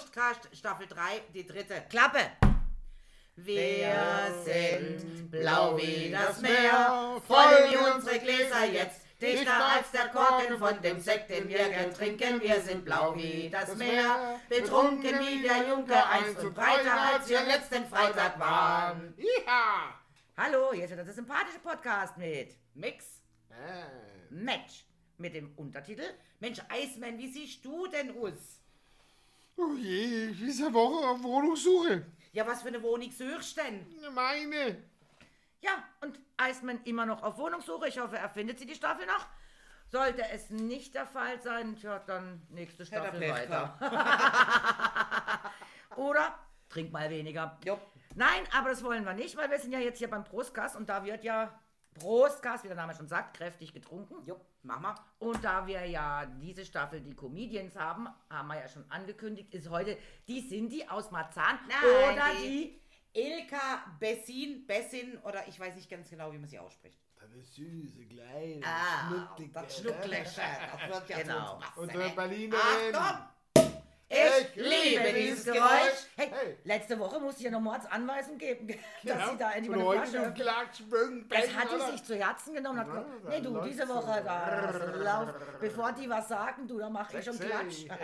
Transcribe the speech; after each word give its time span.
Wurstcast 0.00 0.48
Staffel 0.56 0.86
3, 0.86 1.20
die 1.34 1.46
dritte. 1.46 1.82
Klappe! 1.90 2.20
Wir 3.36 4.32
sind 4.44 5.30
blau 5.30 5.76
wie 5.76 6.10
das 6.10 6.40
Meer, 6.40 7.20
voll 7.26 7.70
wie 7.70 7.76
unsere 7.76 8.18
Gläser 8.18 8.64
jetzt. 8.64 9.02
Dichter 9.20 9.66
als 9.76 9.90
der 9.90 10.08
Korken 10.08 10.58
von 10.58 10.80
dem 10.80 10.98
Sekt, 11.00 11.28
den 11.28 11.46
wir 11.50 11.68
gern 11.68 11.92
trinken. 11.92 12.40
Wir 12.40 12.62
sind 12.62 12.86
blau 12.86 13.14
wie 13.14 13.50
das 13.50 13.76
Meer, 13.76 14.40
betrunken 14.48 15.20
wie 15.20 15.42
der 15.42 15.68
Junker 15.68 16.08
einst 16.08 16.38
und 16.38 16.54
breiter, 16.54 16.98
als 17.12 17.28
wir 17.28 17.42
letzten 17.42 17.84
Freitag 17.84 18.40
waren. 18.40 19.14
Ja! 19.18 20.00
Hallo, 20.38 20.72
hier 20.72 20.84
ist 20.84 20.92
wieder 20.92 21.04
der 21.04 21.12
sympathische 21.12 21.58
Podcast 21.58 22.16
mit 22.16 22.56
Mix. 22.72 23.22
Äh, 23.50 24.32
Match. 24.32 24.86
Mit 25.18 25.34
dem 25.34 25.52
Untertitel 25.56 26.14
Mensch, 26.38 26.60
Eismann, 26.70 27.18
wie 27.18 27.30
siehst 27.30 27.62
du 27.62 27.86
denn 27.88 28.16
aus? 28.16 28.59
Oh 29.60 29.74
je, 29.76 30.32
diese 30.32 30.72
Woche 30.72 31.08
auf 31.08 31.22
Wohnungssuche. 31.22 32.06
Ja, 32.32 32.46
was 32.46 32.62
für 32.62 32.68
eine 32.68 32.82
Wohnung 32.82 33.10
suchst 33.10 33.56
du 33.56 33.62
denn? 33.62 33.86
Meine. 34.14 34.82
Ja, 35.60 35.84
und 36.00 36.18
Iceman 36.40 36.80
immer 36.84 37.06
noch 37.06 37.22
auf 37.22 37.38
Wohnungssuche. 37.38 37.88
Ich 37.88 37.98
hoffe, 37.98 38.16
er 38.16 38.30
findet 38.30 38.58
sie 38.58 38.66
die 38.66 38.74
Staffel 38.74 39.06
noch. 39.06 39.26
Sollte 39.88 40.22
es 40.32 40.50
nicht 40.50 40.94
der 40.94 41.06
Fall 41.06 41.40
sein, 41.42 41.76
tja, 41.76 41.98
dann 42.06 42.42
nächste 42.50 42.86
Staffel 42.86 43.20
weiter. 43.20 43.76
Oder 45.96 46.38
trink 46.68 46.92
mal 46.92 47.10
weniger. 47.10 47.58
Jo. 47.64 47.78
Nein, 48.14 48.44
aber 48.56 48.70
das 48.70 48.82
wollen 48.84 49.04
wir 49.04 49.14
nicht, 49.14 49.36
weil 49.36 49.50
wir 49.50 49.58
sind 49.58 49.72
ja 49.72 49.80
jetzt 49.80 49.98
hier 49.98 50.08
beim 50.08 50.24
Prostgas 50.24 50.76
und 50.76 50.88
da 50.88 51.04
wird 51.04 51.24
ja 51.24 51.59
Prostgas, 51.94 52.62
wie 52.64 52.68
der 52.68 52.76
Name 52.76 52.94
schon 52.94 53.08
sagt, 53.08 53.36
kräftig 53.36 53.72
getrunken. 53.72 54.24
Jo, 54.24 54.40
mach 54.62 54.80
mal. 54.80 54.94
Und 55.18 55.42
da 55.44 55.66
wir 55.66 55.84
ja 55.86 56.24
diese 56.26 56.64
Staffel 56.64 57.00
die 57.00 57.14
Comedians 57.14 57.76
haben, 57.76 58.08
haben 58.30 58.48
wir 58.48 58.58
ja 58.60 58.68
schon 58.68 58.84
angekündigt, 58.90 59.52
ist 59.54 59.68
heute 59.70 59.98
die 60.28 60.48
Cindy 60.48 60.86
aus 60.88 61.10
Marzahn 61.10 61.58
Nein, 61.68 62.14
oder 62.14 62.24
die- 62.42 62.80
die 63.14 63.20
Ilka 63.20 63.84
Bessin, 63.98 64.66
Bessin 64.66 65.18
oder 65.24 65.46
ich 65.48 65.58
weiß 65.58 65.74
nicht 65.74 65.90
ganz 65.90 66.08
genau, 66.08 66.32
wie 66.32 66.38
man 66.38 66.48
sie 66.48 66.58
ausspricht. 66.58 66.96
Das 67.16 67.54
süße, 67.54 68.06
kleine, 68.06 68.64
Ah, 68.64 69.08
schnucklige, 69.08 69.52
das 69.52 69.78
Schnuckliche. 69.78 70.40
Das 70.72 70.88
wird 70.88 71.08
ja 71.10 71.18
Genau. 71.18 71.46
zu 71.46 71.54
uns 71.56 71.64
passen, 71.66 71.80
Unsere 71.80 72.04
ne? 72.08 72.12
Berlinerin. 72.14 72.94
Achtung! 72.94 73.28
Ich 74.12 74.56
liebe 74.56 75.12
dieses 75.12 75.44
Geräusch. 75.44 76.08
Hey, 76.16 76.30
Hey. 76.32 76.56
letzte 76.64 76.98
Woche 76.98 77.20
musste 77.20 77.40
ich 77.40 77.44
ja 77.44 77.52
noch 77.52 77.60
Mordsanweisung 77.60 78.38
geben, 78.38 78.66
dass 79.04 79.18
Ja, 79.18 79.30
sie 79.30 79.36
da 79.36 79.52
endlich 79.52 79.70
und 79.70 79.84
mal 79.84 79.90
eine 79.96 80.00
heute 80.00 80.10
Flasche 80.34 81.24
Das 81.28 81.54
hat 81.54 81.72
oder? 81.72 81.92
sich 81.92 82.02
zu 82.04 82.16
Herzen 82.16 82.54
genommen 82.54 82.80
und 82.80 82.86
hat 82.86 82.90
gesagt, 82.90 83.28
nee 83.28 83.40
du, 83.40 83.60
diese. 83.60 83.88
Woche, 83.88 84.22
da 84.24 84.70
lauf, 84.96 85.28
bevor 85.60 85.92
die 85.92 86.10
was 86.10 86.28
sagen, 86.28 86.66
du, 86.66 86.78
da 86.78 86.90
mach 86.90 87.12
ich 87.14 87.24
schon. 87.24 87.38
Klatsch. 87.38 87.84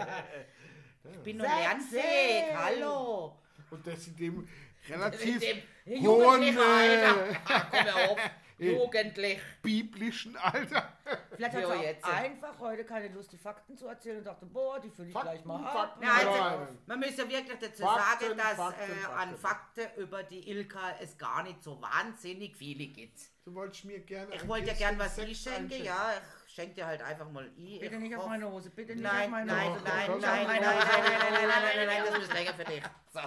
Ich 1.08 1.18
bin 1.20 1.36
nur 1.36 1.46
lernfähig, 1.46 2.44
hallo. 2.56 3.36
Und 3.70 3.86
das 3.86 4.08
in 4.08 4.16
dem 4.16 4.48
In 4.88 4.94
relativ 4.94 5.40
dem 5.40 6.02
hohen 6.04 6.42
äh, 6.42 6.52
komm 7.70 7.88
auf. 8.10 8.18
Jugendlich. 8.58 9.38
biblischen 9.62 10.36
Alter. 10.36 10.92
Vielleicht 11.34 11.54
hat 11.54 11.64
auch 11.64 11.82
jetzt. 11.82 12.04
einfach 12.04 12.58
heute 12.58 12.84
keine 12.84 13.08
Lust, 13.08 13.32
die 13.32 13.36
Fakten 13.38 13.76
zu 13.76 13.86
erzählen 13.86 14.18
und 14.18 14.24
dachte, 14.24 14.46
boah, 14.46 14.80
die 14.80 14.90
fülle 14.90 15.08
ich 15.08 15.12
Fakten, 15.14 15.30
gleich 15.30 15.44
mal 15.44 15.64
ab. 15.64 15.72
Fakten. 15.72 16.02
Ja, 16.04 16.12
also, 16.14 16.30
Nein. 16.30 16.78
man 16.86 17.00
muss 17.00 17.16
ja 17.16 17.28
wirklich 17.28 17.58
dazu 17.58 17.82
Fakten, 17.82 18.26
sagen, 18.26 18.38
dass 18.38 18.56
Fakten, 18.56 18.82
äh, 18.92 18.94
Fakten. 18.94 19.18
an 19.18 19.36
Fakten 19.36 19.86
über 20.02 20.22
die 20.22 20.48
Ilka 20.50 20.96
es 21.00 21.18
gar 21.18 21.42
nicht 21.42 21.62
so 21.62 21.80
wahnsinnig 21.80 22.56
viele 22.56 22.86
gibt. 22.86 23.20
Du 23.44 23.54
wolltest 23.54 23.84
mir 23.84 24.00
gerne 24.00 24.34
Ich 24.34 24.48
wollte 24.48 24.66
ja 24.66 24.72
bisschen 24.72 24.88
gern 24.88 24.98
was 24.98 25.14
Sex 25.16 25.30
ich 25.30 25.40
schenke, 25.40 25.60
einschenken. 25.74 25.84
ja. 25.86 26.12
Ich 26.14 26.35
schenke 26.56 26.74
dir 26.74 26.86
halt 26.86 27.02
einfach 27.02 27.30
mal 27.30 27.46
i. 27.58 27.78
Bitte 27.78 27.94
Ich 27.96 28.00
nicht 28.00 28.16
auf 28.16 28.26
meine 28.26 28.50
Hose, 28.50 28.70
bitte 28.70 28.94
nicht 28.94 29.02
Nein, 29.02 29.24
auf 29.24 29.30
meine 29.30 29.52
Hose. 29.52 29.80
nein, 29.84 30.10
nein, 30.10 30.20
nein, 30.20 30.46
nein, 30.46 30.62
nein, 30.62 30.62
nein, 30.62 31.32
nein, 31.32 31.48
nein, 31.48 31.76
nein, 31.76 31.86
nein, 31.86 32.02
das 32.12 32.22
ist 32.24 32.32
länger 32.32 32.54
für 32.54 32.64
dich. 32.64 32.82
So. 33.12 33.20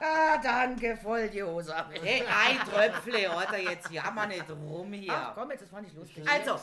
Ah, 0.00 0.36
danke, 0.42 0.96
voll 0.98 1.28
die 1.30 1.42
Hose. 1.42 1.74
Hey, 2.02 2.22
ein 2.26 2.58
Tröpfle, 2.58 3.30
oder? 3.30 3.58
Jetzt 3.58 3.90
jammer 3.90 4.26
nicht 4.26 4.48
rum 4.50 4.92
Ach 4.92 4.96
hier. 4.98 5.32
komm, 5.34 5.50
jetzt, 5.50 5.62
das 5.62 5.70
fand 5.70 5.88
ich 5.88 5.94
lustig. 5.94 6.24
Also. 6.30 6.60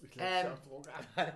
Ich 0.00 0.10
Ähm. 0.16 0.52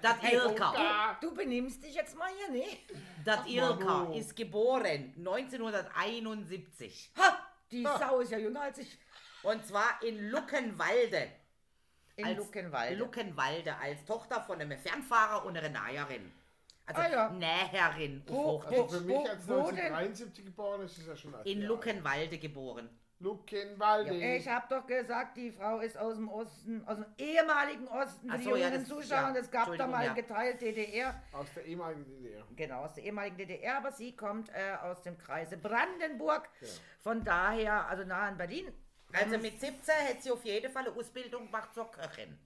Das 0.01 0.17
Ilka. 0.23 0.73
Ah, 0.77 1.17
Du 1.21 1.35
benimmst 1.35 1.83
dich 1.83 1.95
jetzt 1.95 2.17
mal 2.17 2.31
hier, 2.37 2.51
ne? 2.53 2.79
Das 3.25 3.45
Ilka 3.47 3.85
Manu. 3.85 4.15
ist 4.17 4.35
geboren 4.37 5.13
1971. 5.19 7.11
Ha, 7.19 7.39
die 7.71 7.83
Sau 7.83 8.21
ist 8.21 8.31
ja 8.31 8.39
jünger 8.39 8.63
als 8.63 8.79
ich. 8.79 8.99
Und 9.43 9.67
zwar 9.67 10.01
in 10.03 10.31
Luckenwalde. 10.31 11.29
In 12.17 12.27
als 12.27 12.37
Luckenwalde. 12.39 12.95
Luckenwalde, 12.97 13.75
als 13.77 14.05
Tochter 14.05 14.41
von 14.43 14.61
einem 14.61 14.79
Fernfahrer 14.79 15.45
und 15.45 15.57
einer 15.57 15.69
Näherin. 15.71 16.31
Also 16.85 17.01
Ah, 17.01 17.09
ja. 17.09 17.31
Näherin. 17.31 18.23
Wo- 18.27 18.57
auf 18.57 18.67
Also 18.67 18.89
für 18.89 19.01
mich 19.03 19.17
wo- 19.17 19.27
als 19.27 19.49
wo 19.49 19.55
denn? 19.71 19.79
1973 19.95 20.45
geboren 20.45 20.83
ist 20.83 20.99
es 20.99 21.07
ja 21.07 21.17
schon 21.17 21.35
alt. 21.35 21.47
In 21.47 21.63
Ja. 21.63 21.69
Luckenwalde 21.69 22.39
geboren. 22.39 22.91
Luckenwalde. 23.21 24.13
Ich 24.37 24.49
hab 24.49 24.69
doch 24.69 24.85
gesagt, 24.85 25.37
die 25.37 25.53
Frau 25.53 25.79
ist 25.79 25.97
aus 25.97 26.17
dem 26.17 26.29
Osten, 26.29 26.85
aus 26.87 26.97
dem 26.97 27.07
ehemaligen 27.19 27.87
Osten, 27.87 28.27
für 28.29 28.35
Ach 28.35 28.39
die 28.39 28.43
so, 28.45 28.51
ja, 28.57 28.57
jüngeren 28.67 28.81
das- 28.81 28.89
Zuschauer. 28.89 29.33
ja, 29.33 29.37
Es 29.37 29.51
gab 29.51 29.77
da 29.77 29.87
mal 29.87 30.05
ja. 30.07 30.13
geteilt 30.13 30.61
DDR. 30.61 31.15
Aus 31.33 31.47
der 31.55 31.65
ehemaligen 31.65 32.05
DDR. 32.05 32.45
Genau, 32.57 32.81
aus 32.85 32.95
der 32.95 33.05
ehemaligen 33.05 33.37
DDR, 33.37 33.77
aber 33.77 33.93
sie 33.93 34.17
kommt 34.17 34.49
äh, 34.51 34.75
aus 34.83 35.03
dem 35.03 35.17
Kreise 35.17 35.57
Brandenburg. 35.57 36.49
Von 36.99 37.23
daher, 37.25 37.87
also 37.87 38.05
nah 38.05 38.23
an 38.27 38.37
Berlin. 38.37 38.73
Also 39.13 39.39
mit 39.39 39.61
17 39.61 39.95
hätte 39.95 40.23
sie 40.23 40.31
auf 40.31 40.45
jeden 40.45 40.73
Fall 40.73 40.87
eine 40.87 40.97
Ausbildung 40.97 41.47
gemacht 41.47 41.75
zur 41.75 41.91
Köchin. 41.91 42.39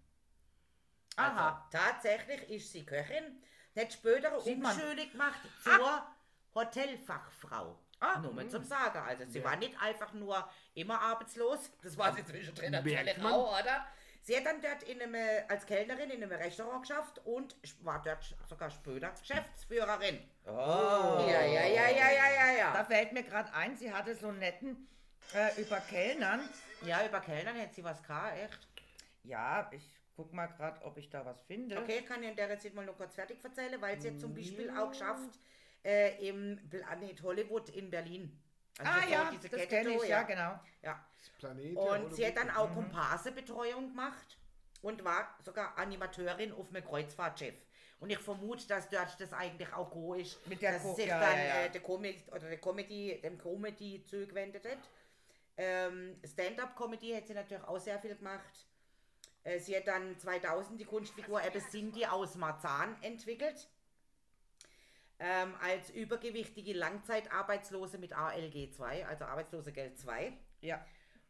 Aha. 1.16 1.66
Also, 1.70 1.78
tatsächlich 1.84 2.50
ist 2.50 2.72
sie 2.72 2.84
Köchin. 2.84 3.42
Hat 3.76 3.92
später 3.92 4.28
eine. 4.28 4.38
Umschulung 4.38 5.10
gemacht 5.10 5.40
zur 5.62 6.06
Hotelfachfrau. 6.54 7.78
Ah. 8.00 8.18
Nur 8.18 8.32
mal 8.32 8.48
zum 8.48 8.64
Sagen. 8.64 8.98
Also 8.98 9.24
sie 9.28 9.38
Ja. 9.38 9.44
war 9.44 9.56
nicht 9.56 9.80
einfach 9.80 10.12
nur 10.12 10.48
immer 10.74 11.00
arbeitslos. 11.00 11.70
Das 11.82 11.96
war 11.96 12.14
sie 12.14 12.24
zwischendrin 12.24 12.72
natürlich 12.72 13.22
auch, 13.24 13.58
oder? 13.60 13.86
Sie 14.22 14.36
hat 14.36 14.44
dann 14.44 14.60
dort 14.60 14.82
in 14.82 15.00
einem, 15.00 15.14
als 15.48 15.64
Kellnerin 15.66 16.10
in 16.10 16.22
einem 16.22 16.32
Restaurant 16.32 16.82
geschafft 16.82 17.20
und 17.24 17.56
war 17.84 18.02
dort 18.02 18.34
sogar 18.48 18.70
später 18.70 19.10
Geschäftsführerin. 19.10 20.20
Oh. 20.44 20.50
Ja, 20.50 21.42
ja, 21.42 21.64
ja, 21.64 21.88
ja, 21.88 22.10
ja, 22.10 22.52
ja, 22.52 22.72
Da 22.72 22.78
ja. 22.80 22.84
fällt 22.84 23.12
mir 23.12 23.22
gerade 23.22 23.52
ein, 23.54 23.76
sie 23.76 23.92
hatte 23.92 24.14
so 24.16 24.28
einen 24.28 24.40
netten 24.40 24.88
äh, 25.34 25.60
über 25.60 25.80
Kellnern. 25.80 26.48
Ja, 26.82 27.06
über 27.06 27.20
Kellnern 27.20 27.56
hätte 27.56 27.74
sie 27.74 27.84
was 27.84 28.02
gehabt, 28.02 28.36
echt. 28.38 28.58
Ja, 29.24 29.68
ich 29.72 29.82
guck 30.14 30.32
mal 30.32 30.46
gerade, 30.46 30.82
ob 30.84 30.96
ich 30.98 31.08
da 31.10 31.24
was 31.24 31.40
finde. 31.42 31.78
Okay, 31.78 31.98
ich 32.00 32.06
kann 32.06 32.22
ich 32.22 32.30
in 32.30 32.36
der 32.36 32.58
Zeit 32.58 32.74
mal 32.74 32.84
nur 32.84 32.94
kurz 32.96 33.14
fertig 33.14 33.42
erzählen, 33.42 33.80
weil 33.80 34.00
sie 34.00 34.10
hat 34.10 34.20
zum 34.20 34.34
Beispiel 34.34 34.70
auch 34.70 34.90
geschafft 34.90 35.38
äh, 35.84 36.28
im 36.28 36.60
Planet 36.70 37.22
Hollywood 37.22 37.68
in 37.70 37.90
Berlin. 37.90 38.38
Also 38.78 38.92
Ah 38.92 39.10
ja, 39.10 39.30
diese 39.30 39.48
das 39.48 39.68
kenne 39.68 39.96
ich, 39.96 40.08
ja, 40.08 40.22
genau. 40.22 40.60
ja. 40.82 41.04
Das 41.18 41.30
Planet. 41.38 41.76
Und 41.76 42.14
sie 42.14 42.26
hat 42.26 42.36
dann 42.36 42.50
auch. 42.50 42.72
Komparsebetreuung 42.74 43.88
gemacht 43.88 44.38
und 44.82 45.02
war 45.04 45.34
sogar 45.44 45.76
Animateurin 45.78 46.52
auf 46.52 46.68
einem 46.68 46.84
Kreuzfahrtschiff. 46.84 47.54
Und 47.98 48.10
ich 48.10 48.18
vermute, 48.18 48.66
dass 48.68 48.90
dort 48.90 49.18
das 49.18 49.32
eigentlich 49.32 49.72
auch 49.72 49.90
go 49.90 50.12
ist, 50.14 50.46
Mit 50.46 50.60
der 50.60 50.72
dass 50.74 50.82
Co- 50.82 50.94
sich 50.94 51.06
ja, 51.06 51.18
dann 51.18 51.38
ja, 51.38 51.44
ja. 51.46 51.64
Äh, 51.64 51.70
der 51.70 51.80
Comedy 51.82 52.22
oder 52.30 52.40
der 52.50 52.58
Comedy, 52.58 53.18
dem 53.22 53.38
Comedy 53.38 54.04
zugewendet 54.04 54.66
hat. 54.66 54.78
Ähm, 55.56 56.20
Stand-up-Comedy 56.24 57.12
hat 57.12 57.26
sie 57.26 57.34
natürlich 57.34 57.64
auch 57.64 57.78
sehr 57.78 57.98
viel 57.98 58.14
gemacht. 58.14 58.66
Äh, 59.44 59.58
sie 59.58 59.76
hat 59.76 59.86
dann 59.86 60.18
2000 60.18 60.80
die 60.80 60.84
Kunstfigur 60.84 61.42
eben 61.44 61.60
Cindy 61.70 62.06
aus 62.06 62.34
Marzahn 62.34 62.96
entwickelt. 63.02 63.68
Ähm, 65.18 65.54
als 65.62 65.88
übergewichtige 65.90 66.74
Langzeitarbeitslose 66.74 67.96
mit 67.96 68.12
ALG 68.12 68.72
2, 68.74 69.06
also 69.06 69.24
Arbeitslosegeld 69.24 69.98
2. 69.98 70.32
Ja. 70.60 70.84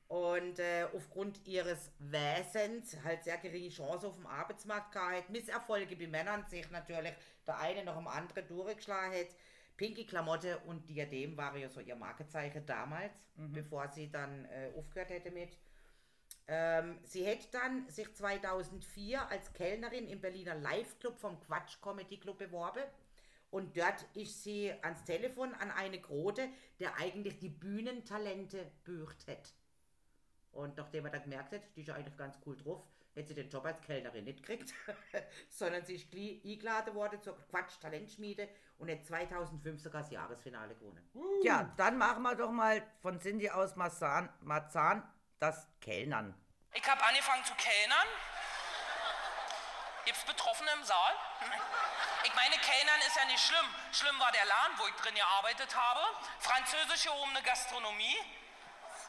Und 0.09 0.59
äh, 0.59 0.87
aufgrund 0.95 1.47
ihres 1.47 1.91
Wesens 1.99 2.97
halt 3.05 3.25
sehr 3.25 3.39
geringe 3.39 3.69
Chance 3.69 4.09
auf 4.09 4.17
dem 4.17 4.27
Arbeitsmarkt 4.27 4.93
gehabt, 4.93 5.31
Misserfolge 5.31 5.97
bei 5.97 6.07
Männern 6.07 6.45
sich 6.49 6.69
natürlich 6.71 7.15
der 7.47 7.59
eine 7.59 7.85
noch 7.85 7.97
am 7.97 8.09
anderen 8.09 8.47
durchgeschlagen 8.49 9.19
hat. 9.19 9.37
Pinke 9.77 10.07
Klamotte 10.07 10.59
und 10.67 10.89
Diadem 10.89 11.37
war 11.37 11.57
ja 11.57 11.69
so 11.69 11.81
ihr 11.81 11.97
Markezeichen 11.97 12.65
damals, 12.65 13.13
bevor 13.53 13.89
sie 13.89 14.11
dann 14.11 14.47
äh, 14.47 14.71
aufgehört 14.77 15.11
hätte 15.11 15.31
mit. 15.31 15.57
Ähm, 16.49 16.99
sie 17.03 17.25
hätte 17.25 17.49
dann 17.53 17.89
sich 17.89 18.13
2004 18.15 19.29
als 19.29 19.53
Kellnerin 19.53 20.07
im 20.07 20.21
Berliner 20.21 20.55
Live-Club 20.55 21.19
vom 21.19 21.41
Quatsch 21.41 21.81
Comedy 21.81 22.19
Club 22.19 22.39
beworben. 22.39 22.85
Und 23.51 23.77
dort 23.77 24.05
ist 24.15 24.43
sie 24.45 24.73
ans 24.83 25.05
Telefon 25.05 25.55
an 25.55 25.71
eine 25.71 26.01
Grote, 26.01 26.49
der 26.79 26.97
eigentlich 26.97 27.39
die 27.39 27.49
Bühnentalente 27.49 28.71
bücht 28.85 29.27
hat. 29.29 29.55
Und 30.53 30.77
nachdem 30.77 31.05
er 31.05 31.13
dann 31.13 31.23
gemerkt 31.23 31.53
hat, 31.53 31.63
die 31.75 31.81
ist 31.81 31.89
ja 31.89 31.95
eigentlich 31.95 32.17
ganz 32.17 32.39
cool 32.47 32.57
drauf, 32.57 32.83
hätte 33.17 33.29
sie 33.29 33.35
den 33.35 33.49
Job 33.49 33.65
als 33.65 33.81
Kellnerin 33.81 34.25
nicht 34.25 34.43
gekriegt, 34.43 34.75
sondern 35.49 35.85
sie 35.85 35.97
ist 35.97 36.13
eingeladen 36.13 36.95
worden 36.95 37.21
zur 37.23 37.37
Quatsch-Talentschmiede 37.51 38.49
und 38.79 38.91
hat 38.91 39.05
2005 39.07 39.81
sogar 39.81 40.03
das 40.03 40.11
Jahresfinale 40.11 40.75
gewonnen. 40.75 41.03
Ja, 41.43 41.73
dann 41.77 41.97
machen 41.97 42.23
wir 42.23 42.35
doch 42.35 42.51
mal 42.51 42.83
von 43.01 43.19
Cindy 43.19 43.51
aus 43.51 43.75
Marzahn, 43.75 44.29
Marzahn 44.43 45.03
das 45.39 45.67
Kellnern. 45.81 46.35
Ich 46.75 46.87
habe 46.89 47.03
angefangen 47.03 47.45
zu 47.45 47.55
kellnern. 47.55 48.07
Gibt's 50.05 50.25
Betroffene 50.25 50.71
im 50.79 50.85
Saal? 50.85 51.15
Ich 52.23 52.35
meine, 52.35 52.55
Kellnern 52.57 53.01
ist 53.07 53.17
ja 53.17 53.25
nicht 53.25 53.41
schlimm. 53.41 53.67
Schlimm 53.93 54.19
war 54.21 54.31
der 54.31 54.45
Laden, 54.45 54.79
wo 54.79 54.87
ich 54.87 54.95
drin 54.95 55.15
gearbeitet 55.15 55.75
habe. 55.75 56.01
Französisch 56.39 57.05
gehobene 57.05 57.43
Gastronomie. 57.43 58.17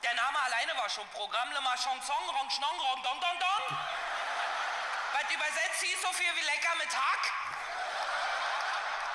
Der 0.04 0.14
Name 0.14 0.40
alleine 0.40 0.78
war 0.78 0.90
schon 0.90 1.08
Programm. 1.10 1.52
Le 1.52 1.62
Marchand 1.62 2.04
Song, 2.04 2.30
Rong 2.30 2.50
Schnong, 2.50 2.80
Rong 2.80 3.04
Dong 3.04 3.20
Dong 3.20 3.40
Dong. 3.40 3.78
Was 5.14 5.34
übersetzt 5.34 5.82
hieß 5.82 6.02
so 6.02 6.14
viel 6.14 6.36
wie 6.36 6.42
lecker 6.42 6.76
mit 6.76 6.90
Hack. 6.96 7.32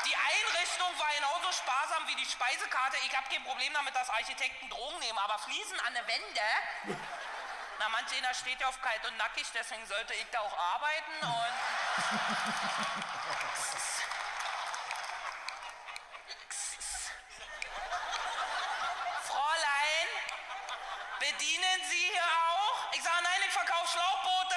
Die 0.04 0.16
Einrichtung 0.16 0.98
war 0.98 1.08
genauso 1.14 1.52
sparsam 1.52 2.08
wie 2.08 2.16
die 2.16 2.26
Speisekarte. 2.26 2.96
Ich 3.06 3.16
habe 3.16 3.28
kein 3.28 3.44
Problem 3.44 3.72
damit, 3.72 3.94
dass 3.94 4.10
Architekten 4.10 4.68
Drogen 4.68 4.98
nehmen, 4.98 5.18
aber 5.18 5.38
Fliesen 5.38 5.78
an 5.80 5.94
der 5.94 6.06
Wände. 6.08 6.40
Na, 7.78 7.88
manch 7.88 8.12
einer 8.16 8.34
steht 8.34 8.60
ja 8.60 8.68
auf 8.68 8.80
kalt 8.82 9.04
und 9.06 9.16
nackig, 9.16 9.46
deswegen 9.54 9.86
sollte 9.86 10.14
ich 10.14 10.26
da 10.30 10.40
auch 10.40 10.58
arbeiten 10.58 11.12
und. 11.22 11.54
Fräulein, 19.26 20.08
bedienen 21.20 21.84
Sie 21.88 22.10
hier 22.10 22.22
auch? 22.22 22.92
Ich 22.92 23.02
sage, 23.02 23.22
nein, 23.22 23.42
ich 23.46 23.52
verkaufe 23.52 23.88
Schlauchboote. 23.92 24.56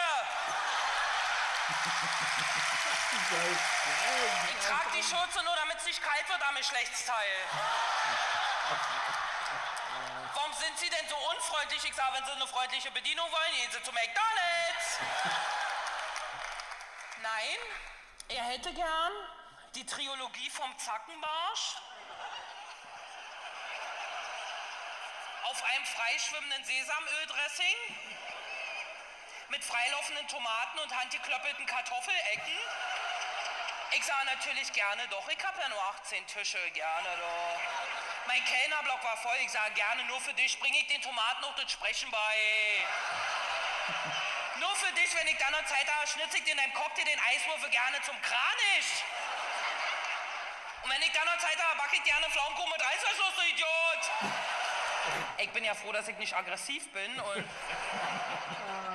Ich 3.85 4.65
trage 4.65 4.89
die 4.97 5.03
Schürze 5.03 5.43
nur, 5.43 5.55
damit 5.55 5.77
es 5.77 5.85
nicht 5.85 6.01
kalt 6.01 6.27
wird 6.27 6.41
am 6.41 6.55
Geschlechtsteil. 6.55 7.35
Warum 10.33 10.53
sind 10.53 10.77
Sie 10.79 10.89
denn 10.89 11.07
so 11.07 11.15
unfreundlich? 11.15 11.83
Ich 11.83 11.93
sage, 11.93 12.13
wenn 12.13 12.25
Sie 12.25 12.31
eine 12.31 12.47
freundliche 12.47 12.91
Bedienung 12.91 13.31
wollen, 13.31 13.53
gehen 13.53 13.71
Sie 13.71 13.83
zu 13.83 13.91
McDonalds. 13.91 14.99
Nein, 17.21 17.57
er 18.29 18.43
hätte 18.45 18.73
gern 18.73 19.11
die 19.75 19.85
Trilogie 19.85 20.49
vom 20.49 20.77
Zackenbarsch. 20.79 21.75
Auf 25.43 25.63
einem 25.63 25.85
freischwimmenden 25.85 26.63
Sesamöldressing. 26.63 27.75
Mit 29.49 29.63
freilaufenden 29.63 30.27
Tomaten 30.27 30.79
und 30.79 30.95
handgeklöppelten 30.95 31.65
Kartoffelecken. 31.67 32.57
Ich 33.91 34.03
sage 34.03 34.25
natürlich 34.25 34.73
gerne 34.73 35.07
doch, 35.09 35.27
ich 35.29 35.45
habe 35.45 35.61
ja 35.61 35.69
nur 35.69 35.81
18 36.01 36.25
Tische, 36.27 36.59
gerne 36.71 37.07
doch. 37.17 37.61
Mein 38.27 38.43
Kellnerblock 38.43 39.01
war 39.03 39.15
voll, 39.17 39.37
ich 39.41 39.51
sage 39.51 39.73
gerne, 39.73 40.03
nur 40.05 40.19
für 40.19 40.33
dich 40.33 40.59
bringe 40.59 40.77
ich 40.77 40.87
den 40.87 41.01
Tomaten 41.01 41.41
noch 41.41 41.55
das 41.55 41.71
Sprechen 41.71 42.09
bei. 42.11 42.35
Nur 44.59 44.75
für 44.77 44.91
dich, 44.93 45.13
wenn 45.15 45.27
ich 45.27 45.37
dann 45.37 45.51
noch 45.51 45.65
Zeit 45.65 45.85
habe, 45.93 46.07
schnitze 46.07 46.37
ich 46.37 46.45
dir 46.45 46.51
in 46.51 46.57
deinem 46.57 46.73
Cocktail 46.73 47.03
den 47.03 47.19
Eiswürfel 47.19 47.69
gerne 47.69 48.01
zum 48.03 48.15
Kranich. 48.21 49.03
Und 50.81 50.89
wenn 50.89 51.01
ich 51.01 51.11
dann 51.11 51.25
noch 51.25 51.37
Zeit 51.39 51.61
habe, 51.61 51.77
backe 51.77 51.97
ich 51.97 52.03
gerne 52.03 52.29
Pflaumenkuchen 52.29 52.71
mit 52.71 52.81
Reißverschluss, 52.81 53.35
du 53.35 53.41
Idiot. 53.41 54.11
Ich 55.39 55.51
bin 55.51 55.65
ja 55.65 55.73
froh, 55.73 55.91
dass 55.91 56.07
ich 56.07 56.17
nicht 56.17 56.33
aggressiv 56.33 56.89
bin 56.93 57.19
und... 57.19 57.45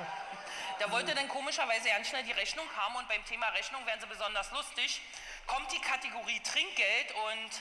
Der 0.81 0.89
wollte 0.89 1.13
dann 1.13 1.27
komischerweise 1.27 1.89
ganz 1.89 2.09
schnell 2.09 2.23
die 2.23 2.31
Rechnung 2.31 2.65
haben 2.75 2.95
und 2.95 3.07
beim 3.07 3.23
Thema 3.25 3.47
Rechnung 3.49 3.85
werden 3.85 4.01
sie 4.01 4.07
besonders 4.07 4.49
lustig. 4.49 4.99
Kommt 5.45 5.71
die 5.71 5.79
Kategorie 5.79 6.39
Trinkgeld 6.39 7.11
und 7.11 7.51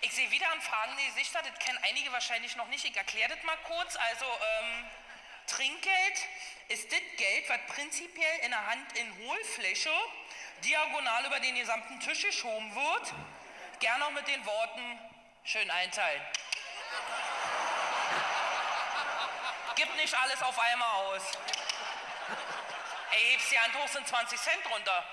ich 0.00 0.10
sehe 0.14 0.30
wieder 0.30 0.50
an 0.50 0.58
fragende 0.62 1.02
Gesichter, 1.04 1.42
das 1.42 1.58
kennen 1.58 1.78
einige 1.82 2.10
wahrscheinlich 2.12 2.56
noch 2.56 2.68
nicht. 2.68 2.82
Ich 2.86 2.96
erkläre 2.96 3.28
das 3.28 3.42
mal 3.42 3.58
kurz. 3.64 3.94
Also, 3.96 4.24
ähm, 4.24 4.86
Trinkgeld 5.48 6.18
ist 6.68 6.90
das 6.90 7.00
Geld, 7.18 7.46
was 7.50 7.58
prinzipiell 7.74 8.38
in 8.40 8.52
der 8.52 8.66
Hand 8.66 8.96
in 8.96 9.18
Hohlfläche 9.18 9.92
diagonal 10.64 11.26
über 11.26 11.40
den 11.40 11.54
gesamten 11.56 12.00
Tisch 12.00 12.22
geschoben 12.22 12.74
wird. 12.74 13.12
Gerne 13.80 14.06
auch 14.06 14.12
mit 14.12 14.26
den 14.26 14.46
Worten, 14.46 14.98
schön 15.44 15.70
einteilen. 15.70 16.22
Gib 19.74 19.94
nicht 19.96 20.14
alles 20.14 20.40
auf 20.40 20.58
einmal 20.58 20.88
aus. 20.88 21.22
Ey, 23.14 23.32
hebst 23.32 23.52
die 23.52 23.58
Hand 23.58 23.74
hoch, 23.74 23.88
sind 23.88 24.06
20 24.06 24.38
Cent 24.38 24.62
runter. 24.74 25.04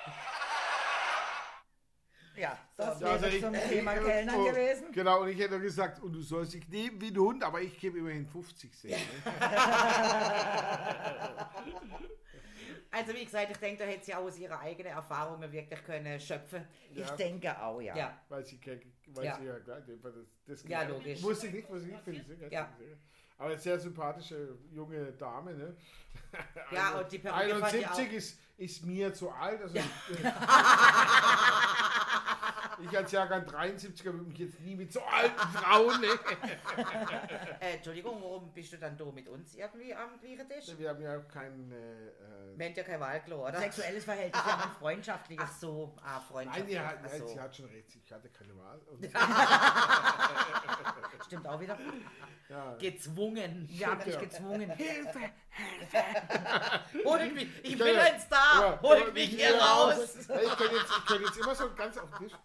Ja, 2.35 2.57
das 2.77 3.01
Ja, 3.01 3.03
wäre 3.07 3.11
also 3.11 3.25
ich- 3.27 3.41
zum 3.41 3.53
ich- 3.53 3.63
Thema 3.69 3.95
ich- 3.97 4.05
Kellnern 4.05 4.35
oh, 4.37 4.45
gewesen. 4.45 4.91
Genau, 4.93 5.21
und 5.21 5.29
ich 5.29 5.39
hätte 5.39 5.59
gesagt, 5.59 5.99
und 6.01 6.13
du 6.13 6.21
sollst 6.21 6.53
dich 6.53 6.67
nehmen 6.69 7.01
wie 7.01 7.09
ein 7.09 7.17
Hund, 7.17 7.43
aber 7.43 7.61
ich 7.61 7.77
gebe 7.77 7.99
immerhin 7.99 8.25
50 8.27 8.73
Cent. 8.73 9.25
Ne? 9.25 9.25
Also 12.91 13.13
wie 13.13 13.23
gesagt, 13.23 13.51
ich 13.51 13.57
denke, 13.57 13.83
da 13.83 13.87
hätte 13.89 14.03
sie 14.03 14.15
auch 14.15 14.23
aus 14.23 14.35
ihrer 14.39 14.59
eigenen 14.61 14.93
Erfahrungen 14.93 15.51
wirklich 15.51 15.83
können 15.83 16.19
schöpfen. 16.19 16.67
Ich 16.89 16.97
Ja. 16.97 17.15
denke 17.15 17.61
auch, 17.61 17.79
ja. 17.79 17.95
Ja. 17.95 18.19
Weil 18.29 18.43
sie, 18.43 18.59
weil 19.09 19.25
Ja. 19.25 19.37
sie 19.37 19.45
ja 19.45 19.59
klar, 19.59 19.81
das, 19.81 20.13
das 20.47 20.63
Ja, 20.67 20.81
logisch. 20.81 21.21
Wusste 21.21 21.47
ich 21.47 21.53
nicht, 21.53 21.69
wusste 21.69 21.85
ich 21.87 21.93
nicht, 21.93 22.03
finde 22.03 22.21
ich 22.21 22.27
sehr, 22.39 22.51
Ja. 22.51 22.67
sehr. 22.79 22.97
Aber 23.39 23.57
sehr 23.57 23.79
sympathische 23.79 24.55
junge 24.71 25.13
Dame, 25.13 25.55
ne? 25.55 25.75
Ja, 26.71 26.99
und 26.99 27.11
die 27.11 27.17
Perücke 27.17 27.55
fand 27.57 27.73
ich 27.73 27.87
71 27.87 28.07
auch. 28.07 28.13
ist, 28.13 28.37
ist 28.57 28.85
mir 28.85 29.11
zu 29.13 29.31
alt. 29.31 29.61
Also 29.61 29.75
ich 32.81 32.97
als 32.97 33.11
Jahrgang 33.11 33.43
73er 33.45 34.05
würde 34.05 34.23
mich 34.25 34.37
jetzt 34.37 34.59
nie 34.61 34.75
mit 34.75 34.91
so 34.91 35.01
alten 35.01 35.39
Frauen, 35.57 36.01
ne? 36.01 36.07
Äh, 37.59 37.75
Entschuldigung, 37.75 38.21
warum 38.21 38.51
bist 38.53 38.71
du 38.73 38.77
dann 38.77 38.97
da 38.97 39.05
mit 39.05 39.27
uns 39.27 39.55
irgendwie 39.55 39.93
am 39.93 40.19
Tisch? 40.21 40.77
Wir 40.77 40.89
haben 40.89 41.01
ja 41.01 41.19
keinen. 41.19 41.71
Äh, 41.71 41.75
äh, 41.75 42.57
Wir 42.57 42.65
haben 42.67 42.75
ja 42.75 42.83
kein 42.83 42.99
Wahlklo, 42.99 43.47
oder? 43.47 43.59
Sexuelles 43.59 44.03
Verhältnis, 44.05 44.41
ja, 44.47 44.55
ein 44.63 44.71
freundschaftliches. 44.79 45.45
Ach 45.47 45.59
so, 45.59 45.95
ah, 46.03 46.19
Freundschaft. 46.21 46.67
Nein, 46.69 46.85
hat, 46.85 47.01
nein, 47.03 47.19
so. 47.19 47.27
sie 47.27 47.39
hat 47.39 47.55
schon 47.55 47.65
recht. 47.65 47.95
Ich 47.95 48.11
hatte 48.11 48.29
keine 48.29 48.55
Wahl. 48.57 48.79
Und, 48.87 49.05
Stimmt 51.25 51.47
auch 51.47 51.59
wieder. 51.59 51.77
ja, 52.47 52.75
Gezwungen. 52.75 53.67
Wir 53.69 53.87
haben 53.87 54.03
dich 54.03 54.17
gezwungen. 54.17 54.71
Holt 57.05 57.33
mich, 57.33 57.47
ich 57.63 57.75
Ja, 57.77 57.85
bin 57.85 57.95
ja. 57.95 58.01
ein 58.01 58.19
Star, 58.19 58.61
Ja, 58.61 58.81
holt 58.81 59.13
mich 59.13 59.29
hier 59.29 59.55
raus. 59.55 60.15
Ja, 60.27 60.41
Ich 60.41 60.57
könnte 60.57 60.75
jetzt, 60.75 60.91
ich 60.97 61.05
könnte 61.05 61.23
jetzt 61.25 61.37
immer 61.37 61.55
so 61.55 61.73
ganz 61.75 61.97
auf 61.97 62.09
den 62.11 62.27
Tisch. 62.27 62.37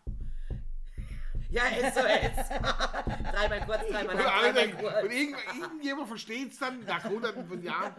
Ja, 1.54 1.64
ist 1.66 1.94
so 1.94 2.00
jetzt. 2.06 2.50
dreimal 3.32 3.64
kurz, 3.66 3.80
dreimal 3.88 4.14
Und, 4.16 4.22
lang, 4.24 4.54
dreimal 4.54 4.72
kurz. 4.82 5.02
und 5.04 5.10
irgend, 5.12 5.38
irgendjemand 5.60 6.08
versteht 6.08 6.52
es 6.52 6.58
dann 6.58 6.84
nach 6.84 7.04
hunderten 7.04 7.46
von 7.46 7.62
Jahren. 7.62 7.94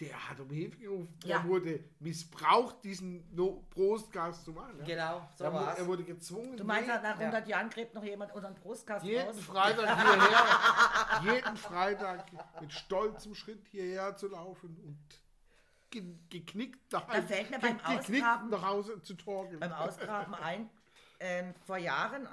Der 0.00 0.28
hat 0.28 0.40
um 0.40 0.50
Hilfe 0.50 0.76
gerufen. 0.78 1.16
Ja. 1.24 1.36
Er 1.38 1.44
wurde 1.44 1.84
missbraucht, 2.00 2.82
diesen 2.82 3.32
no 3.32 3.64
Prostcast 3.70 4.44
zu 4.44 4.50
machen. 4.52 4.74
Ja? 4.80 4.84
Genau, 4.84 5.28
so 5.36 5.44
er, 5.44 5.50
mu- 5.52 5.56
war's. 5.58 5.78
er 5.78 5.86
wurde 5.86 6.02
gezwungen. 6.02 6.56
Du 6.56 6.64
meinst, 6.64 6.88
jeden, 6.88 7.02
nach 7.04 7.14
Ja. 7.20 7.26
100 7.26 7.46
Jahren 7.48 7.70
gräbt 7.70 7.94
noch 7.94 8.02
jemand 8.02 8.34
unseren 8.34 8.54
Brustkast 8.56 9.04
jeden 9.04 9.24
raus? 9.28 9.38
Freitag 9.40 10.00
hierher, 11.22 11.34
jeden 11.34 11.56
Freitag 11.56 12.26
mit 12.60 12.72
stolzem 12.72 13.34
Schritt 13.36 13.66
hierher 13.70 14.16
zu 14.16 14.26
laufen 14.28 14.76
und 14.84 14.98
ge 15.90 16.02
geknickt 16.28 16.92
nach, 16.92 17.06
Da 17.06 17.22
fällt 17.22 17.50
mir 17.50 17.60
beim 17.60 17.78
geknickt 17.78 18.24
Ausgraben- 18.26 18.50
nach 18.50 18.62
Hause 18.66 19.00
zu 19.00 19.14
torkeln. 19.14 19.60
Beim 19.60 19.72
Ausgraben 19.72 20.34
ein, 20.34 20.68
ähm, 21.20 21.54
vor 21.64 21.76
Jahren, 21.78 22.26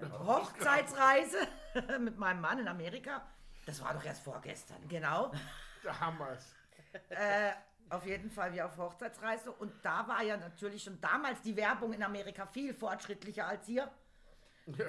Hochzeitsreise 0.00 1.38
mit 2.00 2.18
meinem 2.18 2.40
Mann 2.40 2.58
in 2.58 2.68
Amerika. 2.68 3.26
Das 3.64 3.82
war 3.82 3.94
doch 3.94 4.04
erst 4.04 4.22
vorgestern. 4.22 4.86
Genau. 4.88 5.32
Da 5.82 6.00
haben 6.00 6.18
wir 6.18 6.30
es. 6.30 6.54
Äh, 7.10 7.52
auf 7.90 8.04
jeden 8.06 8.30
Fall 8.30 8.52
wie 8.52 8.62
auf 8.62 8.76
Hochzeitsreise. 8.76 9.52
Und 9.52 9.72
da 9.82 10.06
war 10.08 10.22
ja 10.22 10.36
natürlich 10.36 10.82
schon 10.82 11.00
damals 11.00 11.40
die 11.42 11.56
Werbung 11.56 11.92
in 11.92 12.02
Amerika 12.02 12.46
viel 12.46 12.74
fortschrittlicher 12.74 13.46
als 13.46 13.66
hier. 13.66 13.90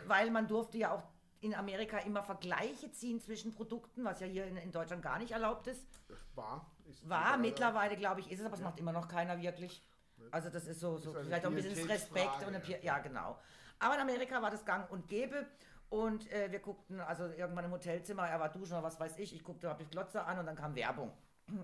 Weil 0.07 0.31
man 0.31 0.47
durfte 0.47 0.77
ja 0.77 0.91
auch 0.91 1.03
in 1.39 1.53
Amerika 1.53 1.99
immer 1.99 2.23
Vergleiche 2.23 2.91
ziehen 2.91 3.21
zwischen 3.21 3.53
Produkten, 3.53 4.03
was 4.03 4.19
ja 4.19 4.27
hier 4.27 4.45
in, 4.45 4.57
in 4.57 4.71
Deutschland 4.71 5.03
gar 5.03 5.19
nicht 5.19 5.31
erlaubt 5.31 5.67
ist. 5.67 5.85
War. 6.33 6.71
Ist 6.89 7.07
War 7.07 7.37
mittlerweile, 7.37 7.95
glaube 7.95 8.21
ich, 8.21 8.31
ist 8.31 8.39
es, 8.39 8.45
aber 8.45 8.55
es 8.55 8.61
macht 8.61 8.79
immer 8.79 8.91
noch 8.91 9.07
keiner 9.07 9.39
wirklich. 9.39 9.83
Also 10.31 10.49
das 10.49 10.65
ist 10.65 10.79
so, 10.79 10.97
so 10.97 11.13
eine 11.13 11.25
vielleicht 11.25 11.45
auch 11.45 11.51
ein 11.51 11.55
bisschen 11.55 11.87
Respekt 11.87 12.43
und 12.47 12.55
eine, 12.55 12.67
ja. 12.67 12.77
Ja 12.81 12.99
genau. 12.99 13.39
Aber 13.79 13.95
in 13.95 14.01
Amerika 14.01 14.41
war 14.41 14.49
das 14.49 14.65
Gang 14.65 14.89
und 14.91 15.07
Gäbe 15.07 15.45
und 15.89 16.29
äh, 16.31 16.51
wir 16.51 16.59
guckten 16.59 16.99
also 16.99 17.25
irgendwann 17.25 17.65
im 17.65 17.71
Hotelzimmer, 17.71 18.27
er 18.27 18.39
war 18.39 18.49
duschen 18.49 18.73
oder 18.73 18.83
was 18.83 18.99
weiß 18.99 19.17
ich, 19.19 19.33
ich 19.33 19.43
guckte, 19.43 19.69
habe 19.69 19.83
ich 19.83 19.89
Glotze 19.89 20.23
an 20.23 20.39
und 20.39 20.45
dann 20.45 20.55
kam 20.55 20.75
Werbung. 20.75 21.11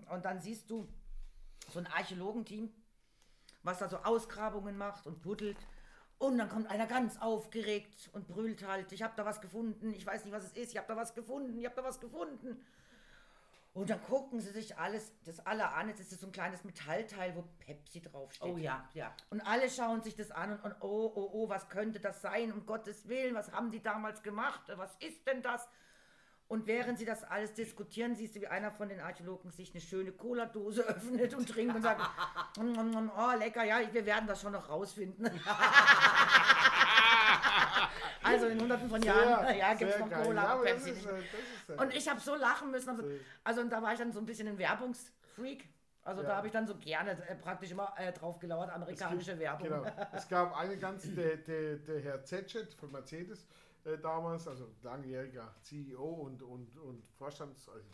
Und 0.10 0.24
dann 0.24 0.40
siehst 0.40 0.70
du 0.70 0.88
so 1.70 1.80
ein 1.80 1.88
Archäologenteam, 1.88 2.74
was 3.64 3.80
da 3.80 3.90
so 3.90 3.98
Ausgrabungen 3.98 4.78
macht 4.78 5.08
und 5.08 5.22
buddelt. 5.22 5.58
Und 6.20 6.38
dann 6.38 6.48
kommt 6.48 6.70
einer 6.70 6.88
ganz 6.88 7.20
aufgeregt 7.20 8.10
und 8.14 8.28
brüllt 8.28 8.66
halt, 8.66 8.92
ich 8.94 9.04
habe 9.04 9.14
da 9.18 9.26
was 9.26 9.42
gefunden, 9.42 9.94
ich 9.94 10.06
weiß 10.06 10.24
nicht, 10.24 10.34
was 10.34 10.46
es 10.46 10.52
ist, 10.54 10.72
ich 10.72 10.78
habe 10.78 10.88
da 10.88 10.96
was 10.96 11.14
gefunden, 11.14 11.58
ich 11.58 11.66
habe 11.66 11.76
da 11.76 11.84
was 11.84 12.00
gefunden. 12.00 12.64
Und 13.74 13.90
dann 13.90 14.02
gucken 14.04 14.40
sie 14.40 14.52
sich 14.52 14.78
alles, 14.78 15.12
das 15.26 15.40
alle 15.46 15.70
an. 15.70 15.88
Jetzt 15.90 16.00
ist 16.00 16.12
es 16.12 16.22
so 16.22 16.28
ein 16.28 16.32
kleines 16.32 16.64
Metallteil, 16.64 17.36
wo 17.36 17.44
Pepsi 17.60 18.02
draufsteht. 18.02 18.54
Oh 18.54 18.58
ja, 18.58 18.88
ja. 18.94 19.16
Und 19.32 19.42
alle 19.42 19.68
schauen 19.68 20.04
sich 20.04 20.16
das 20.16 20.30
an 20.30 20.52
und, 20.52 20.64
und 20.64 20.76
oh, 20.82 21.12
oh, 21.16 21.30
oh, 21.34 21.50
was 21.50 21.70
könnte 21.70 22.00
das 22.00 22.22
sein? 22.22 22.52
Um 22.52 22.68
Gottes 22.68 23.08
Willen, 23.08 23.34
was 23.34 23.52
haben 23.52 23.72
die 23.72 23.82
damals 23.82 24.22
gemacht? 24.22 24.62
Was 24.76 24.96
ist 24.98 25.26
denn 25.26 25.42
das? 25.42 25.68
Und 26.48 26.68
während 26.68 27.00
sie 27.00 27.06
das 27.06 27.24
alles 27.24 27.56
diskutieren, 27.56 28.16
siehst 28.16 28.36
du, 28.36 28.42
wie 28.42 28.48
einer 28.48 28.72
von 28.72 28.90
den 28.90 29.00
Archäologen 29.00 29.50
sich 29.50 29.72
eine 29.72 29.82
schöne 29.82 30.12
Cola-Dose 30.12 30.84
öffnet 30.88 31.34
und 31.34 31.50
trinkt 31.50 31.76
und 31.76 31.82
sagt, 31.82 32.02
"Mm, 32.60 32.74
mm, 32.74 33.06
mm, 33.06 33.12
oh 33.18 33.32
lecker, 33.40 33.64
ja, 33.64 33.80
wir 33.92 34.06
werden 34.06 34.28
das 34.28 34.42
schon 34.42 34.52
noch 34.52 34.70
rausfinden. 34.70 35.26
also 38.34 38.48
in 38.48 38.60
hunderten 38.62 38.90
von 38.90 39.02
Jahren, 39.02 39.58
ja, 39.58 39.74
gibt 39.74 39.92
es 39.92 40.00
noch 40.00 40.10
geil. 40.10 40.26
Cola 40.26 40.44
Ja, 40.44 40.56
Pepsi. 40.58 40.90
ist, 40.92 41.06
äh, 41.06 41.20
ist, 41.20 41.26
äh, 41.70 41.74
Und 41.74 41.94
ich 41.96 42.10
habe 42.10 42.20
so 42.20 42.36
lachen 42.36 42.72
müssen. 42.72 42.90
Also, 42.90 43.04
also 43.44 43.62
und 43.62 43.70
da 43.70 43.82
war 43.82 43.94
ich 43.94 44.00
dann 44.00 44.12
so 44.12 44.20
ein 44.20 44.26
bisschen 44.26 44.48
ein 44.48 44.58
Werbungsfreak. 44.58 45.70
Also 46.06 46.22
da 46.22 46.30
Ja. 46.30 46.36
habe 46.36 46.48
ich 46.48 46.54
dann 46.54 46.68
so 46.68 46.76
gerne 46.76 47.12
äh, 47.28 47.36
praktisch 47.36 47.72
immer 47.72 47.94
äh, 47.98 48.12
drauf 48.12 48.38
gelauert, 48.40 48.70
amerikanische 48.70 49.40
Werbung. 49.40 49.70
Genau. 49.70 49.86
Es 50.14 50.28
gab 50.28 50.58
eine 50.58 50.78
ganz, 50.78 51.04
der, 51.16 51.38
der, 51.38 51.78
der 51.78 52.02
Herr 52.02 52.24
Zetschet 52.26 52.74
von 52.74 52.92
Mercedes 52.92 53.48
äh, 53.86 53.98
damals, 53.98 54.48
also 54.48 54.68
langjähriger 54.82 55.54
CEO 55.62 56.04
und, 56.04 56.42
und, 56.42 56.78
und 56.78 57.06
Vorstands... 57.18 57.70
Also, 57.70 57.86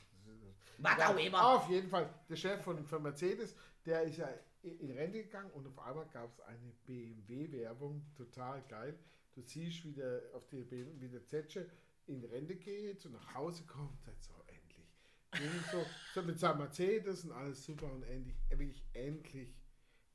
Was 0.79 0.97
ja, 0.97 1.09
auch 1.09 1.17
immer. 1.17 1.45
Auf 1.55 1.69
jeden 1.69 1.89
Fall, 1.89 2.09
der 2.29 2.35
Chef 2.35 2.63
von, 2.63 2.83
von 2.85 3.03
Mercedes, 3.03 3.55
der 3.85 4.03
ist 4.03 4.17
ja 4.17 4.27
in 4.63 4.91
Rente 4.91 5.23
gegangen 5.23 5.51
und 5.51 5.67
auf 5.67 5.79
einmal 5.85 6.05
gab 6.07 6.29
es 6.31 6.39
eine 6.41 6.73
BMW-Werbung, 6.85 8.01
total 8.17 8.61
geil. 8.67 8.97
Du 9.33 9.41
siehst, 9.41 9.85
wie 9.85 9.93
der, 9.93 10.21
auf 10.33 10.47
die, 10.47 10.69
wie 10.71 11.07
der 11.07 11.25
Zetsche 11.25 11.69
in 12.07 12.23
Rente 12.25 12.55
geht 12.55 13.05
und 13.05 13.13
nach 13.13 13.33
Hause 13.35 13.63
kommt 13.65 13.91
und 13.91 14.01
sagt 14.03 14.23
so, 14.23 14.33
endlich. 14.47 15.69
So, 15.71 15.85
so 16.13 16.23
mit 16.23 16.39
seinem 16.39 16.59
Mercedes 16.59 17.23
und 17.23 17.31
alles 17.31 17.63
super 17.63 17.91
und 17.91 18.03
endlich, 18.03 18.35
äh, 18.49 18.57
wirklich 18.57 18.83
endlich. 18.93 19.55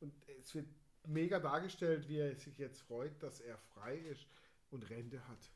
Und 0.01 0.13
es 0.41 0.55
wird 0.55 0.67
mega 1.07 1.39
dargestellt, 1.39 2.09
wie 2.09 2.19
er 2.19 2.35
sich 2.37 2.59
jetzt 2.59 2.83
freut, 2.83 3.23
dass 3.23 3.41
er 3.41 3.57
frei 3.59 3.97
ist 3.97 4.27
und 4.71 4.89
Rente 4.91 5.27
hat. 5.29 5.51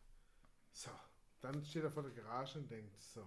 So, 0.72 0.90
dann 1.40 1.64
steht 1.64 1.84
er 1.84 1.90
vor 1.90 2.04
der 2.04 2.12
Garage 2.12 2.58
und 2.58 2.70
denkt, 2.70 3.00
so, 3.00 3.24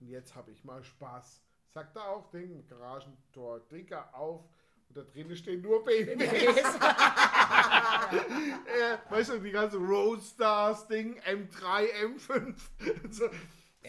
und 0.00 0.08
jetzt 0.08 0.34
habe 0.34 0.50
ich 0.50 0.64
mal 0.64 0.82
Spaß. 0.82 1.42
Sagt 1.68 1.96
er 1.96 2.08
auch, 2.08 2.30
Ding, 2.30 2.66
Garagentor, 2.66 3.64
Trigger 3.68 4.12
auf 4.14 4.48
und 4.88 4.96
da 4.96 5.02
drinnen 5.02 5.36
stehen 5.36 5.62
nur 5.62 5.84
BMWs. 5.84 6.78
äh, 8.10 9.12
weißt 9.12 9.30
du, 9.30 9.38
die 9.38 9.50
ganze 9.50 9.78
Roadstars 9.78 10.86
Ding, 10.88 11.18
M3, 11.20 11.88
M5. 12.04 12.54
so, 13.10 13.28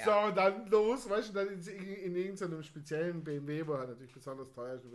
so, 0.06 0.12
und 0.20 0.38
dann 0.38 0.68
los, 0.68 1.10
weißt 1.10 1.30
du, 1.30 1.34
dann 1.34 1.48
in, 1.50 1.60
in, 1.60 1.96
in 1.96 2.16
irgendeinem 2.16 2.64
speziellen 2.64 3.24
BMW, 3.24 3.66
wo 3.68 3.74
er 3.74 3.88
natürlich 3.88 4.14
besonders 4.14 4.50
teuer 4.52 4.76
ist. 4.76 4.86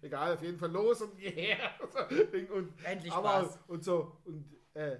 Egal, 0.00 0.34
auf 0.34 0.42
jeden 0.42 0.58
Fall 0.58 0.70
los 0.70 1.02
und 1.02 1.20
yeah. 1.20 1.70
So, 1.92 2.54
und, 2.54 2.72
Endlich 2.84 3.12
aber, 3.12 3.28
Spaß. 3.28 3.58
Und 3.66 3.84
so, 3.84 4.16
und 4.24 4.44
äh, 4.74 4.98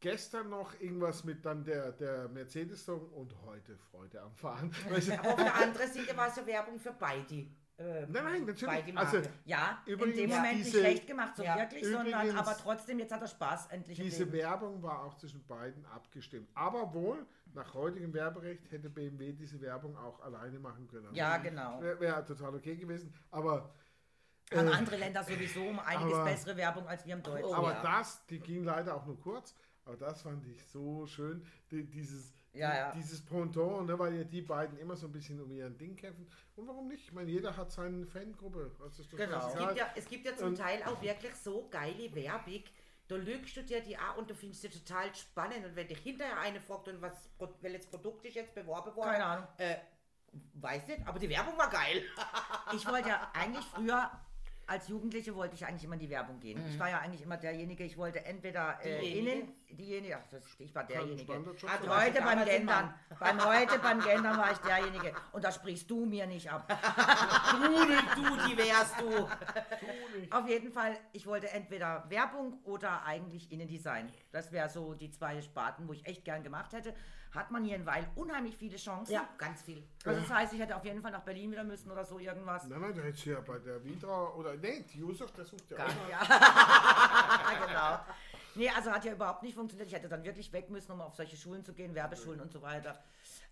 gestern 0.00 0.48
noch 0.50 0.78
irgendwas 0.80 1.24
mit 1.24 1.44
dann 1.44 1.64
der, 1.64 1.92
der 1.92 2.28
Mercedes-Song 2.28 3.08
und 3.10 3.34
heute 3.44 3.76
Freude 3.76 4.20
am 4.20 4.34
Fahren. 4.34 4.74
Weißt 4.90 5.08
du, 5.08 5.18
Aber 5.18 5.30
auf 5.30 5.36
der 5.36 5.54
anderen 5.54 5.92
Seite 5.92 6.16
war 6.16 6.28
es 6.28 6.36
ja 6.36 6.46
Werbung 6.46 6.78
für 6.78 6.92
beide. 6.92 7.46
Äh, 7.78 8.06
nein, 8.08 8.24
nein, 8.24 8.44
natürlich. 8.44 8.96
Also. 8.98 9.22
Ja, 9.44 9.80
in 9.86 9.98
dem 9.98 10.30
Moment 10.30 10.58
diese- 10.58 10.70
nicht 10.70 10.70
schlecht 10.78 11.06
gemacht, 11.06 11.36
so 11.36 11.44
Ja, 11.44 11.56
wirklich, 11.58 11.84
sondern 11.86 12.36
aber 12.36 12.56
trotzdem, 12.56 12.98
jetzt 12.98 13.12
hat 13.12 13.22
er 13.22 13.28
Spaß 13.28 13.68
endlich 13.68 13.98
Diese. 13.98 14.30
Werbung 14.32 14.82
war 14.82 15.04
auch 15.04 15.14
zwischen 15.14 15.46
beiden 15.46 15.84
abgestimmt. 15.86 16.48
Aber 16.54 16.92
wohl, 16.92 17.24
nach 17.54 17.72
heutigem 17.74 18.12
Werberecht 18.12 18.68
hätte 18.72 18.90
BMW 18.90 19.32
diese 19.32 19.60
Werbung 19.60 19.96
auch 19.96 20.20
alleine 20.20 20.58
machen 20.58 20.88
können. 20.88 21.14
Ja, 21.14 21.36
genau. 21.36 21.80
Wäre 21.80 22.00
wär 22.00 22.26
total 22.26 22.56
okay 22.56 22.74
gewesen. 22.76 23.14
Aber, 23.30 23.72
Haben 24.52 24.66
äh, 24.68 24.72
andere 24.72 24.96
Länder 24.96 25.22
sowieso 25.22 25.62
um 25.68 25.78
einiges 25.78 26.14
aber- 26.14 26.24
bessere 26.24 26.56
Werbung 26.56 26.88
als 26.88 27.06
wir 27.06 27.14
im 27.14 27.22
Deutschen. 27.22 27.44
Oh, 27.44 27.54
aber 27.54 27.72
ja. 27.74 27.82
das, 27.82 28.26
die 28.26 28.40
ging 28.40 28.64
leider 28.64 28.96
auch 28.96 29.06
nur 29.06 29.20
kurz. 29.20 29.54
Aber 29.84 29.96
das 29.96 30.20
fand 30.22 30.44
ich 30.48 30.62
so 30.66 31.06
schön. 31.06 31.46
Die, 31.70 31.84
dieses, 31.84 32.34
Ja, 32.52 32.74
ja. 32.74 32.92
dieses 32.92 33.24
Ponton, 33.24 33.86
ne, 33.86 33.98
weil 33.98 34.14
ja 34.16 34.24
die 34.24 34.42
beiden 34.42 34.78
immer 34.78 34.96
so 34.96 35.06
ein 35.06 35.12
bisschen 35.12 35.40
um 35.40 35.50
ihren 35.52 35.76
Ding 35.76 35.94
kämpfen. 35.96 36.26
Und 36.56 36.66
warum 36.66 36.88
nicht? 36.88 37.04
Ich 37.04 37.12
meine, 37.12 37.30
jeder 37.30 37.56
hat 37.56 37.70
seine 37.70 38.06
Fangruppe. 38.06 38.72
Das 38.80 38.98
ist 38.98 39.12
doch 39.12 39.18
Genau. 39.18 39.48
Es 39.48 39.58
gibt, 39.58 39.76
ja, 39.76 39.86
es 39.94 40.06
gibt 40.06 40.26
ja 40.26 40.36
zum 40.36 40.48
Und- 40.48 40.56
Teil 40.58 40.82
auch 40.84 41.00
wirklich 41.00 41.34
so 41.36 41.68
geile 41.70 42.14
Werbung. 42.14 42.64
Da 43.06 43.16
lügst 43.16 43.56
du 43.56 43.62
dir 43.62 43.80
die 43.80 43.96
an 43.96 44.16
und 44.16 44.28
du 44.28 44.34
findest 44.34 44.62
sie 44.62 44.68
total 44.68 45.14
spannend. 45.14 45.64
Und 45.64 45.76
wenn 45.76 45.88
dich 45.88 45.98
hinterher 46.00 46.38
eine 46.40 46.60
fragt, 46.60 46.88
und 46.88 47.00
was, 47.00 47.30
welches 47.60 47.86
Produkt 47.86 48.24
ist 48.26 48.34
jetzt 48.34 48.54
beworben 48.54 48.94
worden? 48.96 49.10
Keine 49.12 49.24
Ahnung. 49.24 49.46
Äh, 49.58 49.76
weiß 50.54 50.86
nicht, 50.88 51.06
aber 51.06 51.18
die 51.18 51.28
Werbung 51.28 51.56
war 51.56 51.70
geil. 51.70 52.02
Ich 52.74 52.86
wollte 52.86 53.08
ja 53.08 53.30
eigentlich 53.32 53.64
früher, 53.66 54.10
als 54.68 54.88
Jugendliche 54.88 55.34
wollte 55.34 55.54
ich 55.54 55.64
eigentlich 55.64 55.84
immer 55.84 55.94
in 55.94 56.00
die 56.00 56.10
Werbung 56.10 56.38
gehen. 56.40 56.62
Ich 56.68 56.78
war 56.78 56.90
ja 56.90 56.98
eigentlich 56.98 57.22
immer 57.22 57.38
derjenige, 57.38 57.84
ich 57.84 57.96
wollte 57.96 58.24
entweder 58.26 58.78
äh, 58.82 59.00
Diejenige? 59.00 59.30
innen, 59.30 59.52
diejenige, 59.70 60.18
ach, 60.18 60.26
das, 60.30 60.42
ich 60.58 60.74
war 60.74 60.84
derjenige. 60.84 61.24
Du 61.24 61.56
warst 61.62 61.88
heute 61.88 62.22
beim 62.22 62.44
Gendern, 62.44 62.94
beim 63.18 63.44
heute 63.44 63.78
beim 63.78 64.00
Gendern 64.00 64.36
war 64.36 64.52
ich 64.52 64.58
derjenige. 64.58 65.14
Und 65.32 65.42
da 65.42 65.50
sprichst 65.50 65.90
du 65.90 66.04
mir 66.04 66.26
nicht 66.26 66.50
ab. 66.50 66.68
Du, 67.48 67.56
du, 67.64 68.48
die 68.48 68.56
wärst 68.56 69.00
du. 69.00 69.28
Auf 70.36 70.48
jeden 70.48 70.70
Fall, 70.70 70.96
ich 71.12 71.26
wollte 71.26 71.50
entweder 71.50 72.04
Werbung 72.08 72.60
oder 72.64 73.04
eigentlich 73.04 73.50
Innendesign. 73.50 74.12
Das 74.30 74.52
wäre 74.52 74.68
so 74.68 74.94
die 74.94 75.10
zwei 75.10 75.40
Sparten, 75.40 75.88
wo 75.88 75.92
ich 75.92 76.06
echt 76.06 76.24
gern 76.24 76.42
gemacht 76.42 76.72
hätte. 76.72 76.94
Hat 77.34 77.50
man 77.50 77.64
hier 77.64 77.76
in 77.76 77.84
Weil 77.86 78.08
unheimlich 78.14 78.56
viele 78.56 78.76
Chancen. 78.76 79.12
Ja, 79.12 79.28
ganz 79.36 79.62
viel. 79.62 79.82
Also 80.04 80.20
das 80.20 80.30
heißt, 80.30 80.52
ich 80.54 80.60
hätte 80.60 80.74
auf 80.76 80.84
jeden 80.84 81.02
Fall 81.02 81.10
nach 81.12 81.22
Berlin 81.22 81.50
wieder 81.50 81.64
müssen 81.64 81.90
oder 81.90 82.04
so 82.04 82.18
irgendwas. 82.18 82.64
Nein, 82.66 82.80
nein, 82.80 82.94
da 82.94 83.02
hättest 83.02 83.26
du 83.26 83.30
ja 83.30 83.40
bei 83.40 83.58
der 83.58 83.84
Vidra 83.84 84.30
oder 84.34 84.54
nee, 84.56 84.84
die 84.92 84.98
Yusuf, 84.98 85.30
der 85.32 85.44
sucht 85.44 85.70
ja 85.70 85.76
auch 85.76 85.88
mal. 85.88 86.10
Ja, 86.10 87.66
genau. 87.66 88.00
Nee, 88.54 88.70
also 88.70 88.90
hat 88.90 89.04
ja 89.04 89.12
überhaupt 89.12 89.42
nicht 89.42 89.54
funktioniert. 89.54 89.88
Ich 89.88 89.94
hätte 89.94 90.08
dann 90.08 90.24
wirklich 90.24 90.52
weg 90.52 90.70
müssen, 90.70 90.90
um 90.92 91.00
auf 91.00 91.14
solche 91.14 91.36
Schulen 91.36 91.64
zu 91.64 91.72
gehen, 91.74 91.94
Werbeschulen 91.94 92.40
und 92.40 92.50
so 92.50 92.62
weiter. 92.62 92.98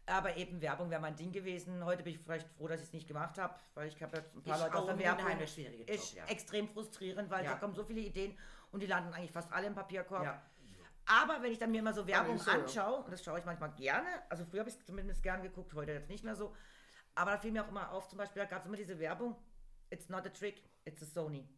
Aber 0.06 0.37
eben 0.37 0.61
Werbung 0.62 0.88
wäre 0.90 1.00
mein 1.00 1.16
Ding 1.16 1.33
gewesen. 1.33 1.85
Heute 1.85 2.02
bin 2.02 2.14
ich 2.14 2.21
vielleicht 2.21 2.49
froh, 2.56 2.68
dass 2.68 2.80
ich 2.80 2.87
es 2.87 2.92
nicht 2.92 3.09
gemacht 3.09 3.38
habe, 3.38 3.54
weil 3.75 3.88
ich 3.88 4.00
habe 4.02 4.16
jetzt 4.16 4.35
ein 4.35 4.42
paar 4.42 4.56
Ist 4.56 4.62
Leute 4.62 4.75
aus 4.75 4.83
auch 4.83 4.87
der 4.87 4.99
Werbung. 4.99 5.26
Job, 5.30 5.88
Ist 5.88 6.14
ja. 6.14 6.25
extrem 6.26 6.68
frustrierend, 6.68 7.28
weil 7.30 7.45
Ja. 7.45 7.52
da 7.52 7.59
kommen 7.59 7.75
so 7.75 7.85
viele 7.85 8.00
Ideen 8.00 8.37
und 8.73 8.80
die 8.80 8.87
landen 8.87 9.12
eigentlich 9.12 9.33
fast 9.33 9.52
alle 9.52 9.66
im 9.66 9.75
Papierkorb. 9.75 10.23
Aber 11.06 11.42
wenn 11.42 11.52
ich 11.52 11.58
dann 11.58 11.70
mir 11.70 11.78
immer 11.78 11.92
so 11.92 12.06
Werbung 12.06 12.38
so, 12.38 12.50
anschaue, 12.50 13.04
und 13.04 13.12
das 13.12 13.22
schaue 13.22 13.38
ich 13.38 13.44
manchmal 13.44 13.72
gerne, 13.72 14.08
also 14.28 14.44
früher 14.44 14.60
habe 14.60 14.70
ich 14.70 14.76
es 14.76 14.84
zumindest 14.84 15.22
gern 15.22 15.42
geguckt, 15.42 15.72
heute 15.75 15.92
jetzt 15.92 16.08
nicht 16.08 16.25
mehr 16.25 16.34
so, 16.34 16.54
aber 17.14 17.32
da 17.32 17.38
fiel 17.38 17.52
mir 17.52 17.64
auch 17.64 17.68
immer 17.68 17.92
auf, 17.92 18.08
zum 18.08 18.18
Beispiel, 18.18 18.42
da 18.42 18.48
gab 18.48 18.60
es 18.60 18.66
immer 18.66 18.76
diese 18.76 18.98
Werbung, 18.98 19.36
it's 19.90 20.08
not 20.08 20.26
a 20.26 20.30
trick, 20.30 20.62
it's 20.84 21.02
a 21.02 21.06
Sony. 21.06 21.48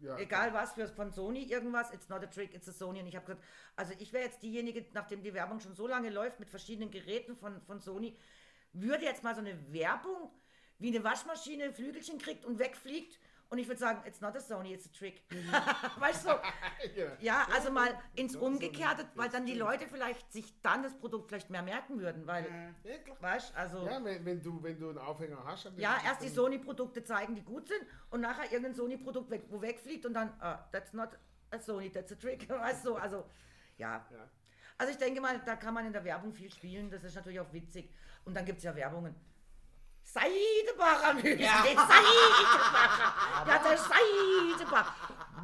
Ja, 0.00 0.16
Egal 0.18 0.52
was 0.52 0.72
für 0.72 0.88
von 0.88 1.12
Sony 1.12 1.44
irgendwas, 1.44 1.92
it's 1.92 2.08
not 2.08 2.22
a 2.22 2.26
trick, 2.26 2.54
it's 2.54 2.68
a 2.68 2.72
Sony. 2.72 3.00
Und 3.00 3.06
ich 3.06 3.16
habe 3.16 3.26
gesagt, 3.26 3.44
also 3.76 3.94
ich 3.98 4.12
wäre 4.12 4.24
jetzt 4.24 4.42
diejenige, 4.42 4.84
nachdem 4.92 5.22
die 5.22 5.34
Werbung 5.34 5.60
schon 5.60 5.74
so 5.74 5.86
lange 5.86 6.10
läuft 6.10 6.40
mit 6.40 6.50
verschiedenen 6.50 6.90
Geräten 6.90 7.36
von, 7.36 7.60
von 7.62 7.80
Sony, 7.80 8.16
würde 8.72 9.04
jetzt 9.04 9.22
mal 9.22 9.34
so 9.34 9.40
eine 9.40 9.72
Werbung, 9.72 10.30
wie 10.78 10.88
eine 10.88 11.04
Waschmaschine 11.04 11.72
Flügelchen 11.72 12.18
kriegt 12.18 12.44
und 12.44 12.58
wegfliegt. 12.58 13.18
Und 13.54 13.60
ich 13.60 13.68
würde 13.68 13.78
sagen, 13.78 14.02
it's 14.04 14.20
not 14.20 14.34
a 14.34 14.40
Sony, 14.40 14.74
it's 14.74 14.84
a 14.84 14.90
trick. 14.90 15.22
weißt 16.00 16.26
du? 16.26 16.30
Ja. 16.96 17.06
Ja, 17.20 17.46
also 17.54 17.70
mal 17.70 17.88
ins 18.16 18.34
Umgekehrte, 18.34 19.06
weil 19.14 19.28
dann 19.28 19.46
die. 19.46 19.54
Leute 19.54 19.86
vielleicht 19.86 20.32
sich 20.32 20.60
dann 20.60 20.82
das 20.82 20.92
Produkt 20.98 21.28
vielleicht 21.28 21.50
mehr 21.50 21.62
merken 21.62 22.00
würden, 22.00 22.26
weil, 22.26 22.46
Ja, 22.82 22.98
klar. 22.98 23.16
weißt 23.20 23.54
also. 23.54 23.86
Ja, 23.86 24.04
wenn, 24.04 24.24
wenn, 24.24 24.42
du, 24.42 24.60
wenn 24.60 24.76
du 24.76 24.88
einen 24.88 24.98
Aufhänger 24.98 25.44
hast. 25.44 25.66
dann 25.66 25.78
Ja, 25.78 25.98
erst 26.04 26.22
die 26.22 26.28
Sony-Produkte 26.28 27.04
zeigen, 27.04 27.36
die 27.36 27.42
gut 27.42 27.68
sind 27.68 27.80
und 28.10 28.22
nachher 28.22 28.50
irgendein 28.50 28.74
Sony-Produkt, 28.74 29.30
weg, 29.30 29.44
wo 29.50 29.62
wegfliegt 29.62 30.04
und 30.04 30.14
dann, 30.14 30.32
ah, 30.40 30.68
that's 30.72 30.92
not 30.92 31.10
a 31.52 31.58
Sony, 31.60 31.92
that's 31.92 32.10
a 32.10 32.16
trick. 32.16 32.48
Weißt 32.48 32.84
du, 32.84 32.96
also, 32.96 33.24
ja. 33.78 34.04
Ja. 34.10 34.28
Also 34.78 34.92
ich 34.92 34.98
denke 34.98 35.20
mal, 35.20 35.40
da 35.46 35.54
kann 35.54 35.74
man 35.74 35.86
in 35.86 35.92
der 35.92 36.02
Werbung 36.02 36.32
viel 36.32 36.50
spielen, 36.50 36.90
das 36.90 37.04
ist 37.04 37.14
natürlich 37.14 37.38
auch 37.38 37.52
witzig. 37.52 37.94
Und 38.24 38.34
dann 38.34 38.44
gibt 38.44 38.58
es 38.58 38.64
ja 38.64 38.74
Werbungen. 38.74 39.14
Seidebacher 40.14 41.14
Müsli, 41.14 41.42
Ja. 41.42 41.62
Seidebacher. 41.62 43.14
Ja, 43.46 43.58
der 43.58 43.78
Seidebacher. 43.78 44.94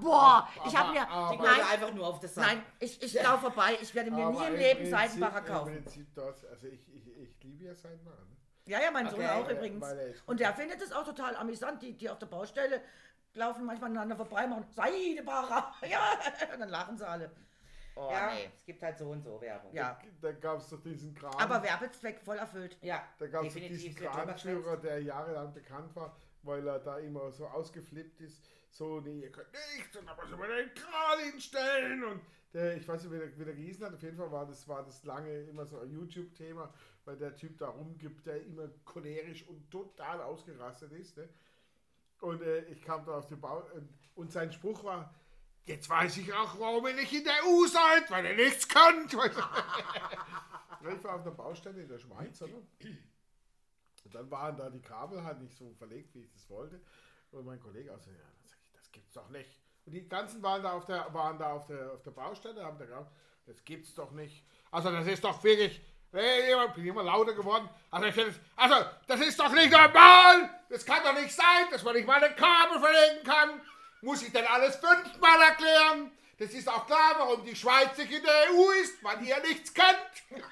Boah, 0.01 0.49
ich 0.67 0.77
habe 0.77 0.93
mir, 0.93 1.09
aber- 1.09 1.33
Die 1.33 1.39
gehört 1.39 1.59
nein, 1.59 1.67
einfach 1.73 1.93
nur 1.93 2.07
auf 2.07 2.21
das 2.21 2.35
Sack. 2.35 2.47
nein, 2.47 2.63
ich, 2.79 3.03
ich 3.03 3.15
laufe 3.23 3.41
vorbei, 3.43 3.77
ich 3.83 3.95
werde 3.95 4.11
mir 4.11 4.25
Aber 4.27 4.41
nie 4.41 4.47
im 4.47 4.55
Leben 4.57 4.77
Prinzip- 4.81 4.91
Seidenbacher 4.97 5.43
kaufen. 5.43 5.77
Im 5.77 5.83
Prinzip 5.85 6.15
das, 6.15 6.45
also 6.47 6.67
ich, 6.69 6.89
ich, 6.95 7.07
ich 7.19 7.43
liebe 7.43 7.65
ja 7.65 7.75
Seidenbacher. 7.75 8.17
Ne? 8.25 8.37
Ja, 8.67 8.81
ja, 8.81 8.91
mein 8.91 9.11
Sohn 9.11 9.19
Okay. 9.21 9.29
auch 9.29 9.47
Weil- 9.47 9.57
übrigens. 9.57 9.87
Und 10.27 10.41
der 10.41 10.55
findet 10.55 10.81
es 10.81 10.93
auch 10.93 11.05
total 11.05 11.35
amüsant. 11.37 11.83
Die, 11.83 11.97
die 11.97 12.09
auf 12.09 12.19
der 12.19 12.27
Baustelle 12.27 12.81
laufen 13.35 13.65
manchmal 13.65 13.91
aneinander 13.91 14.17
vorbei, 14.17 14.47
machen 14.47 14.65
Seidebacher. 14.75 15.75
Ja, 15.89 16.01
und 16.55 16.61
dann 16.61 16.69
lachen 16.69 16.97
sie 16.97 17.07
alle. 17.07 17.31
Oh, 17.97 18.09
ja, 18.11 18.33
nee. 18.35 18.51
es 18.57 18.65
gibt 18.65 18.83
halt 18.83 18.97
so 18.99 19.11
und 19.11 19.23
so 19.23 19.41
Werbung. 19.41 19.73
Ja, 19.75 19.99
Da 20.21 20.33
gab 20.33 20.59
es 20.59 20.69
doch 20.69 20.81
diesen 20.81 21.15
Kran. 21.15 21.35
aber 21.39 21.63
Werbezweck 21.63 22.21
voll 22.21 22.39
erfüllt. 22.39 22.77
Ja, 22.81 23.03
Da 23.19 23.27
gab 23.27 23.45
es 23.45 23.55
diesen 23.55 23.95
Kranführer, 23.95 24.77
der 24.77 25.03
jahrelang 25.03 25.53
bekannt 25.53 25.95
war, 25.97 26.17
weil 26.43 26.67
er 26.67 26.79
da 26.79 26.99
immer 26.99 27.31
so 27.31 27.47
ausgeflippt 27.47 28.21
ist. 28.21 28.43
So, 28.71 29.01
nee, 29.01 29.21
ihr 29.23 29.33
könnt 29.33 29.49
nichts 29.77 29.97
und 29.97 30.07
da 30.07 30.15
muss 30.15 30.31
man 30.31 30.49
den 30.49 30.73
Kran 30.75 31.19
hinstellen. 31.31 32.05
Und 32.05 32.21
der, 32.55 32.77
ich 32.77 32.87
weiß 32.87 33.03
nicht, 33.03 33.13
wie 33.13 33.19
der, 33.19 33.39
wie 33.39 33.45
der 33.45 33.55
gehießen 33.55 33.85
hat, 33.85 33.95
auf 33.95 34.03
jeden 34.03 34.17
Fall 34.17 34.31
war 34.31 34.47
das, 34.47 34.67
war 34.69 34.85
das 34.85 35.05
lange 35.05 35.43
immer 35.43 35.67
so 35.67 35.81
ein 35.81 35.91
YouTube-Thema, 35.91 36.73
weil 37.05 37.17
der 37.17 37.35
Typ 37.35 37.59
da 37.59 37.69
rumgibt, 37.69 38.27
der 38.27 38.43
immer 38.45 38.69
cholerisch 38.85 39.47
und 39.49 39.69
total 39.71 40.21
ausgerastet 40.23 40.93
ist. 40.93 41.17
Ne? 41.17 41.29
Und 42.21 42.43
äh, 42.43 42.65
ich 42.67 42.83
kam 42.83 43.05
da 43.05 43.19
auf 43.19 43.27
den 43.27 43.41
Bau 43.41 43.65
und, 43.75 43.89
und 44.15 44.31
sein 44.31 44.53
Spruch 44.53 44.85
war, 44.85 45.13
jetzt 45.71 45.89
weiß 45.89 46.17
ich 46.19 46.33
auch, 46.35 46.59
warum 46.59 46.87
ihr 46.89 46.95
nicht 46.95 47.13
in 47.13 47.25
der 47.25 47.35
EU 47.47 47.67
seid, 47.67 48.11
weil 48.11 48.25
ihr 48.27 48.37
nichts 48.37 48.69
könnt. 48.69 49.13
Ja, 50.83 50.93
ich 50.93 51.05
war 51.05 51.17
auf 51.17 51.23
der 51.25 51.31
Baustelle 51.33 51.83
in 51.83 51.89
der 51.89 51.99
Schweiz, 51.99 52.41
oder? 52.41 52.55
Und 54.05 54.15
dann 54.15 54.31
waren 54.31 54.57
da 54.57 54.71
die 54.71 54.81
Kabel 54.81 55.23
halt 55.23 55.39
nicht 55.43 55.55
so 55.55 55.75
verlegt, 55.75 56.15
wie 56.15 56.21
ich 56.23 56.33
das 56.33 56.49
wollte. 56.49 56.81
Und 57.33 57.45
mein 57.45 57.61
Kollege 57.61 57.93
also, 57.93 58.11
ja, 58.11 58.17
dann 58.17 58.49
sag 58.49 58.57
ich, 58.65 58.73
das 58.73 58.91
gibt's 58.91 59.13
doch 59.13 59.29
nicht. 59.29 59.61
Und 59.85 59.93
die 59.93 60.09
ganzen 60.09 60.43
waren 60.43 60.63
da 60.63 60.73
auf 60.73 60.87
der, 60.87 61.13
waren 61.13 61.39
da 61.39 61.53
auf 61.53 61.67
der, 61.67 61.93
auf 61.93 62.03
der 62.03 62.13
Baustelle, 62.13 62.65
haben 62.65 62.79
da 62.79 62.87
gedacht, 62.87 63.11
das 63.45 63.63
gibt's 63.63 63.95
doch 63.95 64.11
nicht. 64.13 64.43
Also 64.71 64.91
das 64.91 65.07
ist 65.07 65.23
doch 65.23 65.45
wirklich, 65.45 65.83
ich 66.13 66.75
bin 66.75 66.87
immer 66.87 67.03
lauter 67.03 67.35
geworden. 67.35 67.69
Also, 67.91 68.07
es- 68.23 68.41
also, 68.57 68.77
das 69.07 69.21
ist 69.21 69.39
doch 69.39 69.53
nicht 69.53 69.71
normal! 69.71 70.49
Das 70.71 70.85
kann 70.87 71.03
doch 71.05 71.13
nicht 71.15 71.35
sein, 71.35 71.67
dass 71.71 71.83
man 71.85 71.95
nicht 71.95 72.07
mal 72.07 72.25
ein 72.25 72.37
Kabel 72.37 72.81
verlegen 72.81 73.23
kann! 73.25 73.61
Muss 74.03 74.23
ich 74.23 74.33
denn 74.33 74.47
alles 74.47 74.77
fünfmal 74.77 75.41
erklären? 75.43 76.11
Das 76.39 76.51
ist 76.53 76.69
auch 76.69 76.87
klar, 76.87 77.15
warum 77.19 77.45
die 77.45 77.55
Schweiz 77.55 77.97
nicht 77.99 78.11
in 78.13 78.23
der 78.23 78.33
EU 78.51 78.71
ist, 78.83 79.03
weil 79.05 79.23
ihr 79.23 79.39
nichts 79.43 79.75
könnt! 79.75 80.43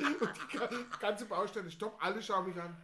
Und 0.20 0.30
die 0.52 0.56
ga- 0.56 0.68
ganze 0.98 1.26
Baustelle 1.26 1.70
stoppt, 1.70 2.02
alle 2.02 2.22
schauen 2.22 2.46
mich 2.46 2.58
an. 2.60 2.74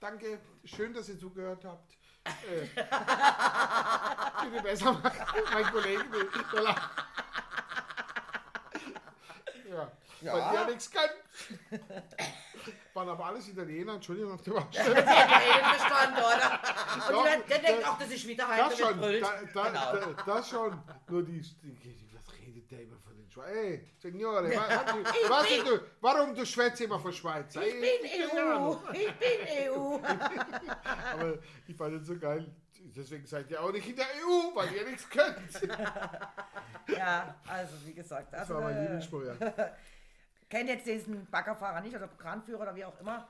Danke, 0.00 0.40
schön, 0.64 0.94
dass 0.94 1.08
ihr 1.10 1.18
zugehört 1.18 1.62
habt. 1.66 1.92
Äh, 2.24 2.66
bitte 4.50 4.62
besser 4.62 4.92
machen. 4.92 5.26
Mein 5.52 5.64
Kollege. 5.70 6.04
Ja, 9.68 9.92
Ja. 10.22 10.32
weil 10.32 10.54
ihr 10.54 10.66
nichts 10.66 10.90
könnt. 10.90 11.82
Waren 12.98 13.10
aber 13.10 13.26
alles 13.26 13.46
Italiener, 13.48 13.94
Entschuldigung, 13.94 14.32
auf 14.32 14.42
der 14.42 14.50
Baustelle. 14.54 14.90
Oder? 14.90 15.04
Und 16.94 17.12
Doch, 17.12 17.22
der, 17.22 17.38
der 17.38 17.58
denkt 17.60 17.86
auch, 17.86 17.96
dass 17.96 18.10
ich 18.10 18.26
wieder 18.26 18.48
heim 18.48 18.58
Das 18.58 18.76
schon, 18.76 19.00
da, 19.00 19.08
da, 19.54 19.68
Genau. 19.68 20.14
da, 20.16 20.22
das 20.26 20.50
schon. 20.50 20.82
Nur 21.08 21.22
die, 21.22 21.40
die, 21.40 22.08
was 22.12 22.34
redet 22.36 22.68
der 22.68 22.82
immer 22.82 22.98
von 22.98 23.16
den 23.16 23.30
Schweizer? 23.30 23.54
Ey, 23.54 23.88
Signore, 23.98 24.50
was, 24.50 25.30
was 25.30 25.48
du, 25.48 25.80
warum 26.00 26.34
du 26.34 26.44
schwätzt 26.44 26.80
immer 26.80 26.98
von 26.98 27.12
Schweizer? 27.12 27.64
Ich 27.64 27.74
bin 27.80 28.20
EU. 28.36 28.74
Ich 28.92 29.12
bin 29.12 29.70
EU. 29.70 29.98
Aber 31.12 31.38
ich 31.68 31.76
fand 31.76 32.00
es 32.00 32.06
so 32.08 32.18
geil. 32.18 32.50
Deswegen 32.96 33.24
seid 33.26 33.48
ihr 33.48 33.62
auch 33.62 33.70
nicht 33.70 33.88
in 33.88 33.94
der 33.94 34.06
EU, 34.06 34.56
weil 34.56 34.72
ihr 34.72 34.84
nichts 34.86 35.08
könnt. 35.08 35.38
Ja, 36.88 37.36
also 37.46 37.74
wie 37.84 37.94
gesagt, 37.94 38.32
Das 38.32 38.40
also, 38.40 38.54
war 38.54 38.62
mein 38.62 38.76
äh, 38.76 38.80
Lieblingsspruch, 38.82 39.22
ja. 39.22 39.34
Kennt 40.48 40.68
jetzt 40.68 40.86
diesen 40.86 41.26
Baggerfahrer 41.26 41.80
nicht 41.80 41.94
oder 41.94 42.08
Kranführer 42.08 42.62
oder 42.62 42.74
wie 42.74 42.84
auch 42.84 42.98
immer. 43.00 43.28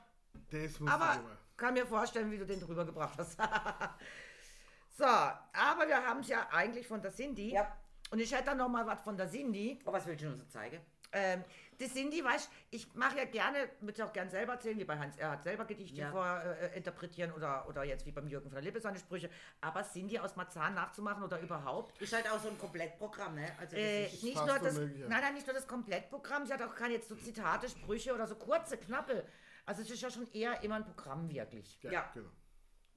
Das 0.51 0.79
muss 0.79 0.91
Aber 0.91 1.15
ich 1.15 1.57
kann 1.57 1.73
mir 1.73 1.85
vorstellen, 1.85 2.31
wie 2.31 2.37
du 2.37 2.45
den 2.45 2.59
drüber 2.59 2.85
gebracht 2.85 3.17
hast. 3.17 3.37
so, 4.97 5.05
aber 5.05 5.87
wir 5.87 6.05
haben 6.05 6.21
es 6.21 6.27
ja 6.27 6.47
eigentlich 6.51 6.87
von 6.87 7.01
der 7.01 7.11
Cindy. 7.11 7.53
Ja. 7.53 7.75
Und 8.11 8.19
ich 8.19 8.33
hätte 8.33 8.45
dann 8.45 8.57
noch 8.57 8.69
mal 8.69 8.85
was 8.87 9.01
von 9.01 9.17
der 9.17 9.29
Cindy. 9.29 9.79
Oh, 9.85 9.91
was 9.91 10.05
will 10.05 10.13
ich 10.13 10.19
denn 10.19 10.31
uns 10.31 10.41
so 10.41 10.47
zeigen? 10.47 10.79
Ähm, 11.11 11.43
die 11.79 11.87
Cindy, 11.87 12.23
weißt 12.23 12.49
ich 12.71 12.93
mache 12.93 13.17
ja 13.17 13.25
gerne, 13.25 13.69
würde 13.79 13.93
ich 13.97 14.03
auch 14.03 14.13
gerne 14.13 14.29
selber 14.29 14.53
erzählen, 14.53 14.77
wie 14.77 14.83
bei 14.85 14.97
Hans 14.97 15.17
Erhard 15.17 15.43
selber 15.43 15.65
Gedichte 15.65 15.97
Ja. 16.01 16.11
vor 16.11 16.25
äh, 16.43 16.75
interpretieren 16.77 17.31
oder, 17.31 17.67
oder 17.67 17.83
jetzt 17.83 18.05
wie 18.05 18.11
beim 18.11 18.27
Jürgen 18.27 18.49
von 18.49 18.55
der 18.55 18.63
Lippe 18.63 18.79
seine 18.79 18.99
Sprüche. 18.99 19.29
Aber 19.61 19.83
Cindy 19.83 20.19
aus 20.19 20.35
Marzahn 20.35 20.73
nachzumachen 20.75 21.23
oder 21.23 21.39
überhaupt, 21.39 21.99
Ist 22.01 22.13
halt 22.13 22.29
auch 22.31 22.39
so 22.39 22.49
ein 22.49 22.57
Komplettprogramm, 22.57 23.35
ne? 23.35 23.47
Also 23.59 23.75
das 23.75 23.83
äh, 23.85 24.05
ist, 24.05 24.23
nicht 24.23 24.35
nur 24.35 24.59
das, 24.59 24.75
nein, 24.77 25.07
nein, 25.09 25.33
nicht 25.33 25.47
nur 25.47 25.53
das 25.55 25.67
Komplettprogramm, 25.67 26.45
sie 26.45 26.53
hat 26.53 26.61
auch 26.61 26.75
keine 26.75 26.95
jetzt 26.95 27.09
so 27.09 27.15
Zitate, 27.15 27.69
Sprüche 27.69 28.13
oder 28.13 28.27
so 28.27 28.35
kurze, 28.35 28.77
knappe. 28.77 29.25
Also 29.65 29.81
es 29.81 29.89
ist 29.91 30.01
ja 30.01 30.09
schon 30.09 30.31
eher 30.33 30.61
immer 30.63 30.75
ein 30.75 30.85
Programm 30.85 31.29
wirklich. 31.29 31.79
Ja, 31.83 31.91
Ja. 31.91 32.11
genau. 32.13 32.29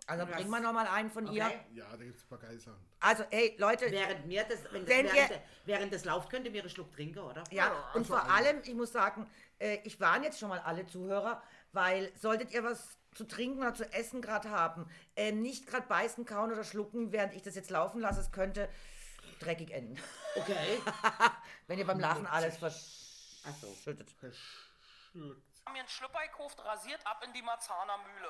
Also 0.07 0.27
Was? 0.27 0.35
bringen 0.37 0.51
wir 0.51 0.61
noch 0.61 0.73
mal 0.73 0.87
einen 0.87 1.11
von 1.11 1.27
ihr. 1.33 1.45
Okay. 1.47 1.61
Ja, 1.75 1.91
da 1.91 1.97
gibt 1.97 2.17
es 2.19 2.25
ein 2.25 2.29
paar 2.29 2.39
geile 2.39 2.59
Sachen. 2.59 2.85
Also 3.01 3.25
hey 3.31 3.55
Leute, 3.59 3.91
während 3.91 4.27
mir 4.27 4.45
das, 4.45 4.59
wenn 4.73 4.85
das 4.85 4.89
während, 4.89 5.15
ihr- 5.15 5.43
während 5.65 5.93
das 5.95 6.05
läuft, 6.05 6.29
könnt 6.31 6.45
ihr 6.45 6.51
mir 6.51 6.61
einen 6.63 6.71
Schluck 6.71 6.93
trinken, 6.93 7.21
oder? 7.21 7.45
ja, 7.51 7.67
Ja, 7.69 7.91
und 7.95 8.07
vor 8.07 8.23
alle. 8.23 8.33
allem, 8.49 8.63
ich 8.65 8.75
muss 8.75 8.93
sagen, 8.93 9.31
äh, 9.61 9.77
ich 9.85 10.01
warne 10.01 10.27
jetzt 10.27 10.39
schon 10.41 10.49
mal 10.49 10.59
alle 10.61 10.87
Zuhörer, 10.87 11.41
weil 11.73 12.13
solltet 12.19 12.51
ihr 12.53 12.65
was 12.65 12.99
zu 13.15 13.25
trinken 13.25 13.61
oder 13.61 13.75
zu 13.75 13.85
essen 13.93 14.23
gerade 14.23 14.51
haben, 14.51 14.89
äh, 15.17 15.33
nicht 15.33 15.67
gerade 15.67 15.87
beißen, 15.87 16.25
kauen 16.25 16.51
oder 16.51 16.65
schlucken, 16.65 17.13
während 17.13 17.35
ich 17.35 17.43
das 17.43 17.55
jetzt 17.55 17.71
laufen 17.71 18.01
lasse, 18.01 18.21
es 18.21 18.33
könnte 18.33 18.69
dreckig 19.39 19.71
enden. 19.71 20.01
Okay. 20.35 20.81
Wenn 21.69 21.79
ihr 21.79 21.87
beim 21.87 22.01
Lachen 22.01 22.27
alles 22.27 22.57
verschüttet. 22.57 23.45
Ach 23.45 23.55
so. 23.55 23.69
Mir 25.15 25.79
einen 25.79 25.89
Schlüpper 25.89 26.21
gekauft, 26.27 26.59
rasiert 26.65 27.07
ab 27.07 27.23
in 27.27 27.33
die 27.33 27.43
Marzahner 27.43 27.99
Mühle. 27.99 28.29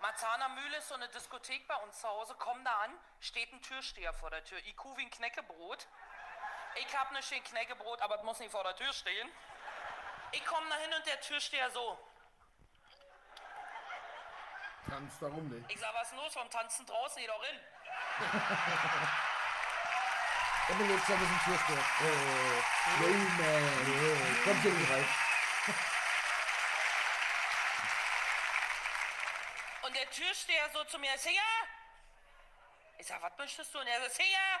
Marzahner 0.00 0.48
Mühle 0.50 0.76
ist 0.76 0.88
so 0.88 0.94
eine 0.94 1.08
Diskothek 1.08 1.66
bei 1.66 1.76
uns 1.76 2.00
zu 2.00 2.08
Hause. 2.08 2.34
Komm 2.38 2.64
da 2.64 2.74
an, 2.82 2.98
steht 3.20 3.52
ein 3.52 3.62
Türsteher 3.62 4.12
vor 4.12 4.30
der 4.30 4.44
Tür. 4.44 4.58
IQ 4.58 4.96
wie 4.96 5.02
ein 5.02 5.10
Knäckebrot. 5.10 5.86
Ich 6.76 6.96
hab 6.96 7.12
nicht 7.12 7.32
ein 7.32 7.44
Knäckebrot, 7.44 8.00
aber 8.02 8.16
es 8.16 8.22
muss 8.22 8.38
nicht 8.38 8.50
vor 8.50 8.64
der 8.64 8.76
Tür 8.76 8.92
stehen. 8.92 9.30
Ich 10.32 10.44
komm 10.44 10.68
da 10.68 10.76
hin 10.76 10.92
und 10.92 11.06
der 11.06 11.20
Türsteher 11.20 11.70
so. 11.70 11.98
Tanzt 14.88 15.22
darum 15.22 15.48
nicht. 15.48 15.70
Ich 15.70 15.80
sag, 15.80 15.94
was 15.94 16.08
ist 16.08 16.16
los? 16.16 16.34
Warum 16.36 16.50
tanzen 16.50 16.84
draußen? 16.84 17.22
Geh 17.22 17.26
doch 17.26 17.44
hin. 17.44 17.60
Er 20.66 20.74
belebt 20.76 21.08
ja 21.08 21.16
diesen 21.16 21.40
Türsteher. 21.40 21.84
Oh, 22.00 23.02
man. 23.02 24.44
Kommt 24.44 24.62
hier 24.62 24.72
nicht 24.72 24.90
rein. 24.90 25.08
Und 29.82 29.94
der 29.94 30.03
Türsteher 30.14 30.70
so 30.70 30.84
zu 30.84 30.98
mir, 30.98 31.16
Singer? 31.18 31.40
Ich 32.98 33.06
sag, 33.06 33.20
was 33.22 33.36
möchtest 33.36 33.74
du? 33.74 33.78
Und 33.78 33.86
er 33.86 34.00
so, 34.02 34.08
Singer? 34.14 34.60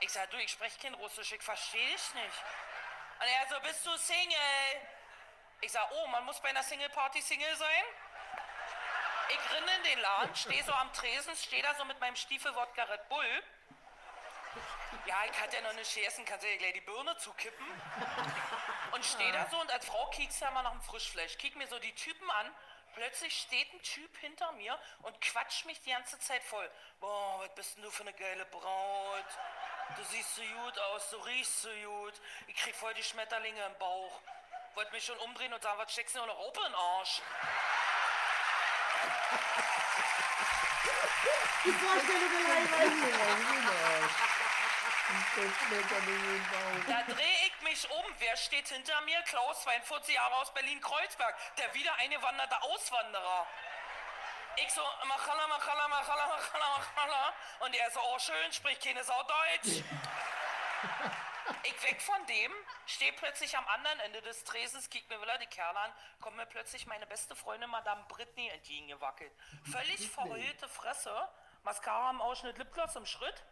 Ich 0.00 0.12
sag, 0.12 0.30
du, 0.30 0.36
ich 0.38 0.50
spreche 0.50 0.78
kein 0.80 0.94
Russisch, 0.94 1.30
ich 1.32 1.42
verstehe 1.42 1.86
dich 1.86 2.14
nicht. 2.14 2.44
Und 3.20 3.28
er 3.28 3.46
so, 3.48 3.60
bist 3.60 3.86
du 3.86 3.96
Single? 3.96 4.36
Ich 5.60 5.70
sag, 5.70 5.88
oh, 5.92 6.06
man 6.08 6.24
muss 6.24 6.40
bei 6.40 6.48
einer 6.48 6.62
Single-Party 6.64 7.22
Single 7.22 7.56
sein? 7.56 7.84
Ich 9.28 9.56
rinne 9.56 9.76
in 9.76 9.82
den 9.84 9.98
Laden, 10.00 10.34
stehe 10.34 10.64
so 10.64 10.72
am 10.72 10.92
Tresen, 10.92 11.36
stehe 11.36 11.62
da 11.62 11.74
so 11.76 11.84
mit 11.84 12.00
meinem 12.00 12.16
Stiefel 12.16 12.52
Wodka 12.54 12.82
Red 12.82 13.08
Bull. 13.08 13.44
Ja, 15.06 15.24
ich 15.30 15.40
hatte 15.40 15.56
ja 15.56 15.62
noch 15.62 15.72
nicht 15.74 15.94
gegessen, 15.94 16.24
kannst 16.24 16.44
du 16.44 16.48
dir 16.48 16.58
gleich 16.58 16.74
die 16.74 16.80
Birne 16.80 17.16
zukippen. 17.18 17.66
Und 18.90 19.04
stehe 19.04 19.32
da 19.32 19.46
so 19.50 19.60
und 19.60 19.70
als 19.70 19.86
Frau 19.86 20.10
kiekst 20.10 20.40
ja 20.40 20.50
mal 20.50 20.62
nach 20.62 20.72
dem 20.72 20.82
Frischfleisch. 20.82 21.38
Kick 21.38 21.54
mir 21.54 21.68
so 21.68 21.78
die 21.78 21.94
Typen 21.94 22.28
an. 22.28 22.52
Plötzlich 22.94 23.36
steht 23.38 23.72
ein 23.72 23.82
Typ 23.82 24.16
hinter 24.18 24.52
mir 24.52 24.78
und 25.02 25.18
quatscht 25.20 25.64
mich 25.64 25.80
die 25.80 25.90
ganze 25.90 26.18
Zeit 26.18 26.42
voll. 26.42 26.70
Boah, 27.00 27.40
was 27.40 27.54
bist 27.54 27.76
denn 27.76 27.84
du 27.84 27.90
für 27.90 28.02
eine 28.02 28.12
geile 28.12 28.44
Braut? 28.46 29.24
Du 29.96 30.04
siehst 30.04 30.34
so 30.36 30.42
gut 30.42 30.78
aus, 30.78 31.10
du 31.10 31.16
riechst 31.18 31.62
so 31.62 31.68
gut. 31.70 32.14
Ich 32.46 32.56
krieg 32.56 32.74
voll 32.74 32.94
die 32.94 33.02
Schmetterlinge 33.02 33.64
im 33.64 33.78
Bauch. 33.78 34.20
Wollte 34.74 34.92
mich 34.92 35.04
schon 35.04 35.18
umdrehen 35.18 35.52
und 35.52 35.62
sagen, 35.62 35.78
was 35.78 35.92
steckst 35.92 36.14
du 36.14 36.20
dir 36.20 36.26
noch 36.26 36.38
Raupe 36.38 36.60
in 36.60 36.66
den 36.66 36.74
Arsch? 36.74 37.20
Die 41.64 41.72
Vorstellung 41.72 42.30
allein 42.46 42.68
Da 46.88 47.02
drehe 47.14 47.46
ich 47.46 47.51
mich 47.72 47.90
um. 47.90 48.04
Wer 48.18 48.36
steht 48.36 48.68
hinter 48.68 49.00
mir? 49.02 49.20
Klaus, 49.22 49.62
42 49.62 50.14
Jahre 50.14 50.34
aus 50.36 50.52
Berlin-Kreuzberg. 50.52 51.34
Der 51.56 51.74
wieder 51.74 51.94
eingewanderte 51.96 52.60
Auswanderer. 52.62 53.46
Ich 54.56 54.70
so, 54.70 54.82
Machala, 55.08 55.46
Machala, 55.48 55.88
Machala, 55.88 56.26
Machala, 56.26 56.78
Machala. 56.78 57.32
Und 57.60 57.74
er 57.74 57.90
so, 57.90 58.00
oh 58.12 58.18
schön, 58.18 58.52
spricht 58.52 58.84
keine 58.84 59.02
Sau 59.02 59.22
Deutsch. 59.22 59.82
Ich 61.64 61.82
weg 61.82 62.00
von 62.02 62.24
dem, 62.26 62.52
stehe 62.86 63.12
plötzlich 63.14 63.56
am 63.56 63.66
anderen 63.68 63.98
Ende 64.00 64.22
des 64.22 64.44
Tresens, 64.44 64.88
kick 64.90 65.08
mir 65.08 65.20
wieder 65.20 65.38
die 65.38 65.46
Kerle 65.46 65.78
an, 65.78 65.92
kommt 66.20 66.36
mir 66.36 66.46
plötzlich 66.46 66.86
meine 66.86 67.06
beste 67.06 67.34
Freundin 67.34 67.68
Madame 67.70 68.04
Britney 68.08 68.48
entgegengewackelt. 68.48 69.32
Völlig 69.70 70.08
verheulte 70.08 70.68
Fresse, 70.68 71.28
Mascara 71.64 72.10
im 72.10 72.20
Ausschnitt, 72.20 72.58
Lipgloss 72.58 72.94
im 72.94 73.06
Schritt. 73.06 73.42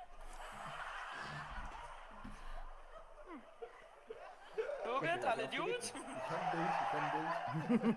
Birgit, 4.98 5.24
alle 5.24 5.48
gut? 5.48 5.78
Ich 5.78 5.92
hab 6.30 6.50
Bild, 6.50 6.70
ich 6.70 6.92
hab 6.92 7.12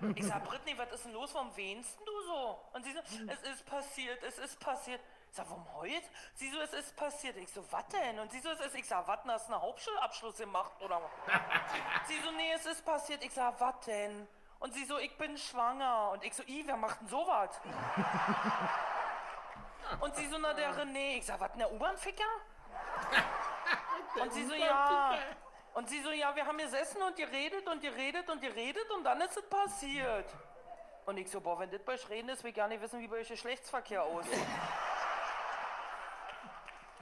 Bild. 0.00 0.18
Ich 0.18 0.26
sag, 0.26 0.44
Brittany, 0.44 0.78
was 0.78 0.92
ist 0.92 1.04
denn 1.04 1.12
los? 1.12 1.34
Warum 1.34 1.54
weinst 1.56 1.98
du 2.00 2.22
so? 2.26 2.60
Und 2.72 2.84
sie 2.84 2.92
so, 2.92 3.00
es 3.26 3.42
ist 3.42 3.66
passiert, 3.66 4.22
es 4.22 4.38
ist 4.38 4.60
passiert. 4.60 5.00
Ich 5.30 5.36
sag, 5.36 5.50
warum 5.50 5.66
heult? 5.74 6.04
Sie 6.34 6.48
so, 6.50 6.60
es 6.60 6.72
ist 6.72 6.94
passiert. 6.96 7.36
Ich 7.36 7.50
so, 7.50 7.64
was 7.72 7.86
denn? 7.88 8.20
Und 8.20 8.30
sie 8.30 8.38
so, 8.40 8.50
es 8.50 8.60
ist, 8.60 8.76
ich 8.76 8.86
sag, 8.86 9.08
was 9.08 9.20
denn, 9.22 9.32
hast 9.32 9.48
du 9.48 9.54
einen 9.54 9.62
Hauptschulabschluss 9.62 10.36
gemacht? 10.36 10.80
Oder? 10.80 11.00
sie 12.06 12.20
so, 12.20 12.30
nee, 12.32 12.52
es 12.52 12.66
ist 12.66 12.84
passiert. 12.84 13.24
Ich 13.24 13.32
sag, 13.32 13.60
was 13.60 13.80
denn? 13.86 14.28
Und 14.60 14.72
sie 14.74 14.84
so, 14.84 14.98
ich 14.98 15.16
bin 15.18 15.36
schwanger. 15.36 16.10
Und 16.12 16.22
ich 16.24 16.34
so, 16.34 16.44
i, 16.44 16.62
wer 16.66 16.76
macht 16.76 17.00
denn 17.00 17.08
sowas? 17.08 17.60
Und 20.00 20.16
sie 20.16 20.26
so, 20.28 20.38
na, 20.38 20.54
der 20.54 20.74
René. 20.74 21.18
Ich 21.18 21.26
sag, 21.26 21.38
was 21.40 21.50
denn, 21.50 21.58
der 21.58 21.70
U-Bahn-Ficker? 21.72 22.24
Und 24.22 24.32
sie 24.32 24.44
so, 24.44 24.54
ja. 24.54 25.18
Und 25.74 25.88
sie 25.88 26.00
so, 26.02 26.10
ja, 26.12 26.34
wir 26.34 26.46
haben 26.46 26.58
gesessen 26.58 27.02
und 27.02 27.16
geredet 27.16 27.68
und 27.68 27.82
geredet 27.82 28.30
und 28.30 28.40
geredet 28.40 28.88
und 28.92 29.04
dann 29.04 29.20
ist 29.20 29.36
es 29.36 29.42
passiert. 29.48 30.26
Und 31.04 31.18
ich 31.18 31.30
so, 31.30 31.40
boah, 31.40 31.58
wenn 31.58 31.70
das 31.70 31.82
bei 31.82 31.94
euch 31.94 32.08
reden 32.08 32.28
ist, 32.28 32.42
will 32.44 32.50
ich 32.50 32.56
gar 32.56 32.68
nicht 32.68 32.80
wissen, 32.80 33.00
wie 33.00 33.08
bei 33.08 33.18
euch 33.18 33.28
Geschlechtsverkehr 33.28 34.02
aussieht. 34.02 34.46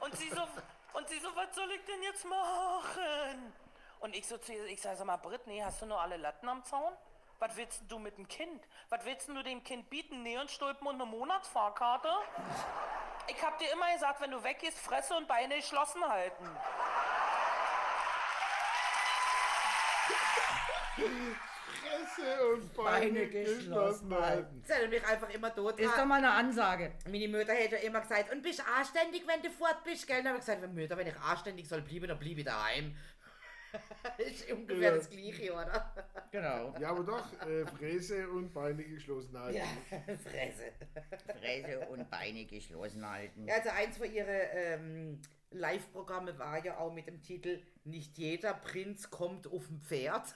Und 0.01 0.17
sie 0.17 0.31
so, 0.31 0.43
und 0.95 1.09
sie 1.09 1.21
so, 1.21 1.29
was 1.37 1.55
soll 1.55 1.71
ich 1.71 1.85
denn 1.85 2.03
jetzt 2.03 2.25
machen? 2.25 3.53
Und 4.01 4.17
ich 4.17 4.27
so 4.27 4.39
zu 4.39 4.53
ihr, 4.53 4.65
ich 4.67 4.81
sag, 4.81 4.97
sag 4.97 5.07
mal, 5.07 5.17
Brittany, 5.19 5.61
hast 5.61 5.83
du 5.83 5.87
nur 5.87 6.01
alle 6.01 6.17
Latten 6.17 6.49
am 6.49 6.65
Zaun? 6.65 6.93
Was 7.39 7.55
willst 7.57 7.83
du 7.89 7.99
mit 7.99 8.17
dem 8.19 8.27
Kind? 8.27 8.65
Was 8.89 9.05
willst 9.05 9.29
du 9.29 9.43
dem 9.43 9.63
Kind 9.63 9.91
bieten? 9.91 10.23
Neonstulpen 10.23 10.87
und 10.87 10.95
eine 10.95 11.07
Monatsfahrkarte? 11.07 12.09
Ich 13.29 13.41
hab 13.45 13.59
dir 13.59 13.71
immer 13.73 13.93
gesagt, 13.93 14.21
wenn 14.21 14.31
du 14.31 14.43
weggehst, 14.43 14.79
Fresse 14.79 15.15
und 15.17 15.29
Beine 15.29 15.57
geschlossen 15.57 16.05
halten. 16.09 16.49
Fresse 20.95 22.47
und 22.53 22.75
Beine 22.75 23.11
Beine 23.11 23.27
geschlossen 23.29 23.59
geschlossen 24.09 24.15
halten. 24.15 24.65
Das 24.67 24.79
ist 24.79 24.91
mich 24.91 25.07
einfach 25.07 25.31
immer 25.31 25.55
tot. 25.55 25.79
Ist 25.81 25.97
doch 25.97 26.05
mal 26.05 26.19
eine 26.19 26.31
Ansage. 26.31 26.93
Meine 27.07 27.29
Mutter 27.29 27.53
hätte 27.53 27.77
immer 27.77 28.01
gesagt, 28.01 28.33
und 28.33 28.43
bist 28.43 28.63
anständig, 28.79 29.27
wenn 29.27 29.43
du 29.43 29.51
fort 29.51 29.83
bist, 29.85 30.07
gell? 30.07 30.19
Dann 30.19 30.29
habe 30.29 30.39
ich 30.39 30.45
gesagt, 30.45 30.63
wenn 30.63 30.75
Mutter, 30.75 30.97
wenn 30.97 31.07
ich 31.07 31.17
anständig 31.17 31.69
soll 31.69 31.83
bleiben, 31.83 32.09
dann 32.09 32.19
bleibe 32.19 32.41
ich 32.41 32.45
daheim. 32.47 32.95
ist 34.19 34.51
ungefähr 34.51 34.91
Ja. 34.91 34.97
das 34.97 35.09
Gleiche, 35.09 35.53
oder? 35.53 35.95
Genau. 36.31 36.75
Ja, 36.79 36.91
aber 36.91 37.05
doch, 37.05 37.33
äh, 37.47 37.67
Fräse 37.67 38.29
und 38.29 38.53
Beine 38.53 38.85
geschlossen 38.85 39.39
halten. 39.39 39.57
Ja, 39.57 39.65
Fresse. 40.19 40.73
Fresse 41.41 41.87
und 41.89 42.11
Beine 42.11 42.45
geschlossen 42.45 43.09
halten. 43.09 43.47
Ja, 43.49 43.55
also 43.57 43.71
eins 43.71 43.97
von 43.97 44.13
ihren 44.13 44.29
ähm, 44.53 45.21
Live-Programme 45.51 46.39
war 46.39 46.63
ja 46.65 46.77
auch 46.79 46.93
mit 46.93 47.07
dem 47.07 47.23
Titel 47.23 47.63
Nicht 47.85 48.19
jeder 48.19 48.55
Prinz 48.55 49.11
kommt 49.11 49.47
auf 49.47 49.67
dem 49.67 49.81
Pferd. 49.81 50.35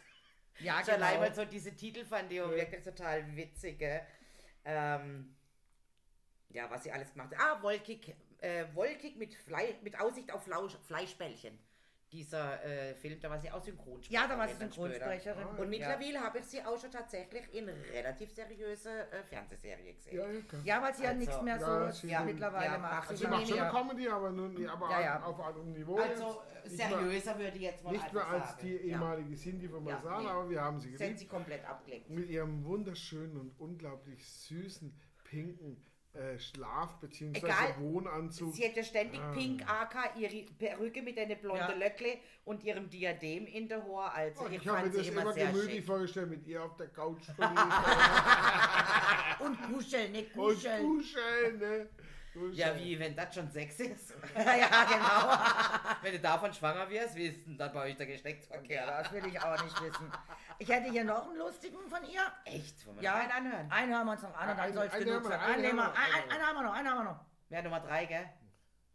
Ja, 0.60 0.76
Also 0.76 0.92
allein 0.92 1.20
mal 1.20 1.30
genau. 1.30 1.42
so 1.42 1.44
diese 1.44 1.74
Titel 1.74 2.04
fand 2.04 2.32
ich 2.32 2.40
auch 2.40 2.50
wirklich 2.50 2.82
total 2.82 3.36
witzig. 3.36 3.84
Ähm, 4.64 5.36
ja, 6.50 6.70
was 6.70 6.84
sie 6.84 6.92
alles 6.92 7.12
gemacht 7.12 7.34
hat. 7.36 7.40
Ah, 7.40 7.62
wolkig, 7.62 8.14
äh, 8.38 8.64
wolkig 8.74 9.16
mit, 9.16 9.34
Flei 9.34 9.76
mit 9.82 10.00
Aussicht 10.00 10.32
auf 10.32 10.44
Fleischbällchen. 10.86 11.58
Dieser 12.12 12.64
äh, 12.64 12.94
Film, 12.94 13.18
da 13.20 13.28
war 13.28 13.38
sie 13.40 13.50
auch 13.50 13.60
Synchronsprecherin. 13.60 14.12
Ja, 14.14 14.28
da 14.28 14.38
war 14.38 14.46
sie. 14.46 14.54
Synchronsprecherin. 14.54 15.44
Und 15.48 15.58
Ja. 15.58 15.64
mittlerweile 15.64 16.20
habe 16.20 16.38
ich 16.38 16.44
sie 16.44 16.62
auch 16.64 16.78
schon 16.80 16.90
tatsächlich 16.92 17.52
in 17.52 17.68
relativ 17.68 18.30
seriöse 18.32 19.10
äh, 19.10 19.24
Fernsehserie 19.24 19.92
gesehen. 19.92 20.16
Ja, 20.16 20.28
ja, 20.30 20.40
klar. 20.42 20.62
Ja, 20.64 20.82
weil 20.82 20.94
sie 20.94 21.02
ja 21.02 21.08
Also, 21.08 21.18
nichts 21.20 21.42
mehr 21.42 21.56
ja, 21.60 21.90
so 21.90 22.00
sie- 22.00 22.08
ja, 22.12 22.22
mittlerweile 22.22 22.64
ja, 22.66 22.78
macht. 22.78 22.92
macht 22.92 23.08
Sie 23.08 23.16
sie 23.16 23.26
macht 23.26 23.48
schon 23.48 23.58
eine 23.58 23.70
Comedy, 23.70 24.08
aber, 24.08 24.30
nun, 24.30 24.68
aber 24.68 24.90
Ja, 24.90 25.00
ja. 25.00 25.22
auf 25.24 25.40
einem 25.40 25.72
Niveau. 25.72 25.96
Also 25.96 26.42
jetzt. 26.62 26.70
Nicht 26.72 26.78
mehr- 26.78 26.88
seriöser 26.98 27.38
würde 27.38 27.56
ich 27.56 27.62
jetzt 27.62 27.84
mal 27.84 27.90
Nicht 27.90 28.12
mehr 28.12 28.26
als 28.28 28.48
sagen. 28.50 28.58
die 28.62 28.76
ehemalige 28.76 29.34
Cindy 29.36 29.68
von 29.68 29.86
Ja, 29.86 29.94
Masan, 29.96 30.22
nee. 30.22 30.28
aber 30.30 30.50
wir 30.50 30.60
haben 30.60 30.78
sie 30.80 30.90
Ja. 30.92 30.98
Sind 30.98 31.18
sie 31.18 31.26
komplett 31.26 31.64
abgelegt. 31.68 32.08
Mit 32.08 32.30
ihrem 32.30 32.64
wunderschönen 32.64 33.36
und 33.36 33.58
unglaublich 33.58 34.24
süßen, 34.24 34.94
pinken 35.24 35.84
äh, 36.16 36.38
Schlaf- 36.38 36.98
bzw. 37.00 37.40
Wohnanzug. 37.78 38.54
Sie 38.54 38.64
hätte 38.64 38.82
ständig 38.82 39.20
Ah. 39.20 39.32
Pink 39.32 39.62
AK, 39.68 40.16
ihre 40.18 40.44
Perücke 40.58 41.02
mit 41.02 41.16
einer 41.18 41.34
blonden 41.36 41.58
Ja. 41.60 41.72
Löckle 41.74 42.18
und 42.44 42.64
ihrem 42.64 42.88
Diadem 42.90 43.46
in 43.46 43.68
der 43.68 43.82
Haar. 43.84 44.12
Also 44.14 44.44
Und 44.44 44.52
ich, 44.52 44.62
ich 44.62 44.68
habe 44.68 44.88
mir 44.88 44.96
das 44.96 45.06
immer 45.08 45.22
immer 45.22 45.34
gemütlich 45.34 45.74
schick. 45.76 45.86
vorgestellt, 45.86 46.30
mit 46.30 46.46
ihr 46.46 46.62
auf 46.64 46.76
der 46.76 46.88
Couch 46.88 47.28
Und 49.38 49.62
kuscheln, 49.72 50.12
nicht 50.12 50.34
und 50.36 50.54
kuscheln. 50.54 50.86
kuscheln, 50.86 51.58
ne? 51.58 51.88
Ja, 52.52 52.76
wie 52.76 52.98
wenn 52.98 53.14
das 53.16 53.34
schon 53.34 53.50
Sex 53.50 53.80
ist. 53.80 54.10
ja, 54.36 54.84
genau. 54.84 55.94
wenn 56.02 56.12
du 56.12 56.20
davon 56.20 56.52
schwanger 56.52 56.88
wirst, 56.90 57.14
wie 57.16 57.26
ist 57.26 57.46
denn 57.46 57.56
dann 57.56 57.72
bei 57.72 57.84
euch 57.84 57.96
der 57.96 58.06
Geschlechtsverkehr? 58.06 58.86
das 58.86 59.12
will 59.12 59.26
ich 59.26 59.40
auch 59.40 59.62
nicht 59.62 59.80
wissen. 59.82 60.12
Ich 60.58 60.68
hätte 60.68 60.90
hier 60.90 61.04
noch 61.04 61.28
einen 61.28 61.38
lustigen 61.38 61.78
von 61.88 62.04
ihr. 62.04 62.20
Echt? 62.44 62.86
Wollen 62.86 62.96
wir 62.96 63.02
Ja, 63.04 63.14
einen 63.16 63.30
anhören? 63.32 63.70
einen 63.70 63.94
hören 63.94 64.06
wir 64.06 64.12
uns 64.12 64.22
noch 64.22 64.34
an 64.36 64.50
und 64.50 64.56
dann 64.56 64.64
Einen- 64.66 64.74
soll 64.74 64.86
es 64.86 64.92
genug 64.92 65.14
haben 65.14 65.22
wir, 65.24 65.30
sein. 65.30 65.40
Einen, 65.40 65.66
haben 65.66 65.76
wir, 66.56 66.62
noch, 66.62 66.72
einen 66.74 66.88
haben 66.90 66.98
wir 66.98 67.04
noch. 67.04 67.20
Wer 67.48 67.62
Nummer 67.62 67.80
3, 67.80 68.04
gell? 68.06 68.30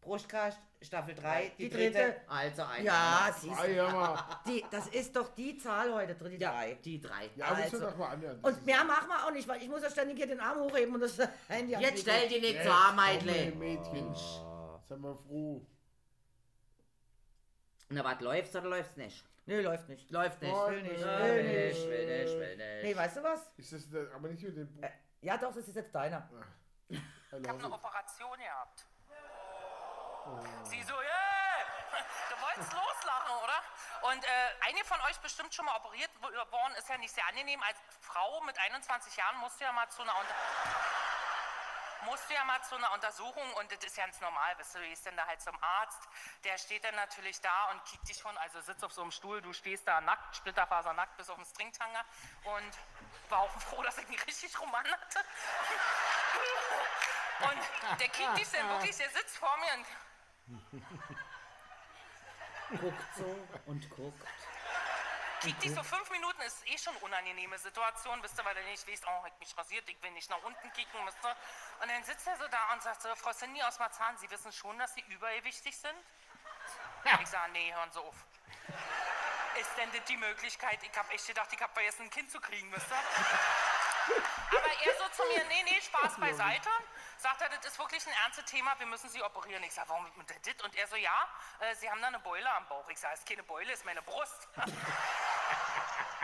Brustkast, 0.02 0.60
Staffel 0.82 1.14
3, 1.14 1.52
die, 1.58 1.64
Die 1.64 1.70
dritte. 1.70 1.92
dritte. 2.00 2.22
Also 2.28 2.64
ein. 2.64 2.84
Ja, 2.84 3.30
siehst 3.40 3.64
du. 3.64 3.72
ja. 3.72 4.42
Die, 4.48 4.66
das 4.72 4.88
ist 4.88 5.16
doch 5.16 5.30
die 5.36 5.56
Zahl 5.58 5.94
heute, 5.94 6.16
die 6.16 6.38
Ja, 6.38 6.52
drei. 6.52 6.74
die 6.84 7.00
drei. 7.00 7.30
Ja, 7.36 7.52
müssen 7.52 7.62
Also. 7.62 7.80
wir 7.82 7.88
doch 7.92 7.98
mal 7.98 8.08
anhören. 8.10 8.40
Und 8.42 8.66
mehr 8.66 8.84
machen 8.84 9.08
wir 9.08 9.26
auch 9.28 9.32
nicht, 9.32 9.48
weil 9.48 9.62
ich 9.62 9.70
muss 9.70 9.84
ja 9.84 9.92
ständig 9.92 10.18
hier 10.18 10.26
den 10.28 10.40
Arm 10.40 10.60
hochheben 10.60 10.96
und 10.96 11.02
das 11.02 11.18
Handy 11.48 11.74
Jetzt 11.76 12.02
stell 12.02 12.28
die 12.30 12.40
nicht 12.42 12.60
an, 12.62 12.68
komm, 12.88 12.96
Meidle. 12.96 13.52
Mädchen. 13.52 14.16
Sind 14.88 15.02
wir 15.02 15.16
froh. 15.16 15.66
Na, 17.90 18.04
was, 18.04 18.20
läuft's 18.22 18.56
oder 18.56 18.70
läuft's 18.70 18.98
nicht? 18.98 19.24
Nee, 19.46 19.60
läuft 19.62 19.88
nicht. 19.90 20.10
Läuft 20.10 20.42
nicht. 20.42 20.54
Will 20.54 20.82
nicht, 20.82 21.00
will 21.00 21.20
will 21.20 21.44
nicht. 21.44 21.78
nicht, 21.78 21.90
will 21.90 22.24
nicht, 22.24 22.34
will 22.40 22.58
nicht. 22.58 22.84
Nee, 22.84 22.96
weißt 22.96 23.18
du 23.18 23.24
was? 23.24 23.52
Ist 23.58 23.74
das 23.74 23.88
aber 24.16 24.30
nicht 24.30 24.42
mit 24.44 24.58
dem 24.58 24.74
Buch. 24.74 24.84
Ja, 25.22 25.38
doch, 25.38 25.54
das 25.54 25.68
ist 25.68 25.76
jetzt 25.76 25.94
deiner. 25.94 26.28
Ich 26.90 27.00
habe 27.34 27.48
eine. 27.50 27.74
Operation 27.74 28.38
gehabt. 28.38 28.86
Sie 30.64 30.82
so, 30.84 30.94
yeah! 30.94 32.02
Du 32.30 32.42
wolltest 32.42 32.74
loslachen, 32.74 33.36
oder? 33.44 33.64
Und 34.14 34.24
äh, 34.24 34.30
einige 34.68 34.86
von 34.86 35.00
euch 35.02 35.20
bestimmt 35.20 35.54
schon 35.54 35.66
mal 35.66 35.76
operiert 35.76 36.10
wo- 36.22 36.52
worden, 36.52 36.74
ist 36.76 36.90
ja 36.90 36.98
nicht 36.98 37.14
sehr 37.14 37.26
angenehm. 37.28 37.62
Als 37.64 37.78
Frau 38.02 38.42
mit 38.42 38.58
21 38.58 39.16
Jahren 39.16 39.38
musst 39.38 39.60
du 39.60 39.66
ja 39.66 39.72
mal 39.72 39.88
zu 39.90 40.02
einer 40.02 40.14
musst 42.04 42.28
du 42.30 42.34
ja 42.34 42.44
mal 42.46 42.60
zu 42.64 42.76
einer 42.76 42.92
Untersuchung 42.94 43.54
und 43.56 43.72
das 43.72 43.84
ist 43.84 43.96
ganz 43.96 44.20
normal, 44.22 44.56
bist 44.56 44.74
du 44.74 44.80
gehst 44.80 45.06
dann 45.06 45.16
da 45.16 45.26
halt 45.28 45.40
zum 45.40 45.56
Arzt, 45.62 46.00
der 46.44 46.58
steht 46.58 46.84
dann 46.84 46.96
natürlich 46.96 47.40
da 47.42 47.66
und 47.66 47.86
kickt 47.86 48.10
dich 48.10 48.18
schon, 48.18 48.36
also 48.40 48.60
sitzt 48.62 48.84
auf 48.84 48.92
so 48.92 49.04
einem 49.04 49.12
Stuhl, 49.12 49.40
du 49.44 49.54
stehst 49.54 49.88
da 49.88 50.02
nackt, 50.02 50.36
splitterfasernackt 50.36 51.16
bis 51.18 51.30
auf 51.30 51.36
den 51.36 51.46
Stringtanger 51.46 52.04
und 52.46 52.78
war 53.30 53.40
auch 53.42 53.52
froh, 53.62 53.84
dass 53.84 54.00
ich 54.00 54.08
einen 54.08 54.20
richtig 54.22 54.60
Roman 54.60 54.84
hatte. 54.92 55.20
Und 57.42 58.00
der 58.00 58.10
kickt 58.10 58.38
dich 58.38 58.50
dann 58.52 58.68
wirklich, 58.70 58.98
der 58.98 59.10
sitzt 59.12 59.38
vor 59.38 59.56
mir 59.58 59.74
und 59.76 59.86
Guckt 62.80 63.16
so 63.18 63.48
und 63.66 63.90
guckt. 63.90 64.28
kickt 65.42 65.64
dich 65.64 65.74
so 65.74 65.84
fünf 65.84 66.10
Minuten, 66.12 66.42
ist 66.42 66.66
eh 66.68 66.78
schon 66.78 66.96
unangenehme 66.98 67.58
Situation, 67.58 68.22
wisst 68.24 68.40
ihr, 68.40 68.46
weil 68.46 68.56
du 68.56 68.64
nicht 68.64 68.88
weißt, 68.88 69.06
oh, 69.08 69.26
ich 69.28 69.40
mich 69.40 69.58
rasiert, 69.58 69.90
ich 69.90 70.02
will 70.02 70.12
nicht 70.12 70.30
nach 70.30 70.42
unten 70.44 70.72
kicken, 70.74 71.00
wisst 71.06 71.18
ihr. 71.24 71.36
Und 71.82 71.90
dann 71.90 72.04
sitzt 72.04 72.28
er 72.28 72.38
so 72.38 72.48
da 72.48 72.74
und 72.74 72.82
sagt 72.82 73.02
so, 73.02 73.14
Frau 73.16 73.34
Cindy 73.34 73.62
aus 73.64 73.78
Marzahn, 73.80 74.18
Sie 74.18 74.30
wissen 74.30 74.52
schon, 74.52 74.78
dass 74.78 74.94
Sie 74.94 75.04
übergewichtig 75.10 75.76
sind? 75.76 75.96
Ich 77.22 77.28
sage, 77.28 77.52
nee, 77.52 77.74
hören 77.74 77.92
Sie 77.92 78.00
auf. 78.00 78.16
Ist 79.60 79.78
denn 79.78 79.92
das 79.92 80.06
die 80.06 80.18
Möglichkeit? 80.18 80.80
Ich 80.82 80.98
habe 80.98 81.12
echt 81.12 81.28
gedacht, 81.28 81.50
ich 81.52 81.62
habe 81.62 81.74
vergessen, 81.74 82.04
ein 82.04 82.10
Kind 82.10 82.32
zu 82.32 82.40
kriegen, 82.40 82.72
wisst 82.72 82.88
ihr? 82.90 84.18
Aber 84.58 84.72
er 84.86 84.98
so 84.98 85.10
zu 85.10 85.24
mir, 85.34 85.44
nee, 85.46 85.64
nee, 85.64 85.82
Spaß 85.82 86.20
beiseite. 86.20 86.70
Sagt 87.22 87.40
er, 87.42 87.50
das 87.50 87.64
ist 87.68 87.78
wirklich 87.78 88.04
ein 88.08 88.14
ernstes 88.26 88.46
Thema, 88.46 88.74
wir 88.80 88.88
müssen 88.88 89.08
Sie 89.08 89.22
operieren. 89.22 89.62
Ich 89.62 89.74
sage, 89.74 89.90
warum 89.90 90.12
mit 90.18 90.28
das? 90.28 90.66
Und 90.66 90.76
er 90.76 90.88
so, 90.88 90.96
ja, 90.96 91.28
äh, 91.60 91.76
Sie 91.76 91.88
haben 91.88 92.02
da 92.02 92.08
eine 92.08 92.20
Beule 92.20 92.52
am 92.54 92.68
Bauch. 92.68 92.90
Ich 92.90 92.98
sage, 92.98 93.14
es 93.14 93.20
ist 93.20 93.30
keine 93.30 93.44
Beule, 93.44 93.72
es 93.72 93.80
ist 93.80 93.86
meine 93.86 94.02
Brust. 94.02 94.48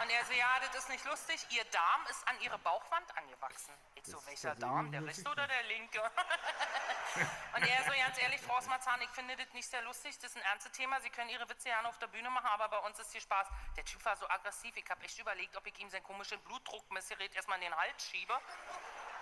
Und 0.01 0.09
er 0.09 0.25
so, 0.25 0.33
ja, 0.33 0.59
das 0.59 0.75
ist 0.75 0.89
nicht 0.89 1.05
lustig. 1.05 1.45
Ihr 1.51 1.63
Darm 1.65 2.05
ist 2.09 2.27
an 2.27 2.39
Ihre 2.41 2.57
Bauchwand 2.59 3.15
angewachsen. 3.15 3.75
Ich 3.93 4.05
so, 4.05 4.25
welcher 4.25 4.55
Darm? 4.55 4.91
Der 4.91 5.05
rechte 5.05 5.29
oder 5.29 5.47
der 5.47 5.63
linke? 5.63 6.01
Und 7.55 7.67
er 7.67 7.83
so, 7.83 7.91
ganz 7.91 8.17
ehrlich, 8.17 8.41
Frau 8.41 8.57
Osmarzahn, 8.57 8.99
ich 9.01 9.09
finde 9.11 9.35
das 9.35 9.53
nicht 9.53 9.69
sehr 9.69 9.83
lustig. 9.83 10.17
Das 10.17 10.31
ist 10.31 10.37
ein 10.37 10.43
ernstes 10.51 10.71
Thema. 10.71 10.99
Sie 11.01 11.11
können 11.11 11.29
Ihre 11.29 11.47
Witze 11.47 11.69
gerne 11.69 11.87
auf 11.89 11.99
der 11.99 12.07
Bühne 12.07 12.31
machen, 12.31 12.47
aber 12.47 12.69
bei 12.69 12.79
uns 12.79 12.97
ist 12.97 13.11
hier 13.11 13.21
Spaß. 13.21 13.47
Der 13.75 13.85
Typ 13.85 14.03
war 14.03 14.15
so 14.15 14.27
aggressiv. 14.29 14.75
Ich 14.75 14.89
habe 14.89 15.03
echt 15.05 15.19
überlegt, 15.19 15.55
ob 15.57 15.65
ich 15.67 15.77
ihm 15.79 15.91
sein 15.91 16.01
komisches 16.01 16.39
Blutdruckmessgerät 16.39 17.35
erstmal 17.35 17.59
in 17.59 17.65
den 17.65 17.75
Hals 17.75 18.03
schiebe. 18.03 18.39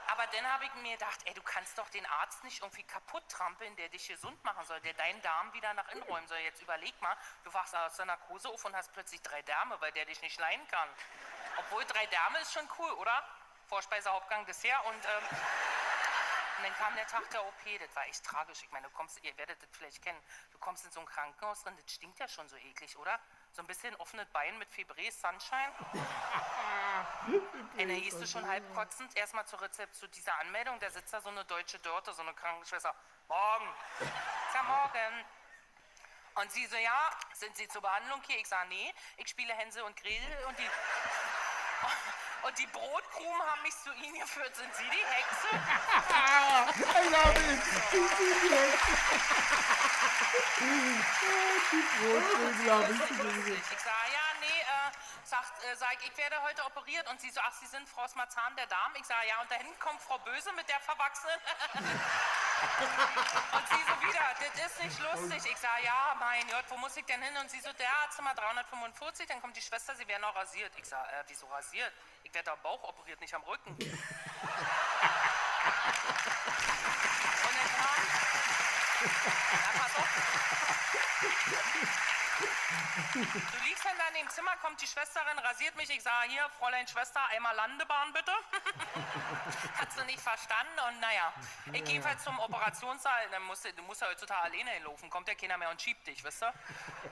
Aber 0.08 0.28
dann 0.28 0.52
habe 0.52 0.66
ich 0.66 0.74
mir 0.76 0.94
gedacht, 0.94 1.20
ey, 1.26 1.34
du 1.34 1.42
kannst 1.42 1.78
doch 1.78 1.90
den 1.90 2.06
Arzt 2.06 2.44
nicht 2.44 2.62
irgendwie 2.62 2.84
kaputt 2.84 3.24
trampeln, 3.30 3.76
der 3.76 3.90
dich 3.90 4.08
gesund 4.08 4.44
machen 4.44 4.64
soll, 4.66 4.80
der 4.82 4.94
deinen 4.94 5.22
Darm 5.22 5.52
wieder 5.54 5.74
nach 5.74 5.88
innen 5.90 6.04
räumen 6.04 6.28
soll. 6.28 6.38
Jetzt 6.40 6.62
überleg 6.62 7.00
mal, 7.02 7.16
du 7.44 7.54
wachst 7.54 7.76
aus 7.76 7.96
der 7.96 8.06
Narkose 8.06 8.50
auf 8.50 8.64
und 8.66 8.76
hast 8.76 8.94
plötzlich 8.94 9.22
drei 9.22 9.42
Därme, 9.44 9.80
weil 9.82 9.92
der 9.94 10.06
dich 10.06 10.22
nicht 10.22 10.40
leiden 10.40 10.68
kann. 10.68 10.90
Obwohl 11.58 11.84
drei 11.86 12.06
Därme 12.08 12.40
ist 12.40 12.54
schon 12.54 12.68
cool, 12.78 12.92
oder? 12.94 13.24
Vorspeise, 13.68 14.12
Hauptgang, 14.12 14.46
Dessert 14.46 14.86
und 14.86 15.06
ähm, 15.06 15.38
und 16.58 16.64
dann 16.64 16.74
kam 16.76 16.96
der 16.96 17.06
Tag 17.08 17.30
der 17.32 17.46
OP, 17.46 17.80
das 17.80 17.94
war 17.96 18.08
echt 18.08 18.24
tragisch. 18.24 18.64
Ich 18.64 18.72
meine, 18.72 18.88
du 18.88 18.94
kommst, 18.94 19.22
ihr 19.24 19.38
werdet 19.38 19.62
das 19.62 19.70
vielleicht 19.74 20.02
kennen, 20.02 20.22
du 20.52 20.58
kommst 20.60 20.86
in 20.86 20.92
so 20.92 21.02
ein 21.02 21.06
Krankenhaus 21.06 21.64
drin, 21.64 21.76
das 21.76 21.94
stinkt 21.94 22.18
ja 22.20 22.28
schon 22.30 22.48
so 22.48 22.56
eklig, 22.56 22.98
oder? 22.98 23.20
So 23.52 23.62
ein 23.62 23.68
bisschen 23.68 23.94
offenes 23.98 24.30
Bein 24.30 24.58
mit 24.58 24.70
Fibres, 24.72 25.20
Sunshine. 25.20 25.74
Ey, 27.78 28.02
hieß 28.02 28.20
du 28.20 28.28
schon 28.28 28.48
halb 28.48 28.64
kotzend 28.74 29.16
erstmal 29.18 29.46
zur 29.46 29.62
Rezept 29.62 29.96
zu 29.96 30.08
dieser 30.08 30.38
Anmeldung, 30.40 30.80
da 30.80 30.90
sitzt 30.90 31.14
da 31.14 31.22
so 31.22 31.30
eine 31.30 31.44
deutsche 31.46 31.80
Dörte, 31.80 32.14
so 32.14 32.22
eine 32.22 32.34
Krankenschwester. 32.34 32.94
Morgen. 33.28 33.68
Ich 34.00 34.54
sag 34.54 34.68
morgen. 34.68 35.26
Und 36.36 36.52
sie 36.52 36.66
so, 36.66 36.76
ja, 36.76 37.10
sind 37.34 37.56
Sie 37.56 37.68
zur 37.68 37.82
Behandlung 37.82 38.22
hier? 38.28 38.38
Ich 38.40 38.48
sag, 38.48 38.68
nee, 38.68 38.94
ich 39.18 39.28
spiele 39.30 39.54
Hänsel 39.54 39.84
und 39.84 39.96
Gretel 39.96 40.46
und 40.48 40.58
die... 40.60 40.70
Und 42.46 42.56
die 42.60 42.68
Brotkrumen 42.68 43.42
haben 43.42 43.62
mich 43.64 43.76
zu 43.76 43.92
Ihnen 43.92 44.20
geführt. 44.20 44.56
Sind 44.56 44.72
Sie 44.76 44.84
die 44.84 45.04
Hexe? 45.04 45.48
I 46.78 47.10
love 47.10 47.40
it. 47.40 47.64
Sie 47.90 47.98
sind 47.98 48.44
die 48.44 48.54
Hexe. 48.54 48.92
Die 51.72 51.82
Brotkrumen, 51.98 52.64
glaube 52.64 52.92
ich. 52.94 53.00
Ich 53.02 53.10
sag, 53.10 53.26
ja, 53.34 53.50
nee, 53.50 53.54
äh, 53.56 53.82
sagt, 53.82 54.05
äh, 55.66 55.76
sag 55.76 55.98
ich, 56.02 56.12
ich 56.12 56.18
werde 56.18 56.42
heute 56.44 56.64
operiert. 56.66 57.10
Und 57.10 57.20
sie 57.20 57.30
so, 57.30 57.42
ach, 57.42 57.52
Sie 57.54 57.66
sind 57.66 57.90
Frau 57.90 58.08
Smarzahn 58.08 58.56
der 58.56 58.68
Darm? 58.68 58.94
Ich 58.96 59.06
sage, 59.06 59.28
ja, 59.28 59.42
und 59.42 59.50
da 59.50 59.56
hinten 59.56 59.80
kommt 59.80 60.00
Frau 60.02 60.20
Böse 60.20 60.54
mit 60.54 60.70
der 60.70 60.80
Verwachsenen. 60.80 61.40
und 63.52 63.68
sie 63.70 63.84
so 63.84 64.02
wieder, 64.02 64.22
das 64.40 64.56
ist 64.72 64.84
nicht 64.84 65.00
lustig. 65.00 65.44
Ich 65.52 65.58
sage, 65.58 65.84
ja, 65.84 66.16
mein 66.20 66.48
Gott, 66.50 66.66
wo 66.70 66.78
muss 66.78 66.96
ich 66.98 67.06
denn 67.06 67.22
hin? 67.22 67.36
Und 67.38 67.50
sie 67.50 67.60
so, 67.60 67.74
der 67.74 67.90
Arztzimmer 68.04 68.36
345, 68.36 69.26
dann 69.28 69.42
kommt 69.42 69.58
die 69.58 69.62
Schwester, 69.62 69.96
sie 69.96 70.08
wäre 70.08 70.22
noch 70.22 70.36
rasiert. 70.36 70.72
Ich 70.78 70.86
sage, 70.86 71.12
äh, 71.12 71.24
wieso 71.28 71.48
rasiert? 71.48 71.92
Ich 72.24 72.34
werde 72.34 72.52
am 72.52 72.62
Bauch 72.62 72.84
operiert, 72.84 73.20
nicht 73.22 73.34
am 73.34 73.44
Rücken. 73.44 73.72
und 73.76 73.82
dann 73.82 73.90
kam, 77.76 78.02
ja, 79.04 79.10
pass 79.80 79.96
auf. 79.98 80.10
Du 83.14 83.58
liegst 83.66 83.86
dann 83.86 83.98
da 83.98 84.08
in 84.10 84.26
dem 84.26 84.30
Zimmer, 84.30 84.56
kommt 84.58 84.82
die 84.82 84.88
Schwesterin, 84.88 85.40
rasiert 85.40 85.76
mich. 85.76 85.90
Ich 85.90 86.04
sage, 86.04 86.30
hier, 86.30 86.50
Fräulein 86.60 86.88
Schwester, 86.88 87.22
einmal 87.30 87.56
Landebahn 87.56 88.12
bitte. 88.14 88.32
Hat 89.78 89.92
sie 89.94 90.04
nicht 90.06 90.20
verstanden 90.20 90.80
und 90.90 91.00
naja. 91.00 91.34
Ich 91.72 91.84
gehe 91.84 91.94
jedenfalls 91.94 92.24
zum 92.24 92.38
Operationssaal. 92.40 93.30
Dann 93.32 93.44
musst 93.44 93.64
du, 93.66 93.74
du 93.74 93.84
musst 93.84 94.02
ja 94.02 94.08
heutzutage 94.08 94.42
alleine 94.42 94.72
hinlaufen. 94.72 95.10
Kommt 95.10 95.28
ja 95.28 95.36
keiner 95.36 95.58
mehr 95.58 95.70
und 95.70 95.82
schiebt 95.82 96.06
dich, 96.08 96.24
wisst 96.24 96.44
ihr? 96.44 96.54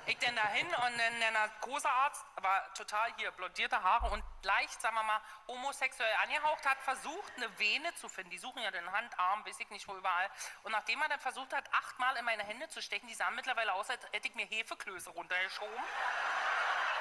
Ich 0.06 0.18
denn 0.18 0.36
da 0.36 0.48
hin 0.50 0.68
und 0.68 0.98
dann 1.00 1.20
der 1.20 1.32
Narkosearzt 1.32 2.26
war 2.42 2.74
total 2.74 3.14
hier, 3.18 3.32
blondierte 3.32 3.82
Haare 3.82 4.10
und 4.10 4.24
leicht, 4.44 4.82
sagen 4.82 4.96
wir 4.96 5.04
mal, 5.04 5.22
homosexuell 5.48 6.14
angehaucht, 6.24 6.66
hat 6.66 6.82
versucht, 6.82 7.34
eine 7.38 7.60
Vene 7.60 7.94
zu 7.96 8.10
finden. 8.10 8.32
Die 8.32 8.38
suchen 8.38 8.62
ja 8.62 8.72
den 8.72 8.92
Hand, 8.92 9.18
Arm, 9.18 9.46
weiß 9.46 9.60
ich 9.60 9.70
nicht 9.70 9.88
wo 9.88 9.96
überall. 9.96 10.30
Und 10.64 10.74
nachdem 10.74 11.02
er 11.02 11.10
dann 11.10 11.20
versucht 11.20 11.54
hat, 11.54 11.72
achtmal 11.74 12.18
in 12.18 12.26
meine 12.26 12.44
Hände 12.44 12.68
zu 12.68 12.82
stecken, 12.82 13.08
die 13.08 13.14
sahen 13.14 13.36
mittlerweile 13.36 13.74
aus, 13.74 13.90
als 13.90 14.04
hätte 14.12 14.28
ich 14.28 14.36
mir 14.36 14.46
Hefeklöße 14.46 15.13
runtergeschoben. 15.16 15.84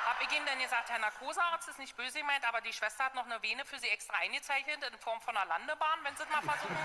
Hab 0.07 0.21
ich 0.21 0.37
ihm 0.37 0.45
dann 0.45 0.59
gesagt, 0.59 0.91
Herr 0.91 0.99
Narkosearzt 0.99 1.69
ist 1.69 1.79
nicht 1.79 1.97
böse 1.97 2.19
gemeint, 2.19 2.47
aber 2.47 2.61
die 2.61 2.73
Schwester 2.73 3.05
hat 3.05 3.15
noch 3.15 3.25
eine 3.25 3.41
Vene 3.43 3.65
für 3.65 3.79
Sie 3.79 3.89
extra 3.89 4.17
eingezeichnet 4.17 4.83
in 4.83 4.99
Form 4.99 5.21
von 5.21 5.37
einer 5.37 5.47
Landebahn, 5.47 6.05
wenn 6.05 6.17
Sie 6.17 6.23
es 6.23 6.29
mal 6.29 6.43
versuchen. 6.43 6.77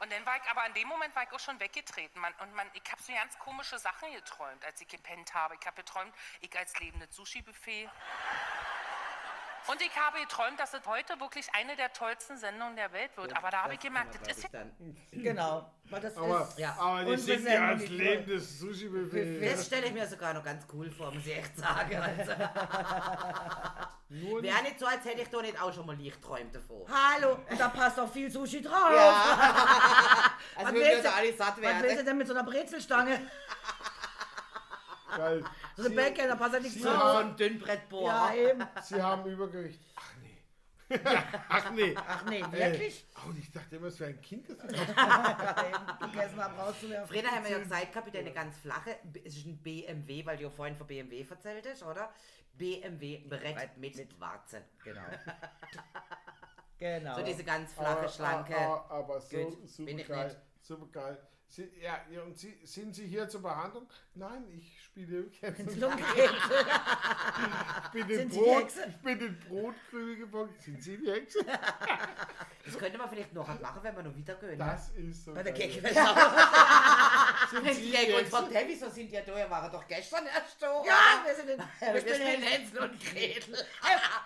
Und 0.00 0.10
dann 0.10 0.24
war 0.24 0.36
ich, 0.36 0.50
aber 0.50 0.64
in 0.66 0.72
dem 0.72 0.88
Moment 0.88 1.14
war 1.14 1.24
ich 1.24 1.32
auch 1.32 1.40
schon 1.40 1.60
weggetreten. 1.60 2.20
Man, 2.20 2.32
und 2.40 2.54
man, 2.54 2.70
ich 2.72 2.82
habe 2.90 3.02
so 3.02 3.12
ganz 3.12 3.38
komische 3.38 3.78
Sachen 3.78 4.10
geträumt, 4.12 4.64
als 4.64 4.80
ich 4.80 4.88
gepennt 4.88 5.34
habe. 5.34 5.56
Ich 5.60 5.66
habe 5.66 5.76
geträumt, 5.76 6.14
ich 6.40 6.58
als 6.58 6.78
lebendes 6.80 7.14
Sushi-Buffet. 7.14 7.90
Und 9.68 9.80
ich 9.82 9.90
habe 9.96 10.18
geträumt, 10.20 10.58
dass 10.58 10.74
es 10.74 10.84
heute 10.86 11.18
wirklich 11.20 11.46
eine 11.54 11.76
der 11.76 11.92
tollsten 11.92 12.36
Sendungen 12.36 12.76
der 12.76 12.92
Welt 12.92 13.16
wird. 13.16 13.36
aber 13.36 13.50
da 13.50 13.62
habe 13.64 13.74
ich 13.74 13.80
gemerkt, 13.80 14.14
das 14.26 14.36
ist 14.36 14.42
ja 14.44 14.48
dann. 14.52 14.72
Genau. 15.12 15.70
Weil 15.84 16.00
das 16.00 16.16
Aber, 16.16 16.42
ist, 16.42 16.58
ja, 16.58 16.76
aber 16.78 17.04
die 17.04 17.16
sind 17.16 17.46
ja 17.48 17.66
als 17.68 17.88
lebendes 17.88 18.58
Sushi-Buffet. 18.60 19.40
Das 19.52 19.66
stelle 19.66 19.86
ich 19.86 19.92
mir 19.92 20.06
sogar 20.06 20.32
noch 20.34 20.44
ganz 20.44 20.64
cool 20.72 20.88
vor, 20.90 21.12
muss 21.12 21.26
ich 21.26 21.36
echt 21.36 21.56
sagen. 21.58 21.96
Also, 21.96 22.32
Wäre 24.08 24.62
nicht 24.62 24.78
so, 24.78 24.86
als 24.86 25.04
hätte 25.04 25.22
ich 25.22 25.28
da 25.28 25.40
nicht 25.42 25.60
auch 25.60 25.72
schon 25.72 25.86
mal 25.86 25.94
Licht 25.96 26.20
träumt 26.22 26.54
davor. 26.54 26.86
Hallo, 26.88 27.38
und 27.48 27.60
da 27.60 27.68
passt 27.68 27.98
auch 28.00 28.10
viel 28.12 28.30
Sushi 28.30 28.60
drauf. 28.62 28.90
Ja. 28.92 30.32
also 30.56 30.66
Was 30.68 30.74
wir 30.74 31.02
du- 31.02 31.12
alle 31.12 31.32
satt 31.32 31.56
Was 31.56 31.56
willst 31.62 31.80
du 31.82 31.86
werden. 31.88 32.06
denn 32.06 32.18
mit 32.18 32.26
so 32.26 32.34
einer 32.34 32.42
Brezelstange? 32.44 33.20
Geil. 35.16 35.44
Bäcke, 35.94 36.26
da 36.28 36.36
passt 36.36 36.54
ja 36.54 36.60
nichts 36.60 36.74
Sie 36.74 36.80
So 36.82 36.90
drauf. 36.90 37.16
ein 37.18 37.36
Dünnbrettbohrer. 37.36 38.34
Ja, 38.34 38.50
eben. 38.50 38.64
Sie 38.82 39.02
haben 39.02 39.26
Übergewicht. 39.30 39.80
Ach 39.96 40.12
nee. 40.20 40.36
Ach 41.48 41.70
nee. 41.70 41.94
Ach 41.96 42.24
nee, 42.24 42.40
Äh, 42.40 42.52
wirklich? 42.72 43.06
oh, 43.24 43.28
und 43.28 43.38
ich 43.38 43.52
dachte 43.52 43.76
immer, 43.76 43.86
es 43.86 44.00
wäre 44.00 44.10
ein 44.10 44.20
Kind, 44.20 44.48
das 44.48 44.58
ich. 44.58 44.78
Gegessen 44.88 46.36
haben, 46.44 46.58
rauszuwerfen. 46.58 47.08
Freda 47.14 47.28
haben 47.30 47.44
wir 47.44 47.50
ja 47.52 47.58
gesagt, 47.58 47.92
gehabt, 47.92 48.16
eine 48.16 48.32
ganz 48.32 48.56
flache, 48.58 48.96
es 49.24 49.36
ist 49.36 49.46
ein 49.46 49.62
BMW, 49.62 50.26
weil 50.26 50.36
du 50.36 50.42
ja 50.44 50.50
vorhin 50.50 50.74
von 50.76 50.86
BMW 50.88 51.24
erzählt 51.28 51.66
hast, 51.70 51.82
oder? 51.84 52.12
BMW 52.54 53.18
Brett 53.28 53.54
Brett 53.54 53.76
mit, 53.78 53.96
mit- 53.96 54.20
Warzen. 54.20 54.62
Genau. 54.84 55.02
Genau. 56.78 57.14
So 57.14 57.22
diese 57.22 57.44
ganz 57.44 57.74
flache, 57.74 58.08
schlanke. 58.08 58.56
Aber, 58.56 58.90
aber 58.90 59.20
so 59.20 59.36
Gut, 59.36 59.68
super 59.68 59.84
bin 59.86 59.98
ich 59.98 60.08
geil. 60.08 60.28
nicht. 60.28 60.38
Super 60.62 60.86
geil. 60.86 61.18
Sie, 61.52 61.68
ja, 61.82 61.98
ja, 62.10 62.22
und 62.22 62.38
Sie, 62.38 62.56
sind 62.64 62.94
Sie 62.94 63.06
hier 63.06 63.28
zur 63.28 63.42
Behandlung? 63.42 63.88
Nein, 64.14 64.44
ich 64.56 64.84
spiele. 64.84 65.24
Lungenkrebs. 65.76 66.32
Ich 67.86 67.90
bin 67.92 68.06
den 68.08 68.30
Sind 68.30 68.32
Brot, 68.42 68.62
Hexe? 68.64 68.84
ich 68.88 68.96
bin 68.98 69.18
den 69.18 69.40
Brotkrümel 69.40 70.16
gefolgt. 70.16 70.62
Sind 70.62 70.82
Sie 70.82 70.96
die 70.98 71.10
Hexe? 71.10 71.38
Das 72.64 72.78
könnte 72.78 72.98
man 72.98 73.08
vielleicht 73.08 73.32
noch 73.32 73.48
machen, 73.60 73.80
wenn 73.82 73.96
wir 73.96 74.02
noch 74.04 74.14
wieder 74.14 74.34
gehen. 74.34 74.50
ne? 74.50 74.56
Das 74.58 74.90
ist 74.90 75.24
so 75.24 75.34
Bei 75.34 75.42
der. 75.42 75.52
Gecke. 75.52 75.80
Sind 77.50 77.74
Sie 77.74 77.80
die 77.80 77.90
Jäger 77.90 78.14
und 78.18 78.20
Hexe? 78.20 78.30
Frau 78.30 78.42
Tevis, 78.42 78.80
so 78.80 78.90
sind 78.90 79.10
ja 79.10 79.22
da, 79.22 79.36
ihr 79.38 79.50
waren 79.50 79.72
doch 79.72 79.88
gestern 79.88 80.26
erst 80.26 80.62
da. 80.62 80.84
Ja, 80.84 81.22
wir 81.24 81.34
sind 81.34 81.48
in, 81.50 81.58
wir 81.58 81.94
wir 81.94 82.00
spielen 82.00 82.16
spielen 82.16 82.42
Hänsel 82.42 82.78
und 82.78 83.00
Gretel. 83.00 83.66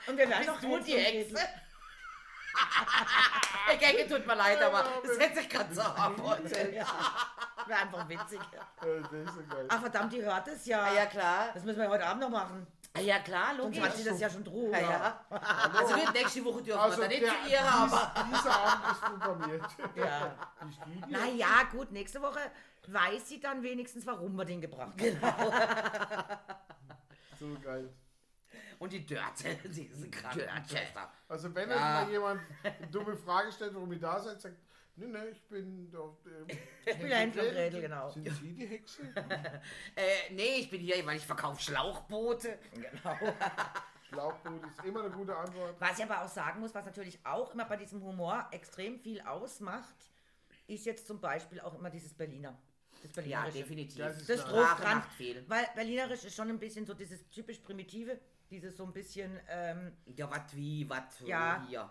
Und 0.08 0.16
wir 0.18 0.28
werden 0.28 0.46
noch 0.46 0.60
du 0.60 0.78
die 0.80 0.92
Hexe? 0.92 1.38
Der 3.68 3.76
Gecke 3.76 4.08
tut 4.08 4.26
mir 4.26 4.34
leid, 4.34 4.62
aber 4.62 4.84
das 5.02 5.18
hätte 5.18 5.40
sich 5.40 5.48
gerade 5.48 5.74
so 5.74 5.82
arbeitet. 5.82 6.74
Ja. 6.74 6.86
Wäre 7.66 7.80
einfach 7.80 8.08
witzig. 8.08 8.40
Ach 9.68 9.80
verdammt, 9.80 10.12
die 10.12 10.22
hört 10.22 10.46
es 10.48 10.66
ja. 10.66 10.82
Ah, 10.82 10.92
ja, 10.94 11.06
klar. 11.06 11.48
Das 11.54 11.64
müssen 11.64 11.80
wir 11.80 11.88
heute 11.88 12.06
Abend 12.06 12.22
noch 12.22 12.30
machen. 12.30 12.66
Ah, 12.96 13.00
ja, 13.00 13.18
klar, 13.18 13.56
Sonst 13.56 13.76
logisch. 13.76 13.80
hat 13.82 13.96
sie 13.96 14.04
das 14.04 14.20
ja 14.20 14.30
schon 14.30 14.44
droh. 14.44 14.70
Ja, 14.70 14.78
ja. 14.78 15.20
Also 15.76 15.96
wir 15.96 16.12
nächste 16.12 16.44
Woche 16.44 16.62
dürfen 16.62 16.90
wir 16.90 16.96
da 16.96 17.08
nicht 17.08 17.26
zu 17.26 17.50
ihr, 17.50 17.60
aber... 17.60 18.12
dies, 18.16 18.38
dieser 18.38 18.56
Abend 18.56 18.92
ist 18.92 19.00
programmiert. 19.00 19.64
Ja. 19.96 20.34
Ich 20.70 21.10
Naja, 21.10 21.62
gut, 21.72 21.90
nächste 21.90 22.22
Woche 22.22 22.38
weiß 22.86 23.28
sie 23.28 23.40
dann 23.40 23.62
wenigstens, 23.62 24.06
warum 24.06 24.36
wir 24.36 24.44
den 24.44 24.60
gebracht 24.60 24.92
haben. 25.00 25.52
So 27.40 27.56
geil. 27.64 27.88
Und 28.78 28.92
die 28.92 29.04
Dörte, 29.06 29.54
diese 29.64 30.08
Krankenschwester. 30.10 31.10
Also 31.28 31.54
wenn 31.54 31.70
Ja. 31.70 31.76
mal 32.04 32.10
jemand 32.10 32.40
eine 32.62 32.86
dumme 32.88 33.16
Frage 33.16 33.50
stellt, 33.52 33.74
warum 33.74 33.92
ihr 33.92 33.98
da 34.00 34.20
seid, 34.20 34.40
sagt, 34.40 34.56
nee, 34.96 35.06
nee, 35.06 35.28
ich 35.32 35.42
bin 35.48 35.90
doch... 35.90 36.18
Ähm, 36.26 36.46
Ich 36.86 36.98
bin 36.98 37.10
Hänsel 37.10 37.46
und 37.48 37.52
Gretel, 37.54 37.80
genau. 37.80 38.10
Sind 38.10 38.28
Sie 38.30 38.52
die 38.54 38.66
Hexe? 38.66 39.02
Äh, 39.96 40.32
nee, 40.32 40.56
ich 40.60 40.70
bin 40.70 40.80
hier, 40.80 41.04
weil 41.06 41.16
ich 41.16 41.26
verkaufe 41.26 41.60
Schlauchboote. 41.62 42.58
Genau. 42.72 43.16
Schlauchboot 44.08 44.66
ist 44.66 44.84
immer 44.84 45.00
eine 45.00 45.10
gute 45.10 45.36
Antwort. 45.36 45.74
Was 45.80 45.98
ich 45.98 46.04
aber 46.04 46.22
auch 46.22 46.28
sagen 46.28 46.60
muss, 46.60 46.74
was 46.74 46.84
natürlich 46.84 47.18
auch 47.24 47.52
immer 47.54 47.64
bei 47.64 47.76
diesem 47.76 48.02
Humor 48.02 48.46
extrem 48.52 48.98
viel 49.00 49.20
ausmacht, 49.22 49.94
ist 50.66 50.84
jetzt 50.86 51.06
zum 51.06 51.20
Beispiel 51.20 51.60
auch 51.60 51.74
immer 51.74 51.90
dieses 51.90 52.14
Berliner. 52.14 52.56
Das 53.02 53.10
Ja, 53.16 53.42
Berlinerische. 53.42 53.58
definitiv. 53.58 53.98
Das 53.98 54.16
ist 54.20 54.28
Das 54.30 54.40
Sprache 54.40 54.82
dran. 54.82 54.98
macht 54.98 55.12
viel. 55.12 55.44
Weil 55.48 55.66
Berlinerisch 55.74 56.24
ist 56.24 56.34
schon 56.36 56.48
ein 56.48 56.58
bisschen 56.58 56.86
so 56.86 56.94
dieses 56.94 57.28
typisch 57.30 57.58
Primitive, 57.58 58.18
dieses 58.54 58.76
so 58.76 58.84
ein 58.84 58.92
bisschen, 58.92 59.38
ähm, 59.48 59.92
Ja, 60.16 60.30
was 60.30 60.54
wie, 60.54 60.88
was 60.88 61.20
Ja. 61.24 61.64
hier. 61.68 61.90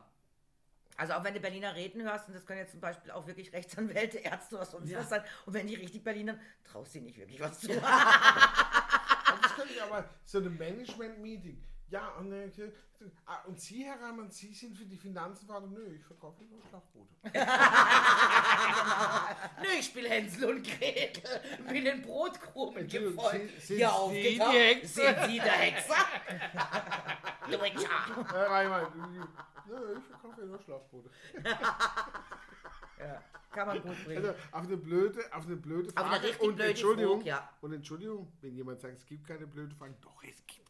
also 0.97 1.13
auch 1.13 1.23
wenn 1.23 1.33
du 1.33 1.39
Berliner 1.39 1.75
reden 1.75 2.01
hörst, 2.03 2.27
und 2.27 2.33
das 2.35 2.45
können 2.45 2.59
jetzt 2.59 2.71
zum 2.71 2.79
Beispiel 2.81 3.11
auch 3.11 3.25
wirklich 3.27 3.51
Rechtsanwälte, 3.53 4.19
Ärzte 4.19 4.55
oder 4.55 4.65
sonst 4.65 4.89
Ja. 4.89 4.99
was 4.99 5.09
sein, 5.09 5.23
und 5.45 5.53
wenn 5.53 5.67
die 5.67 5.75
richtig 5.75 6.03
Berlinern, 6.03 6.39
traust 6.63 6.95
du 6.95 6.99
nicht 7.01 7.17
wirklich 7.17 7.39
was 7.39 7.59
zu. 7.59 7.69
Das 9.41 9.55
könnte 9.55 9.73
ich 9.73 9.81
aber, 9.81 10.07
so 10.25 10.39
ein 10.39 10.57
Management-Meeting. 10.57 11.61
Ja, 11.93 12.07
und, 12.17 12.31
äh, 12.33 12.49
und 13.45 13.59
Sie, 13.61 13.83
Herr 13.83 14.01
Reimann, 14.01 14.31
Sie 14.31 14.51
sind 14.51 14.75
für 14.75 14.85
die 14.85 14.97
Finanzen 14.97 15.45
verantwortlich. 15.45 15.87
Nö, 15.89 15.95
ich 15.95 16.03
verkaufe 16.03 16.43
nur 16.45 16.59
Schlauchboote. 16.67 17.13
Nö, 19.61 19.67
ich 19.79 19.85
spiele 19.85 20.09
Hänsel 20.09 20.49
und 20.55 20.63
Gretel. 20.63 21.21
Bin 21.69 21.85
in 21.85 22.01
Brotkrumen 22.01 22.77
Entschuldigung, 22.77 23.15
gefolgt. 23.15 23.61
sind- 23.61 23.77
Hier 23.77 23.91
Sie 24.09 24.21
die 24.23 24.39
Hexe? 24.41 24.87
Sind 24.87 25.17
Sie 25.27 25.35
der 25.37 25.51
Hexer? 25.51 25.95
du 27.51 27.61
Hexer. 27.61 27.89
Herr 28.31 28.49
Reimann, 28.49 28.87
nö, 29.67 29.97
ich 29.99 30.05
verkaufe 30.05 30.41
nur 30.45 30.59
Schlauchboote. 30.59 31.09
ja, 32.99 33.21
kann 33.51 33.67
man 33.67 33.81
gut 33.83 34.03
bringen. 34.05 34.25
Also 34.25 34.35
auf 34.51 34.63
eine 34.63 34.77
blöde, 34.77 35.19
auf 35.31 35.45
eine 35.45 35.55
blöde 35.57 35.89
Auf 35.89 35.93
Frage. 35.93 36.09
eine 36.15 36.23
richtig 36.23 36.41
und 36.41 36.55
blöde 36.55 36.69
Entschuldigung, 36.71 37.17
Frage, 37.19 37.29
ja. 37.29 37.49
Und 37.61 37.73
Entschuldigung, 37.73 38.33
wenn 38.41 38.55
jemand 38.55 38.81
sagt, 38.81 38.97
es 38.97 39.05
gibt 39.05 39.27
keine 39.27 39.45
blöde 39.45 39.75
Frage, 39.75 39.93
doch, 40.01 40.23
es 40.23 40.43
gibt. 40.47 40.62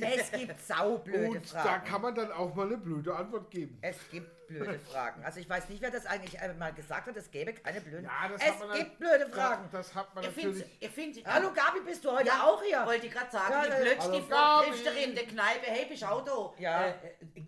Es 0.00 0.30
gibt 0.32 0.60
saublöde 0.66 1.28
Und 1.38 1.54
da 1.54 1.60
Fragen. 1.60 1.84
kann 1.86 2.02
man 2.02 2.14
dann 2.14 2.32
auch 2.32 2.54
mal 2.54 2.66
eine 2.66 2.78
blöde 2.78 3.14
Antwort 3.14 3.50
geben. 3.50 3.78
Es 3.82 3.96
gibt 4.10 4.46
blöde 4.48 4.78
Fragen. 4.92 5.22
Also 5.24 5.40
ich 5.40 5.48
weiß 5.48 5.68
nicht, 5.68 5.82
wer 5.82 5.90
das 5.90 6.06
eigentlich 6.06 6.40
einmal 6.40 6.72
gesagt 6.72 7.06
hat, 7.06 7.16
es 7.16 7.30
gäbe 7.30 7.52
keine 7.52 7.80
blöden 7.80 8.04
Ja, 8.04 8.28
das 8.28 8.40
Es 8.42 8.48
hat 8.48 8.58
man 8.60 8.68
dann- 8.68 8.78
gibt 8.78 8.98
blöde 8.98 9.26
Fragen. 9.28 9.68
Das 9.70 9.94
hat 9.94 10.14
man 10.14 10.24
Ihr 10.24 10.30
natürlich. 10.30 10.64
ihr 10.80 10.90
findet, 10.90 11.26
Hallo 11.26 11.52
Gabi, 11.52 11.80
bist 11.84 12.04
du 12.04 12.10
heute 12.12 12.28
Ja, 12.28 12.44
auch 12.44 12.62
hier? 12.62 12.86
Wollte 12.86 13.06
ich 13.06 13.12
gerade 13.12 13.30
sagen, 13.30 13.52
Ja, 13.52 13.64
ja, 13.66 13.74
plötzlich 13.82 14.22
die 14.22 14.30
Frau 14.32 14.62
in 14.62 15.14
der 15.14 15.26
Kneipe, 15.26 15.66
hey, 15.66 15.86
bist 15.86 16.02
du 16.02 16.06
auch 16.06 16.24
da? 16.24 16.62
Ja. 16.62 16.86
Äh, 16.86 16.90
äh, 16.90 16.94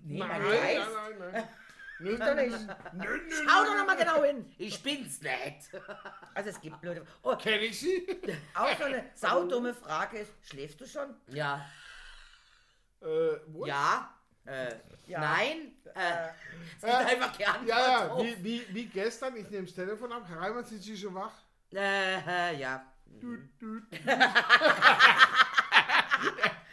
nee, 0.05 0.19
Nein, 0.19 0.29
nein, 0.29 0.43
Geist. 0.43 0.89
nein, 1.19 1.31
nein. 1.33 1.49
Nö, 2.03 2.17
Doch 2.17 2.35
nicht. 2.35 2.51
nö, 2.95 3.05
nö, 3.19 3.35
Schau 3.47 3.63
doch 3.65 3.77
nochmal 3.77 3.97
genau 3.99 4.25
hin. 4.25 4.51
Ich 4.57 4.83
bin's 4.83 5.21
nicht. 5.21 5.71
Also 6.35 6.51
es 6.51 6.61
gibt 6.61 6.81
blöde 6.81 7.05
Oh, 7.23 7.37
Kenn 7.37 7.61
ich 7.61 7.79
sie? 7.81 8.07
auch 8.55 8.75
so 8.79 8.85
eine 8.85 9.05
saudumme 9.15 9.75
Frage 9.75 10.19
ist, 10.21 10.33
schläfst 10.49 10.81
du 10.81 10.87
schon? 10.87 11.15
Ja. 11.29 11.67
Äh, 13.03 13.41
wo? 13.49 13.67
Ja. 13.67 14.15
Äh, 14.47 14.75
Ja. 15.07 15.21
Nein. 15.21 15.73
Äh, 15.95 16.01
Äh, 16.01 16.29
es 16.77 16.83
gibt 16.83 16.95
einfach 16.95 17.37
gern 17.39 17.67
Ja, 17.67 17.79
ja, 18.07 18.19
wie, 18.19 18.45
wie, 18.45 18.67
wie 18.75 18.87
gestern, 18.87 19.37
ich 19.37 19.49
nehme 19.51 19.67
das 19.67 19.75
Telefon 19.75 20.13
ab. 20.13 20.25
Herr 20.29 20.41
Reimann, 20.41 20.65
sind 20.65 20.83
Sie 20.83 20.97
schon 20.97 21.15
wach? 21.15 21.33
Äh, 21.73 22.19
äh, 22.53 22.57
ja. 22.59 22.85
Düt, 23.07 23.61
düt. 23.61 23.85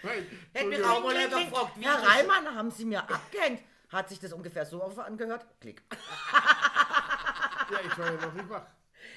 Nein. 0.03 0.27
Hätte 0.53 0.67
mich 0.67 0.77
Entschuldigung. 0.79 0.85
auch 0.91 1.03
mal 1.03 1.29
gefragt, 1.29 1.71
wie 1.77 1.85
Herr 1.85 1.99
ich- 1.99 2.07
Reimann, 2.09 2.55
haben 2.55 2.71
Sie 2.71 2.85
mir 2.85 3.01
abgehängt? 3.01 3.61
Hat 3.89 4.09
sich 4.09 4.19
das 4.19 4.33
ungefähr 4.33 4.65
so 4.65 4.81
auf- 4.83 4.99
angehört? 4.99 5.45
Klick. 5.61 5.81
Ja, 7.71 7.79
ich 7.85 7.97
war 7.97 8.11
ja 8.11 8.21
noch 8.21 8.33
nicht 8.33 8.49
wach. 8.49 8.65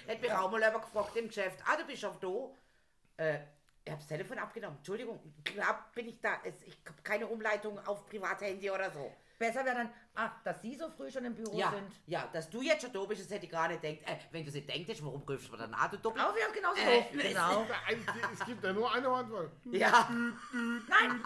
Hätte 0.06 0.22
mich 0.22 0.32
auch 0.32 0.50
mal 0.50 0.60
gefragt 0.72 1.16
im 1.16 1.28
Geschäft. 1.28 1.58
Ah, 1.66 1.76
du 1.76 1.84
bist 1.84 2.04
auf 2.04 2.18
da. 2.18 2.28
Äh, 3.24 3.40
ich 3.90 3.92
habe 3.92 4.02
das 4.02 4.06
Telefon 4.08 4.38
abgenommen. 4.38 4.76
Entschuldigung, 4.76 5.18
glaub, 5.42 5.92
bin 5.92 6.06
ich 6.08 6.20
da. 6.20 6.38
Es, 6.44 6.62
ich 6.62 6.78
habe 6.86 7.02
keine 7.02 7.26
Umleitung 7.26 7.76
auf 7.86 8.06
Privathandy 8.06 8.70
oder 8.70 8.88
so. 8.92 9.12
Besser 9.36 9.64
wäre 9.64 9.74
dann, 9.74 9.90
ach, 10.14 10.30
dass 10.44 10.60
Sie 10.62 10.76
so 10.76 10.88
früh 10.90 11.10
schon 11.10 11.24
im 11.24 11.34
Büro 11.34 11.58
Ja, 11.58 11.70
sind. 11.72 11.90
ja, 12.06 12.28
dass 12.32 12.48
du 12.50 12.60
jetzt 12.62 12.82
schon 12.82 12.92
da 12.92 13.00
bist, 13.04 13.22
das 13.24 13.30
hätte 13.32 13.46
ich 13.46 13.50
gar 13.50 13.66
nicht 13.66 13.82
gedacht. 13.82 14.02
Äh, 14.06 14.16
wenn 14.30 14.44
du 14.44 14.50
sie 14.52 14.64
denkst, 14.64 15.02
warum 15.02 15.22
rufst 15.22 15.48
du 15.50 15.56
dann 15.56 15.74
an, 15.74 15.90
du 15.90 15.96
Doppel? 15.96 16.20
Auch 16.22 16.34
wir 16.34 16.52
genau 16.54 16.72
so. 16.74 16.80
Äh, 16.80 17.28
genau. 17.30 17.66
Ein- 17.88 18.06
Es 18.32 18.44
gibt 18.46 18.62
ja 18.62 18.72
nur 18.72 18.92
eine 18.92 19.08
Antwort. 19.08 19.50
Ja, 19.72 20.08
Nein, 20.52 21.20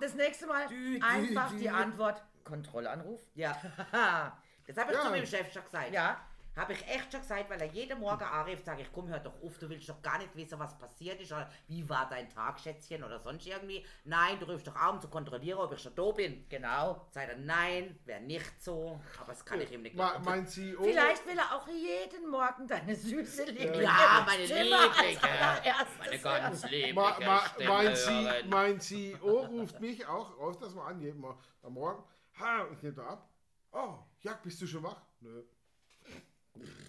das 0.00 0.14
nächste 0.14 0.46
Mal 0.46 0.66
einfach 1.02 1.52
die 1.54 1.68
Antwort 1.68 2.22
Kontrollanruf. 2.44 3.20
ja. 3.34 3.60
Das 4.66 4.78
habe 4.78 4.92
ich 4.92 4.96
Ja. 4.98 5.04
zu 5.04 5.10
meinem 5.10 5.26
Chef 5.26 5.52
schon 5.52 5.62
gesagt. 5.62 5.92
Ja, 5.92 6.18
Habe 6.56 6.72
ich 6.72 6.86
echt 6.86 7.10
schon 7.10 7.20
gesagt, 7.20 7.50
weil 7.50 7.60
er 7.60 7.66
jeden 7.66 7.98
Morgen 7.98 8.22
anruft, 8.22 8.64
sage 8.64 8.82
ich, 8.82 8.92
komm, 8.92 9.08
hör 9.08 9.18
doch 9.18 9.34
auf, 9.42 9.58
du 9.58 9.68
willst 9.68 9.88
doch 9.88 10.00
gar 10.00 10.18
nicht 10.18 10.34
wissen, 10.36 10.58
was 10.58 10.78
passiert 10.78 11.20
ist 11.20 11.32
oder 11.32 11.50
wie 11.66 11.88
war 11.88 12.08
dein 12.08 12.28
Tag, 12.28 12.60
Schätzchen, 12.60 13.02
oder 13.02 13.18
sonst 13.18 13.46
irgendwie. 13.46 13.84
Nein, 14.04 14.38
du 14.38 14.46
rufst 14.46 14.68
doch 14.68 14.76
an, 14.76 14.94
um 14.94 15.00
zu 15.00 15.08
kontrollieren, 15.08 15.58
ob 15.58 15.72
ich 15.72 15.80
schon 15.80 15.94
da 15.96 16.10
bin. 16.12 16.46
genau. 16.48 17.06
Sagt 17.10 17.30
er, 17.30 17.36
nein, 17.38 17.98
wäre 18.04 18.20
nicht 18.20 18.62
so, 18.62 19.00
aber 19.20 19.32
das 19.32 19.44
kann 19.44 19.60
ich 19.60 19.72
ihm 19.72 19.82
nicht 19.82 19.96
glauben. 19.96 20.24
mein 20.24 20.46
CEO. 20.46 20.82
Vielleicht 20.82 21.26
will 21.26 21.38
er 21.38 21.56
auch 21.56 21.66
jeden 21.66 22.30
Morgen 22.30 22.68
deine 22.68 22.94
süße 22.94 23.44
Liebe. 23.44 23.82
Ja, 23.82 24.24
meine 24.24 24.44
allererstes 24.44 25.98
Meine 25.98 26.18
ganz 26.20 26.70
liebe 26.70 26.94
Ma, 26.94 27.18
ma, 27.20 27.42
mein, 27.66 27.96
Stimme 27.96 28.34
C, 28.34 28.44
mein 28.48 28.80
CEO 28.80 29.40
ruft 29.46 29.80
mich 29.80 30.06
auch 30.06 30.54
das 30.60 30.74
mal 30.74 30.86
an, 30.86 31.00
jeden 31.00 31.20
Mal 31.20 31.36
am 31.62 31.74
Morgen. 31.74 32.02
Ha, 32.38 32.66
ich 32.72 32.82
nehme 32.82 32.94
da 32.94 33.06
ab. 33.06 33.28
Oh, 33.72 33.94
Jack, 34.20 34.42
bist 34.42 34.60
du 34.60 34.66
schon 34.66 34.82
wach? 34.82 35.02
Nö. 35.20 35.42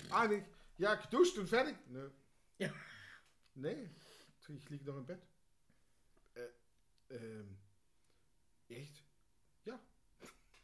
Ah, 0.10 0.28
nicht. 0.28 0.46
Ja, 0.78 0.96
geduscht 0.96 1.38
und 1.38 1.48
fertig? 1.48 1.76
Nö. 1.88 2.10
Ja. 2.58 2.70
Nee, 3.56 3.90
ich 4.48 4.70
liege 4.70 4.86
noch 4.86 4.98
im 4.98 5.06
Bett. 5.06 5.22
Äh, 6.36 6.48
ähm, 7.16 7.58
echt? 8.68 9.04
Ja. 9.64 9.80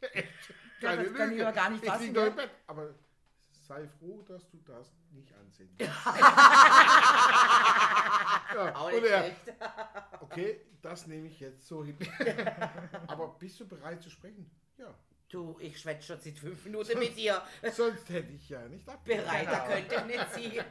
echt. 0.12 0.54
Ja, 0.80 0.96
das 0.96 1.14
kann 1.14 1.32
ich 1.32 1.42
aber 1.42 1.52
gar 1.52 1.70
nicht 1.70 1.82
Ich 1.82 1.88
fassen, 1.88 2.02
liege 2.02 2.14
noch 2.14 2.22
ja. 2.22 2.28
im 2.28 2.36
Bett. 2.36 2.50
Aber 2.66 2.94
sei 3.52 3.86
froh, 3.86 4.22
dass 4.22 4.48
du 4.50 4.58
das 4.58 4.92
nicht 5.12 5.32
ansehen 5.34 5.74
ja, 5.78 5.94
Auch 8.74 8.92
und 8.92 9.02
nicht 9.02 9.06
er. 9.06 9.34
Okay, 10.20 10.60
das 10.82 11.06
nehme 11.06 11.28
ich 11.28 11.40
jetzt 11.40 11.66
so 11.66 11.84
hin. 11.84 11.96
Aber 13.06 13.28
bist 13.38 13.60
du 13.60 13.66
bereit 13.66 14.02
zu 14.02 14.10
sprechen? 14.10 14.50
Ja. 14.76 14.94
Du, 15.32 15.56
ich 15.60 15.80
schwätze 15.80 16.08
schon 16.08 16.20
seit 16.20 16.38
fünf 16.38 16.62
Minuten 16.66 16.98
mit 16.98 17.16
dir. 17.16 17.40
Sonst 17.72 18.06
hätte 18.10 18.32
ich 18.34 18.50
ja 18.50 18.68
nicht 18.68 18.86
abgehört. 18.86 19.24
Bereiter 19.26 19.60
könnte 19.66 19.94
ich 19.94 20.04
nicht 20.04 20.32
sein. 20.60 20.64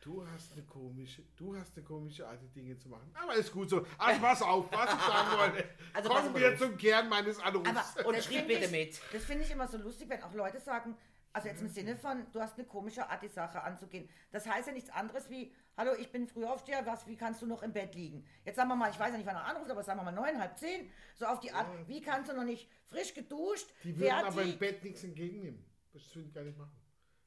Du 0.00 0.24
hast 0.26 0.52
eine 0.52 0.62
komische, 0.62 1.22
du 1.36 1.56
hast 1.56 1.76
eine 1.76 1.84
komische 1.84 2.26
Art, 2.28 2.38
die 2.42 2.48
Dinge 2.60 2.76
zu 2.78 2.88
machen. 2.88 3.10
Aber 3.20 3.34
ist 3.34 3.50
gut 3.52 3.68
so. 3.70 3.84
Also 3.96 4.20
pass 4.20 4.42
auf, 4.42 4.66
was 4.70 4.94
ich 4.94 5.00
sagen 5.00 5.38
wollte. 5.38 5.64
Also 5.94 6.08
Kommen 6.10 6.34
wir 6.34 6.52
auf. 6.52 6.58
zum 6.58 6.76
Kern 6.76 7.08
meines 7.08 7.40
Anrufs. 7.40 7.68
Aber 7.96 8.08
Und 8.08 8.22
schrieb 8.22 8.46
bitte 8.46 8.66
ich- 8.66 8.70
mit. 8.70 9.00
Das 9.12 9.24
finde 9.24 9.44
ich 9.44 9.50
immer 9.50 9.66
so 9.66 9.78
lustig, 9.78 10.08
wenn 10.08 10.22
auch 10.22 10.32
Leute 10.34 10.60
sagen, 10.60 10.94
also 11.32 11.48
jetzt 11.48 11.60
im 11.62 11.68
Sinne 11.68 11.96
von, 11.96 12.26
du 12.32 12.40
hast 12.40 12.54
eine 12.58 12.66
komische 12.66 13.08
Art, 13.08 13.22
die 13.22 13.28
Sache 13.28 13.62
anzugehen. 13.62 14.08
Das 14.32 14.46
heißt 14.46 14.68
ja 14.68 14.72
nichts 14.74 14.90
anderes 14.90 15.28
wie, 15.30 15.52
hallo, 15.76 15.92
ich 15.98 16.10
bin 16.10 16.26
früh 16.26 16.44
auf 16.44 16.64
dir, 16.64 16.80
was, 16.84 17.06
wie 17.06 17.16
kannst 17.16 17.42
du 17.42 17.46
noch 17.46 17.62
im 17.62 17.72
Bett 17.72 17.94
liegen? 17.94 18.24
Jetzt 18.44 18.56
sagen 18.56 18.68
wir 18.68 18.76
mal, 18.76 18.90
ich 18.90 18.98
weiß 18.98 19.12
ja 19.12 19.18
nicht, 19.18 19.26
wann 19.26 19.36
er 19.36 19.44
anruft, 19.44 19.70
aber 19.70 19.82
sagen 19.82 20.00
wir 20.00 20.04
mal 20.04 20.12
neun, 20.12 20.38
halb 20.40 20.58
zehn, 20.58 20.90
so 21.14 21.26
auf 21.26 21.40
die 21.40 21.52
Art, 21.52 21.66
wie 21.86 22.00
kannst 22.00 22.30
du 22.30 22.34
noch 22.36 22.44
nicht 22.44 22.68
frisch 22.86 23.14
geduscht, 23.14 23.68
die 23.84 23.96
würden 23.98 24.10
aber 24.12 24.28
im 24.28 24.34
fertig? 24.34 24.58
Bett 24.58 24.84
nichts 24.84 25.04
entgegennehmen. 25.04 25.64
Das 25.92 26.14
würde 26.14 26.28
ich 26.28 26.34
gar 26.34 26.44
nicht 26.44 26.58
machen. 26.58 26.72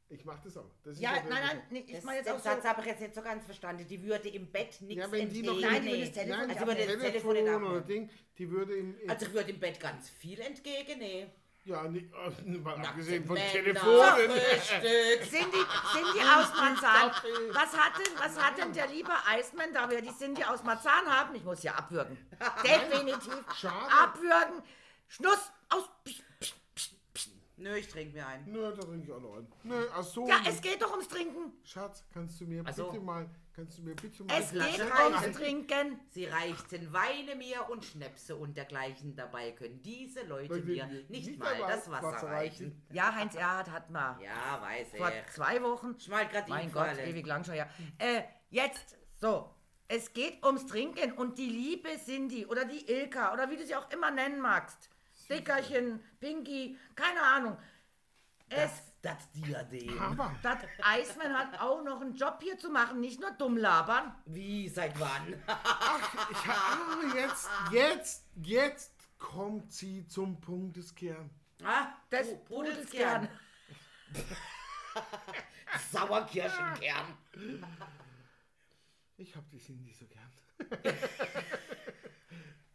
Ich 0.09 0.25
mache 0.25 0.41
das 0.43 0.57
aber. 0.57 0.69
Das 0.83 0.93
ist 0.97 1.01
Ja, 1.01 1.13
nein, 1.13 1.29
nein, 1.29 1.61
nee, 1.69 1.83
ich 1.87 1.93
Das, 1.95 2.03
meine 2.03 2.17
jetzt 2.17 2.29
auch 2.29 2.33
den 2.35 2.43
so, 2.43 2.49
Satz 2.49 2.65
habe 2.65 2.81
ich 2.81 2.87
jetzt 2.87 2.99
nicht 2.99 3.15
so 3.15 3.21
ganz 3.21 3.45
verstanden. 3.45 3.87
Die 3.87 4.03
würde 4.03 4.27
im 4.27 4.51
Bett 4.51 4.81
nichts 4.81 5.05
Ja, 5.05 5.09
wenn 5.09 5.29
die 5.29 5.41
noch 5.41 5.53
entgegen. 5.53 5.71
Nein, 5.71 5.81
die 5.83 5.87
würde 5.89 6.01
das 6.01 6.11
Telefon 6.11 6.37
Nein, 6.37 6.47
nicht 6.49 6.59
Also 6.59 6.67
würde 6.67 6.85
das 6.85 6.85
Telefon, 6.87 7.11
Telefon 7.11 7.33
nicht 7.33 7.43
oder 7.43 7.55
abnehmen. 7.55 7.87
Ding, 7.87 8.09
die 8.37 8.49
würde 8.51 8.75
im, 8.75 8.99
im 8.99 9.09
Also 9.09 9.25
ich 9.25 9.33
würde 9.33 9.51
im 9.51 9.59
Bett 9.61 9.79
ganz 9.79 10.09
viel 10.09 10.39
entgegennehmen. 10.41 11.31
Ja, 11.63 11.83
nicht, 11.87 12.11
äh, 12.13 12.57
mal 12.57 12.75
Nackte 12.75 12.89
abgesehen 12.89 13.25
von 13.25 13.35
Männer, 13.35 13.51
Telefonen. 13.51 14.31
Frühstück. 14.31 15.29
Cindy, 15.29 15.57
Cindy 15.91 16.19
aus 16.19 16.53
Marzahn, 16.55 17.11
was 17.53 17.77
hat, 17.77 17.93
denn, 17.97 18.19
was 18.19 18.39
hat 18.43 18.57
denn 18.57 18.73
der 18.73 18.87
liebe 18.87 19.11
Eismann, 19.27 19.73
da 19.73 19.89
wir 19.89 20.01
die 20.01 20.15
Cindy 20.17 20.43
aus 20.43 20.63
Marzahn 20.63 21.05
haben? 21.05 21.35
Ich 21.35 21.43
muss 21.43 21.61
ja 21.63 21.75
abwürgen. 21.75 22.17
Definitiv. 22.63 23.43
Schade. 23.55 23.93
Abwürgen. 23.93 24.63
Schnuss, 25.07 25.51
aus. 25.69 25.89
Psst, 26.03 26.23
psst, 26.39 26.55
psst, 26.75 27.13
psst. 27.13 27.29
Nö, 27.57 27.75
ich 27.75 27.87
trinke 27.87 28.13
mir 28.17 28.25
einen. 28.25 28.51
Nö, 28.51 28.73
da 28.75 28.81
trinke 28.81 29.05
ich 29.05 29.11
auch 29.11 29.19
noch 29.21 29.35
einen. 29.35 29.51
Nö, 29.63 29.85
ach 29.93 30.03
so. 30.03 30.27
Ja, 30.27 30.37
es 30.47 30.61
geht 30.61 30.81
doch 30.81 30.91
ums 30.91 31.07
Trinken. 31.07 31.53
Schatz, 31.63 32.03
kannst 32.13 32.41
du 32.41 32.45
mir 32.45 32.63
Ach 32.65 32.73
so. 32.73 32.87
bitte 32.89 33.03
mal, 33.03 33.29
kannst 33.53 33.77
du 33.77 33.83
mir 33.83 33.95
bitte 33.95 34.23
mal 34.23 34.39
Es 34.39 34.51
geht 34.51 34.79
ums 34.79 35.37
Trinken. 35.37 35.99
Sie 36.09 36.25
reichten 36.25 36.91
Weine 36.93 37.35
mir 37.35 37.69
und 37.69 37.85
Schnäpse 37.85 38.35
und 38.35 38.55
dergleichen. 38.57 39.15
Dabei 39.15 39.51
können 39.51 39.81
diese 39.81 40.23
Leute 40.23 40.55
mir 40.61 40.85
nicht 40.87 41.09
nicht 41.09 41.39
mal 41.39 41.57
das 41.59 41.89
Wasser, 41.89 42.13
Wasser 42.13 42.27
reichen. 42.27 42.81
Ja, 42.91 43.13
Heinz 43.13 43.35
Erhard 43.35 43.69
hat 43.71 43.89
mal 43.89 44.17
Ja, 44.21 44.61
weiß 44.61 44.89
vor 44.97 45.09
ich. 45.09 45.33
zwei 45.33 45.61
Wochen. 45.63 45.99
Schmalt 45.99 46.31
grad 46.31 46.47
Mein 46.49 46.71
Gott, 46.71 46.97
ewig 46.97 47.25
lang 47.25 47.43
schon, 47.43 47.55
ja. 47.55 47.67
Äh, 47.97 48.23
jetzt, 48.49 48.97
so. 49.17 49.53
Es 49.87 50.13
geht 50.13 50.41
ums 50.45 50.65
Trinken 50.67 51.11
und 51.13 51.37
die 51.37 51.49
liebe 51.49 51.89
Cindy 52.03 52.45
oder 52.45 52.63
die 52.63 52.89
Ilka 52.89 53.33
oder 53.33 53.49
wie 53.49 53.57
du 53.57 53.65
sie 53.65 53.75
auch 53.75 53.89
immer 53.91 54.09
nennen 54.09 54.39
magst. 54.39 54.89
Dickerchen, 55.29 56.01
Pinky, 56.19 56.77
keine 56.95 57.21
Ahnung. 57.21 57.57
Es, 58.49 58.90
Das, 59.01 59.31
Diadem. 59.31 59.97
Aber 59.99 60.35
das 60.43 60.59
Eismann 60.83 61.33
hat 61.35 61.59
auch 61.59 61.83
noch 61.83 62.01
einen 62.01 62.13
Job 62.15 62.37
hier 62.41 62.57
zu 62.59 62.69
machen, 62.69 62.99
nicht 62.99 63.19
nur 63.19 63.31
dumm 63.31 63.57
labern. 63.57 64.13
Wie, 64.25 64.69
seit 64.69 64.99
wann? 64.99 65.33
ich 66.31 66.47
habe 66.47 67.17
jetzt, 67.17 67.49
jetzt, 67.71 68.25
jetzt 68.43 68.93
kommt 69.17 69.71
sie 69.73 70.05
zum 70.07 70.39
Punkteskern. 70.39 71.31
Ah, 71.63 71.87
Das 72.11 72.27
Pu- 72.27 72.37
Pudelskern. 72.45 73.27
Sauerkirschenkern. 75.91 77.17
Ich 79.17 79.35
habe 79.35 79.45
die 79.51 79.59
Cindy 79.59 79.93
so 79.93 80.05
gern. 80.05 80.31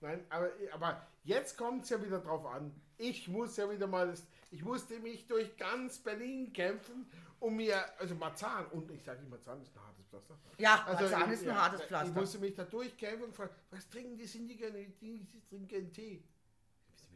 Nein, 0.06 0.24
aber, 0.30 0.50
aber 0.72 1.02
jetzt 1.24 1.58
kommt 1.58 1.82
es 1.82 1.90
ja 1.90 2.00
wieder 2.00 2.20
drauf 2.20 2.46
an. 2.46 2.72
Ich 2.96 3.26
muss 3.26 3.56
ja 3.56 3.68
wieder 3.68 3.88
mal, 3.88 4.14
ich 4.52 4.62
musste 4.64 5.00
mich 5.00 5.26
durch 5.26 5.56
ganz 5.56 5.98
Berlin 5.98 6.52
kämpfen, 6.52 7.10
um 7.40 7.56
mir, 7.56 7.76
also 7.98 8.14
Marzahn, 8.14 8.66
und 8.66 8.88
ich 8.92 9.02
sage 9.02 9.20
nicht, 9.20 9.30
Marzahn 9.30 9.60
ist 9.60 9.76
ein 9.76 9.82
hartes 9.84 10.06
Pflaster. 10.06 10.38
Ja, 10.58 10.84
Also, 10.86 11.02
Marzahn 11.02 11.32
ist 11.32 11.42
ein 11.42 11.48
ja, 11.48 11.62
hartes 11.62 11.80
Ich 11.80 11.86
Pflaster. 11.88 12.20
musste 12.20 12.38
mich 12.38 12.54
da 12.54 12.64
durchkämpfen 12.64 13.24
und 13.24 13.34
fragen, 13.34 13.50
was 13.70 13.88
trinken 13.88 14.16
die 14.16 14.26
Cindy 14.26 14.54
gerne? 14.54 14.84
Die, 15.00 15.24
die 15.24 15.42
trinken 15.48 15.92
Tee. 15.92 16.22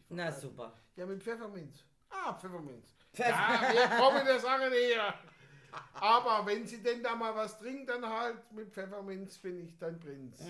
Na 0.09 0.33
super. 0.33 0.77
Ja, 0.97 1.07
mit 1.07 1.23
Pfefferminz. 1.23 1.85
Ah, 2.11 2.35
Pfefferminz. 2.35 2.97
Ja, 3.17 3.71
wir 3.73 3.99
kommen 3.99 4.27
der 4.27 4.41
Sache 4.41 4.69
näher. 4.69 5.15
Aber 5.95 6.47
wenn 6.47 6.67
sie 6.67 6.83
denn 6.83 7.03
da 7.03 7.15
mal 7.15 7.35
was 7.35 7.59
trinken, 7.59 7.87
dann 7.87 8.05
halt 8.09 8.51
mit 8.53 8.73
Pfefferminz 8.73 9.39
bin 9.39 9.61
ich 9.65 9.77
dein 9.79 9.99
Prinz. 10.01 10.43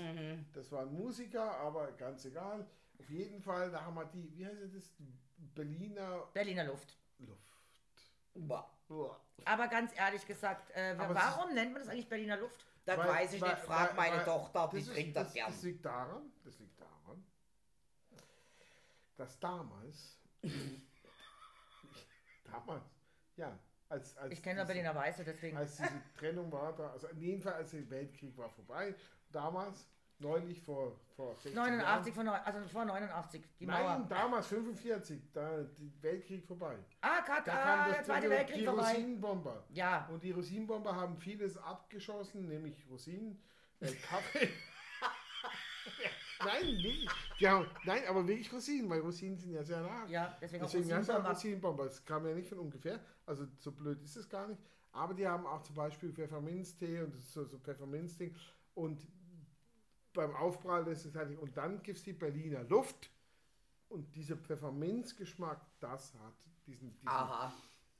Das 0.54 0.70
war 0.72 0.82
ein 0.82 0.92
Musiker, 0.92 1.56
aber 1.58 1.92
ganz 1.92 2.24
egal. 2.24 2.66
Auf 2.98 3.10
jeden 3.10 3.40
Fall, 3.42 3.70
da 3.70 3.82
haben 3.84 3.94
wir 3.94 4.04
die, 4.06 4.36
wie 4.36 4.46
heißt 4.46 4.58
das? 4.74 4.90
Berliner 5.54 6.24
Berliner 6.32 6.64
Luft. 6.64 6.96
Luft. 7.18 7.40
Boah. 8.34 8.70
Uah. 8.88 9.18
Aber 9.44 9.68
ganz 9.68 9.92
ehrlich 9.96 10.26
gesagt, 10.26 10.70
äh, 10.72 10.94
warum 10.98 11.54
nennt 11.54 11.72
man 11.72 11.80
das 11.82 11.88
eigentlich 11.90 12.08
Berliner 12.08 12.36
Luft? 12.36 12.66
Das 12.84 12.98
Weil- 12.98 13.08
weiß 13.08 13.32
ich 13.34 13.40
weil- 13.40 13.50
nicht. 13.54 13.62
Frag 13.64 13.96
weil- 13.96 14.10
meine 14.10 14.24
Tochter, 14.24 14.68
die 14.72 14.78
ist- 14.80 14.92
trinkt 14.92 15.16
das, 15.16 15.24
das, 15.28 15.34
gern. 15.34 15.50
das 15.50 15.62
liegt 15.62 15.84
daran, 15.84 16.32
das 16.44 16.58
liegt 16.58 16.80
daran, 16.80 17.24
dass 19.16 19.38
damals, 19.38 20.18
damals, 22.44 22.82
ja, 23.36 23.58
als, 23.90 24.16
als 24.16 24.32
Ich 24.32 24.42
kenne 24.42 24.60
diese- 24.60 24.66
Berliner 24.68 24.94
Weiße, 24.94 25.24
deswegen. 25.24 25.56
als 25.56 25.76
diese 25.76 25.90
Trennung 26.18 26.50
war, 26.52 26.74
da, 26.74 26.90
also 26.92 27.08
in 27.08 27.20
jedem 27.20 27.42
Fall, 27.42 27.54
als 27.54 27.70
der 27.72 27.88
Weltkrieg 27.90 28.36
war 28.38 28.48
vorbei, 28.48 28.94
damals, 29.32 29.86
neulich 30.18 30.60
vor, 30.60 30.92
vor 31.16 31.34
60 31.34 31.54
89 31.54 32.14
Jahren, 32.14 32.26
neun, 32.26 32.40
also 32.44 32.68
vor 32.68 32.84
89, 32.84 33.42
die 33.58 33.66
Nein, 33.66 33.82
Mauer. 33.84 34.06
damals 34.08 34.46
45, 34.48 35.32
da 35.32 35.56
der 35.56 35.66
Weltkrieg 36.02 36.46
vorbei. 36.46 36.76
Ah, 37.00 37.22
Kat, 37.22 37.46
Da 37.46 37.52
ah, 37.54 37.62
kam 37.84 37.92
der 37.92 38.02
Zweite 38.04 38.30
Weltkrieg 38.30 38.58
die 38.58 38.64
vorbei. 38.66 38.82
Rosinenbomber. 38.92 39.64
Ja, 39.70 40.08
Und 40.12 40.22
die 40.22 40.30
Rosinenbomber 40.32 40.94
haben 40.94 41.16
vieles 41.16 41.56
abgeschossen, 41.56 42.48
nämlich 42.48 42.86
Rosinen, 42.90 43.40
äh, 43.80 43.90
Kaffee. 43.92 44.48
nein, 46.44 46.66
wirklich. 46.82 47.08
Haben, 47.48 47.66
nein, 47.84 48.02
aber 48.08 48.26
wirklich 48.26 48.52
Rosinen, 48.52 48.90
weil 48.90 49.00
Rosinen 49.00 49.38
sind 49.38 49.52
ja 49.52 49.62
sehr 49.62 49.80
nah. 49.80 50.06
ja, 50.06 50.36
deswegen, 50.40 50.62
Deswegen 50.62 50.92
auch 50.92 50.98
Rosinenbomber. 50.98 51.30
Rosinenbomber. 51.30 51.84
Das 51.84 52.04
kam 52.04 52.26
ja 52.26 52.34
nicht 52.34 52.48
von 52.48 52.58
ungefähr. 52.58 53.00
Also 53.26 53.46
so 53.58 53.72
blöd 53.72 54.02
ist 54.02 54.16
es 54.16 54.28
gar 54.28 54.48
nicht. 54.48 54.60
Aber 54.92 55.14
die 55.14 55.26
haben 55.26 55.46
auch 55.46 55.62
zum 55.62 55.76
Beispiel 55.76 56.12
Pfefferminztee 56.12 57.02
und 57.02 57.14
ist 57.14 57.32
so, 57.32 57.44
so 57.44 57.58
Pfefferminzding. 57.58 58.34
Und 58.74 59.06
beim 60.12 60.34
Aufprall 60.34 60.84
lässt 60.84 61.06
es 61.06 61.14
halt 61.14 61.30
nicht. 61.30 61.40
Und 61.40 61.56
dann 61.56 61.82
gibt 61.82 61.98
es 61.98 62.04
die 62.04 62.12
Berliner 62.12 62.64
Luft. 62.64 63.10
Und 63.88 64.14
dieser 64.14 64.36
Pfefferminzgeschmack, 64.36 65.60
das 65.80 66.14
hat 66.14 66.34
diesen. 66.66 66.92
diesen 66.96 67.08
Aha. 67.08 67.52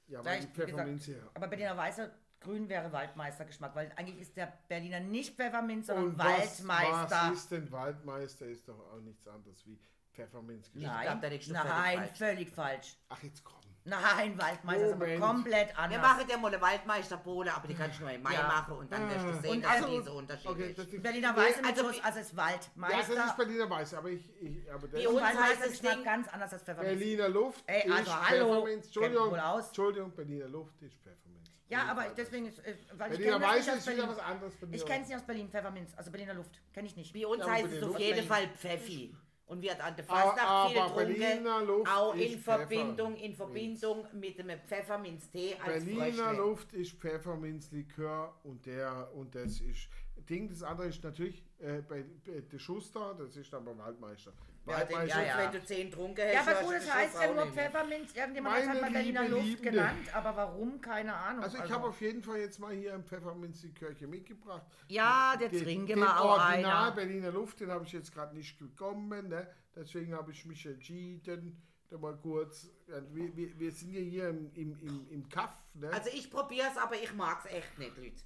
Ja, 0.07 0.25
weil 0.25 0.41
die 0.41 0.47
Pfefferminze 0.49 1.13
ja. 1.13 1.31
Aber 1.35 1.47
Berliner 1.47 1.77
Weißer 1.77 2.11
Grün 2.41 2.69
wäre 2.71 2.91
Waldmeistergeschmack, 2.91 3.75
weil 3.75 3.93
eigentlich 3.97 4.19
ist 4.21 4.37
der 4.37 4.53
Berliner 4.69 5.01
nicht 5.01 5.37
Pfefferminz, 5.37 5.89
sondern 5.89 6.07
Und 6.07 6.19
was, 6.19 6.27
Waldmeister. 6.67 7.29
was 7.31 7.33
ist 7.37 7.51
denn 7.51 7.71
Waldmeister? 7.71 8.47
Ist 8.47 8.67
doch 8.69 8.79
auch 8.93 9.01
nichts 9.01 9.29
anderes 9.29 9.67
wie 9.67 9.79
Pfefferminzgeschmack. 10.15 10.93
Nein, 10.93 11.07
glaub, 11.07 11.21
der 11.21 11.31
liegt 11.31 11.45
schon 11.45 11.55
völlig 11.55 11.71
nein, 11.71 11.99
falsch. 11.99 12.19
völlig 12.19 12.51
falsch. 12.51 12.97
Ach, 13.11 13.23
jetzt 13.23 13.45
komm. 13.45 13.57
Nein, 13.85 14.39
Waldmeister 14.39 14.87
ist 14.87 14.93
aber 14.93 15.05
Moment. 15.07 15.21
komplett 15.23 15.79
anders. 15.79 15.91
Wir 15.91 15.99
machen 15.99 16.29
ja 16.29 16.37
mal 16.37 16.49
eine 16.53 16.61
Waldmeisterbohle, 16.61 17.55
aber 17.55 17.67
die 17.69 17.75
kannst 17.75 17.99
du 17.99 18.03
nur 18.05 18.13
im 18.13 18.23
Mai 18.23 18.35
Ja. 18.35 18.43
machen 18.47 18.75
und 18.77 18.93
dann 18.93 19.09
wirst 19.11 19.25
du 19.25 19.41
sehen, 19.41 19.51
Und 19.53 19.63
dass 19.65 19.71
also- 19.73 19.99
diese 19.99 20.13
Unterschiede 20.13 20.53
Okay, 20.53 20.71
ist. 20.71 20.79
das 20.79 20.87
ist, 20.87 21.03
Berliner 21.03 21.33
Nee, 21.33 21.39
Weiße 21.39 21.63
mit 21.63 21.71
also- 21.71 21.85
Schuss, 21.93 22.05
also 22.05 22.19
ist 22.21 22.33
Ja, 22.33 22.47
das 22.47 22.53
Waldmeister. 22.77 23.25
ist 23.27 23.37
Berliner 23.37 23.71
Weiß, 23.71 23.95
aber 23.95 24.09
ich, 24.11 24.29
ich 24.43 24.71
aber 24.73 24.87
das 24.89 25.07
und 25.07 25.15
uns 25.15 25.23
heißt 25.23 25.37
Waldmeister 25.39 25.65
das 25.65 25.73
ist 25.73 25.85
Ding- 25.85 26.05
ganz 26.05 26.29
anders 26.29 26.53
als 26.53 26.63
Pfefferminz. 26.63 26.99
Berliner 26.99 27.29
Luft 27.31 27.65
Ey, 27.67 27.87
ist 27.89 27.97
also 27.97 28.15
hallo, 28.15 28.47
Pfefferminz. 28.47 28.67
kennt 28.67 28.85
Entschuldigung, 28.87 29.31
wohl 29.31 29.41
aus. 29.41 29.67
Entschuldigung, 29.69 30.11
Berliner 30.15 30.49
Luft 30.49 30.83
ist 30.83 30.97
Pfefferminz. 30.99 31.40
Ja, 31.71 31.85
aber 31.87 32.01
Weiß. 32.03 32.15
deswegen 32.17 32.47
ist, 32.47 32.59
äh, 32.59 32.75
weil 32.97 33.13
ich 33.13 33.19
Berliner 33.19 33.41
Weiße 33.41 33.71
aus 33.73 33.79
ist 33.79 33.87
wieder 33.87 33.97
Berlin. 34.03 34.11
was 34.17 34.19
anderes. 34.19 34.55
Berliner 34.57 34.77
Ich 34.77 34.87
kenne 34.87 35.03
es 35.03 35.09
nicht 35.09 35.17
aus 35.17 35.23
Berlin, 35.27 35.49
Pfefferminz, 35.49 35.93
also 35.97 36.11
Berliner 36.11 36.35
Luft, 36.35 36.61
kenne 36.75 36.89
ich 36.89 36.97
nicht. 36.97 37.15
Wie 37.15 37.25
uns 37.25 37.45
Ja, 37.47 37.51
heißt 37.53 37.73
es 37.73 37.83
auf 37.83 37.99
jeden. 37.99 38.27
Fall 38.27 38.49
Pfeffi. 38.49 39.15
Und 39.47 39.63
der 39.63 39.83
Aber- 39.85 40.03
Fastnacht 40.05 40.71
viel 40.71 40.81
aber 40.81 40.95
Berliner 40.97 41.39
getrunken, 41.61 41.67
Luft 41.67 41.91
auch 41.93 42.15
ist 42.15 42.33
in 42.35 42.39
Verbindung, 42.41 43.17
in. 43.17 43.35
Verbindung 43.35 44.07
mit 44.13 44.39
dem 44.39 44.49
Pfefferminztee 44.67 45.57
als 45.65 45.85
Berliner 45.85 46.05
Fröschle. 46.25 46.37
Luft 46.37 46.73
ist 46.73 46.93
Pfefferminzlikör 47.01 48.35
und 48.45 48.65
der 48.67 49.11
und 49.15 49.35
das 49.35 49.61
ist 49.61 49.89
Ding. 50.29 50.49
Das 50.49 50.63
andere 50.63 50.89
ist 50.89 51.03
natürlich 51.03 51.43
äh, 51.59 51.83
bei, 51.83 52.05
bei 52.25 52.41
der 52.43 52.59
Schuster, 52.59 53.15
das 53.19 53.37
ist 53.37 53.53
aber 53.53 53.77
Waldmeister. 53.77 54.33
Ja, 54.67 54.85
den. 54.85 54.97
Schuss, 55.01 55.09
ja. 55.27 55.39
wenn 55.39 55.53
du 55.53 55.65
10 55.65 55.91
trunken 55.91 56.25
hast, 56.25 56.35
Ja, 56.35 56.41
aber 56.43 56.67
gut, 56.67 56.75
es 56.75 56.85
den 56.85 56.95
heißt 56.95 57.15
ja 57.23 57.33
nur. 57.33 57.47
Pfefferminz. 57.47 58.15
Irgendjemand 58.15 58.57
hat 58.57 58.67
Meine 58.67 58.81
mal 58.81 58.91
Berliner 58.93 59.23
liebe 59.23 59.35
Luft 59.35 59.47
Liebende. 59.47 59.71
genannt, 59.71 60.15
aber 60.15 60.37
warum? 60.37 60.81
Keine 60.81 61.15
Ahnung. 61.15 61.43
Also 61.45 61.59
ich 61.65 61.71
habe 61.71 61.87
auf 61.89 62.01
jeden 62.01 62.23
Fall 62.23 62.39
jetzt 62.39 62.59
mal 62.59 62.73
hier 62.75 62.95
ein 62.95 63.05
Pfefferminzlikörchen 63.05 64.11
mitgebracht. 64.11 64.67
Ja, 64.89 65.35
der 65.39 65.49
den 65.49 65.87
wir 65.89 66.21
auch 66.21 66.39
Original 66.39 66.83
einer. 66.87 66.93
Berliner 66.93 67.31
Luft, 67.33 67.61
den 67.61 67.71
habe 67.71 67.85
ich 67.85 67.93
jetzt 67.93 68.13
gerade 68.13 68.37
nicht 68.37 68.59
bekommen. 68.59 69.29
Ne? 69.29 69.49
Deswegen 69.75 70.15
habe 70.15 70.31
ich 70.33 70.45
mich 70.45 70.65
entschieden, 70.67 71.61
da 71.89 71.99
mal 71.99 72.17
kurz. 72.17 72.69
ja, 72.87 73.01
Wir, 73.13 73.35
wir, 73.37 73.59
wir 73.59 73.73
sind 73.73 73.93
ja 73.93 74.01
hier 74.01 74.29
im, 74.29 74.53
im, 74.55 74.79
im, 74.81 75.07
im 75.11 75.29
Kaff. 75.29 75.57
Ne? 75.75 75.91
Also 75.93 76.11
ich 76.13 76.31
probier's, 76.31 76.77
aber 76.77 76.95
ich 76.95 77.13
mag's 77.15 77.47
echt 77.47 77.79
nicht, 77.79 77.97
Leute. 77.97 78.23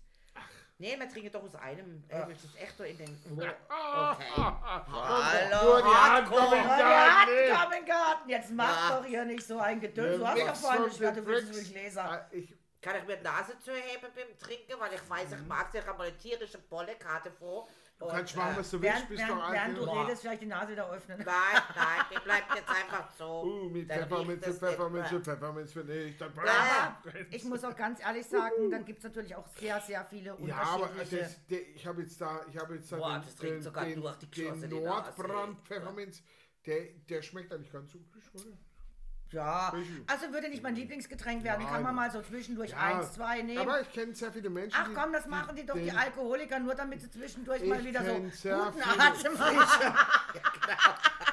Nee, 0.78 0.98
wir 0.98 1.08
trinken 1.08 1.30
doch 1.30 1.42
aus 1.44 1.54
einem. 1.54 2.02
Ey, 2.08 2.22
willst 2.26 2.44
du 2.44 2.48
es 2.48 2.56
echt 2.56 2.76
so 2.76 2.82
in 2.82 2.98
den... 2.98 3.16
Okay. 3.30 3.50
Hallo, 4.92 5.70
Nur 5.70 5.78
die 5.82 5.84
Hand 5.88 6.26
Hardcore. 6.26 6.40
kommen 6.40 6.64
Ja, 6.68 6.78
gar 6.78 7.26
wir 7.28 7.42
nicht. 7.42 7.56
hatten 7.58 7.72
im 7.74 7.84
Garten. 7.86 8.28
Jetzt 8.28 8.50
mach 8.50 8.90
Ja. 8.90 8.96
doch 8.98 9.04
hier 9.06 9.24
nicht 9.24 9.46
so 9.46 9.58
ein 9.60 9.80
Gedöns. 9.80 10.18
Du 10.18 10.26
hast 10.26 10.40
doch 10.40 10.56
vorhin 10.56 10.90
du 10.98 11.12
den 11.12 11.26
willst 11.26 11.54
durch 11.54 11.70
Gläser. 11.72 12.04
Ah, 12.10 12.26
ich, 12.32 12.52
Kann 12.82 12.96
ich 12.96 13.06
mir 13.06 13.16
die 13.16 13.22
Nase 13.22 13.58
zuheben 13.60 14.10
beim 14.14 14.38
Trinken, 14.38 14.78
weil 14.80 14.92
ich 14.94 15.08
weiß, 15.08 15.32
ich 15.32 15.46
mag 15.46 15.70
sich 15.70 15.86
aber 15.88 16.04
eine 16.04 16.18
tierische 16.18 16.58
Bollekarte 16.58 17.30
vor. 17.30 17.68
Du 17.99 18.07
kannst 18.07 18.36
machen, 18.36 18.57
was 18.59 18.70
du 18.70 18.82
willst, 18.82 18.95
Während, 18.95 19.09
bist 19.09 19.22
während, 19.22 19.40
doch 19.42 19.53
während 19.53 19.76
du 19.76 19.80
alt. 19.82 19.90
Boah. 19.90 20.05
redest, 20.05 20.22
vielleicht 20.22 20.42
die 20.42 20.47
Nase 20.47 20.72
wieder 20.72 20.90
öffnen. 20.90 21.18
Nein, 21.18 21.62
nein, 21.74 22.05
die 22.11 22.20
bleibt 22.24 22.55
jetzt 22.55 22.68
einfach 22.68 23.12
so. 23.12 23.24
Uh, 23.45 23.68
mit 23.68 23.88
Pfefferminze, 23.88 24.55
Pfefferminze, 24.55 25.14
nicht 25.14 25.24
Pfefferminze, 25.24 25.72
Pfefferminze, 25.72 26.14
dann 26.18 26.47
Ja. 26.47 27.03
Ich 27.30 27.45
muss 27.45 27.64
auch 27.64 27.76
ganz 27.76 28.01
ehrlich 28.01 28.26
sagen, 28.26 28.70
dann 28.70 28.84
gibt 28.84 28.99
es 28.99 29.05
natürlich 29.05 29.34
auch 29.34 29.47
sehr, 29.59 29.80
sehr 29.80 30.05
viele 30.05 30.36
Ja, 30.40 30.57
aber 30.57 30.90
unterschiedliche. 30.90 31.22
das, 31.22 31.47
der, 31.47 31.61
ich 31.74 31.86
habe 31.86 32.03
jetzt 32.03 32.20
da, 32.20 32.40
ich 32.49 32.59
habe 32.59 32.74
jetzt 32.74 32.92
da 32.92 32.97
Boah, 32.97 33.12
den, 33.14 33.22
das 33.22 33.36
trinkt 33.36 33.57
den, 33.57 33.62
sogar 33.62 33.84
den, 33.84 34.01
durch 34.01 34.16
die 34.16 34.26
den 34.30 34.45
Geschosse, 34.45 34.68
die 34.68 34.74
Nase. 34.80 34.86
Nordbrand 34.86 35.59
Pfefferminz, 35.66 36.22
der, 36.66 36.82
der 37.09 37.22
schmeckt 37.22 37.53
eigentlich 37.53 37.72
ganz 37.72 37.92
so 37.92 37.99
frisch, 38.12 38.30
oder? 38.34 38.57
Ja, 39.35 39.72
also 40.07 40.32
würde 40.32 40.49
nicht 40.49 40.62
mein 40.62 40.74
Lieblingsgetränk 40.76 41.45
werden. 41.45 41.61
Die 41.61 41.66
kann 41.66 41.82
man 41.82 41.95
mal 41.95 42.11
so 42.11 42.22
zwischendurch 42.22 42.70
Ja, 42.70 42.78
eins, 42.78 43.12
zwei 43.14 43.43
nehmen. 43.43 43.59
Aber 43.59 43.80
ich 43.80 43.93
kenne 43.93 44.14
sehr 44.14 44.32
viele 44.32 44.49
Menschen, 44.49 44.78
Ach 44.80 44.89
komm, 44.95 45.12
das 45.12 45.26
machen 45.26 45.55
die 45.57 45.66
doch 45.66 45.74
die 45.74 45.91
Alkoholiker 45.91 46.59
nur, 46.61 46.74
damit 46.74 47.01
sie 47.03 47.11
zwischendurch 47.11 47.62
Ich 47.62 47.68
mal 47.68 47.85
wieder 47.85 48.05
so 48.05 48.14
guten 48.14 48.30
viele- 48.32 48.62
Atem 48.62 49.39
haben. 49.39 49.57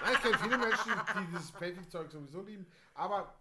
Nein, 0.04 0.14
ich 0.14 0.22
kenne 0.22 0.38
viele 0.40 0.58
Menschen, 0.58 0.92
die 1.20 1.26
dieses 1.32 1.52
Pfeffi-Zeug 1.52 2.12
sowieso 2.12 2.42
lieben. 2.42 2.66
Aber 2.96 3.34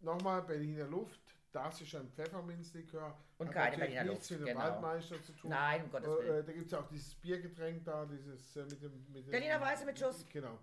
nochmal, 0.00 0.42
Berliner 0.42 0.84
Luft, 0.86 1.20
das 1.52 1.80
ist 1.80 1.94
ein 1.94 2.08
Pfefferminzlikör. 2.10 3.16
Und 3.38 3.50
keine 3.50 3.78
Berliner 3.78 4.04
nichts 4.04 4.30
Luft, 4.30 4.40
mit 4.42 4.48
dem 4.50 4.56
genau. 4.58 4.70
Waldmeister 4.70 5.22
zu 5.22 5.32
tun. 5.32 5.50
Nein, 5.50 5.84
um 5.84 5.90
Gottes 5.90 6.08
Äh, 6.08 6.18
Willen. 6.18 6.40
äh, 6.40 6.44
da 6.44 6.52
gibt 6.52 6.66
es 6.66 6.72
ja 6.72 6.78
auch 6.80 6.88
dieses 6.88 7.14
Biergetränk 7.14 7.84
da, 7.84 8.04
dieses 8.04 8.56
äh, 8.56 8.62
mit 8.64 8.82
dem... 8.82 9.06
Mit 9.12 9.26
dem 9.26 9.30
Berliner 9.30 9.60
Weiße 9.60 9.84
mit 9.86 9.98
Schuss. 9.98 10.24
Genau. 10.32 10.58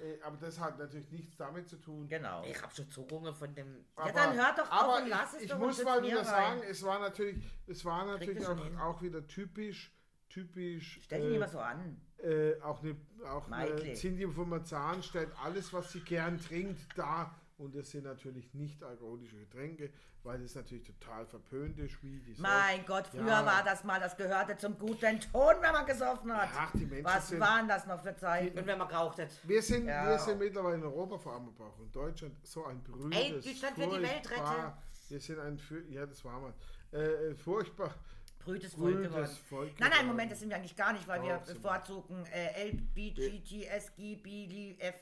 Äh, 0.00 0.20
aber 0.22 0.36
das 0.36 0.58
hat 0.58 0.78
natürlich 0.78 1.10
nichts 1.10 1.36
damit 1.36 1.68
zu 1.68 1.76
tun. 1.76 2.08
Genau. 2.08 2.44
Ich 2.44 2.60
habe 2.60 2.74
schon 2.74 2.88
Zugungen 2.90 3.34
von 3.34 3.54
dem... 3.54 3.84
Aber, 3.94 4.12
dann 4.12 4.34
hört 4.34 4.58
doch 4.58 4.64
auf 4.70 4.72
aber 4.72 4.96
und 5.02 5.08
lass 5.08 5.30
es 5.30 5.36
ich, 5.36 5.44
ich 5.44 5.50
doch 5.50 5.58
muss 5.58 5.82
mal 5.84 6.02
wieder 6.02 6.18
rein. 6.18 6.24
sagen, 6.24 6.62
es 6.68 6.82
war 6.82 6.98
natürlich, 6.98 7.42
es 7.66 7.84
war 7.84 8.04
natürlich 8.04 8.46
auch, 8.46 8.80
auch 8.80 9.02
wieder 9.02 9.26
typisch, 9.26 9.92
typisch. 10.28 11.00
Stell 11.02 11.30
dich 11.30 11.40
äh, 11.40 11.48
so 11.48 11.58
an. 11.60 12.00
äh, 12.18 12.60
auch 12.62 12.82
eine, 12.82 12.96
auch 13.26 13.50
eine. 13.50 13.94
Cindy 13.94 14.26
von 14.26 14.48
Marzahn 14.48 15.02
stellt 15.02 15.30
alles, 15.42 15.72
was 15.72 15.92
sie 15.92 16.00
gern 16.00 16.40
trinkt, 16.40 16.80
da. 16.96 17.34
Und 17.62 17.76
das 17.76 17.90
sind 17.90 18.02
natürlich 18.04 18.52
nicht 18.54 18.82
alkoholische 18.82 19.36
Getränke, 19.36 19.90
weil 20.24 20.40
das 20.40 20.56
natürlich 20.56 20.82
total 20.84 21.24
verpönt 21.26 21.78
ist, 21.78 22.02
wie 22.02 22.18
die 22.18 22.34
Mein 22.40 22.84
Gott, 22.86 23.06
früher 23.06 23.24
Ja. 23.24 23.46
war 23.46 23.62
das 23.62 23.84
mal, 23.84 24.00
das 24.00 24.16
gehörte 24.16 24.56
zum 24.56 24.76
guten 24.76 25.20
Ton, 25.20 25.54
wenn 25.60 25.72
man 25.72 25.86
gesoffen 25.86 26.36
hat. 26.36 26.48
Ach, 26.56 26.72
die 26.72 26.84
Menschen 26.86 27.04
Was 27.04 27.28
sind- 27.28 27.38
waren 27.40 27.68
das 27.68 27.86
noch 27.86 28.02
für 28.02 28.16
Zeiten? 28.16 28.58
Und 28.58 28.66
wenn 28.66 28.78
man 28.78 28.88
geraucht 28.88 29.18
hat. 29.20 29.28
Wir 29.44 29.62
sind, 29.62 29.86
Ja. 29.86 30.08
wir 30.08 30.18
sind 30.18 30.40
mittlerweile 30.40 30.74
in 30.78 30.82
Europa, 30.82 31.18
vor 31.18 31.34
allem 31.34 31.48
aber 31.54 31.66
auch 31.68 31.78
in 31.78 31.92
Deutschland, 31.92 32.34
so 32.44 32.64
ein 32.64 32.82
brüdes, 32.82 33.16
Ey, 33.20 33.32
Deutschland 33.40 33.78
wird 33.78 33.92
die 33.92 34.02
Welt 34.02 34.26
furchtbar- 34.26 34.82
Wir 35.08 35.20
sind 35.20 35.38
ein, 35.38 35.58
für, 35.58 35.84
ja, 35.88 36.04
das 36.04 36.24
war 36.24 36.40
mal, 36.40 36.54
äh, 36.90 37.32
furchtbar 37.36 37.94
Brütes 38.40 38.74
Volk 38.74 38.94
brüdes 38.96 39.08
geworden. 39.12 39.36
Volk 39.48 39.78
Nein, 39.78 39.90
nein. 39.96 40.06
Moment, 40.08 40.32
das 40.32 40.40
sind 40.40 40.48
wir 40.48 40.56
eigentlich 40.56 40.74
gar 40.74 40.92
nicht, 40.92 41.06
weil 41.06 41.20
sind 41.20 41.28
wir. 41.46 41.54
bevorzugen 41.54 42.26
äh, 42.32 42.62
L, 42.70 42.72
B, 42.92 43.10
G, 43.12 43.38
T, 43.40 43.66
S, 43.66 43.94
G, 43.94 44.16
B, 44.16 44.48
D, 44.48 44.76
F. 44.80 44.96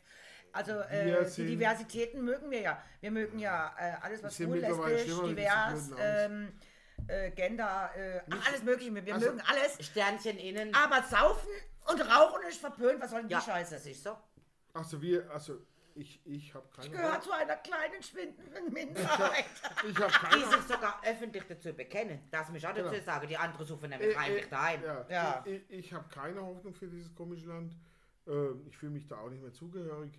Also 0.53 0.73
äh, 0.73 1.25
die 1.37 1.47
Diversitäten 1.47 2.25
mögen 2.25 2.51
wir 2.51 2.61
ja. 2.61 2.83
Wir 3.01 3.11
mögen 3.11 3.39
ja 3.39 3.75
äh, 3.79 3.93
alles, 4.03 4.23
was 4.23 4.39
cool, 4.41 4.59
lesbisch, 4.59 5.05
divers, 5.05 5.91
ähm, 5.99 6.53
äh, 7.07 7.31
Gender, 7.31 7.91
äh, 7.97 8.21
ach, 8.31 8.49
alles 8.49 8.63
mögliche. 8.63 8.95
Wir 9.07 9.15
Also- 9.15 9.27
mögen 9.27 9.43
alles. 9.49 9.85
Sternchen 9.87 10.39
innen. 10.39 10.75
Aber 10.75 11.03
saufen 11.03 11.49
und 11.91 12.01
rauchen 12.01 12.43
ist 12.49 12.61
verpönt. 12.61 13.01
Was 13.01 13.11
soll 13.11 13.21
denn 13.23 13.31
ja, 13.31 13.39
die 13.39 13.45
Scheiße? 13.45 13.75
das 13.75 13.87
ist 13.87 14.03
so. 14.03 14.17
Also 14.73 15.01
wir, 15.03 15.29
also 15.31 15.59
ich, 15.95 16.25
ich 16.25 16.55
habe 16.55 16.69
keine 16.75 16.91
Gehört 16.91 17.23
zu 17.25 17.33
einer 17.33 17.57
kleinen, 17.57 18.03
schwindenden 18.03 18.73
Minderheit. 18.73 19.45
Ich 19.89 19.97
habe 19.99 20.13
Die 20.13 20.41
keine 20.41 20.45
sich 20.47 20.63
sogar 20.69 21.01
öffentlich 21.05 21.43
dazu 21.49 21.73
bekennen. 21.73 22.21
Das 22.31 22.49
muss 22.49 22.59
ich 22.59 22.67
auch 22.67 22.75
dazu 22.75 22.91
Genau. 22.91 23.05
sagen. 23.05 23.27
Die 23.29 23.37
anderen 23.37 23.67
suchen 23.67 23.91
nämlich 23.91 24.15
Äh, 24.15 24.19
heimlich 24.19 24.45
äh, 24.45 24.49
daheim. 24.51 24.83
Ja, 24.85 25.07
Ja. 25.11 25.43
Ich, 25.47 25.63
ich, 25.69 25.79
ich 25.87 25.93
habe 25.93 26.09
keine 26.09 26.41
Hoffnung 26.45 26.75
für 26.75 26.87
dieses 26.87 27.13
komische 27.15 27.47
Land. 27.49 27.75
Ähm, 28.29 28.65
ich 28.69 28.77
fühle 28.77 28.93
mich 28.93 29.07
da 29.09 29.19
auch 29.19 29.31
nicht 29.31 29.43
mehr 29.43 29.53
zugehörig. 29.53 30.13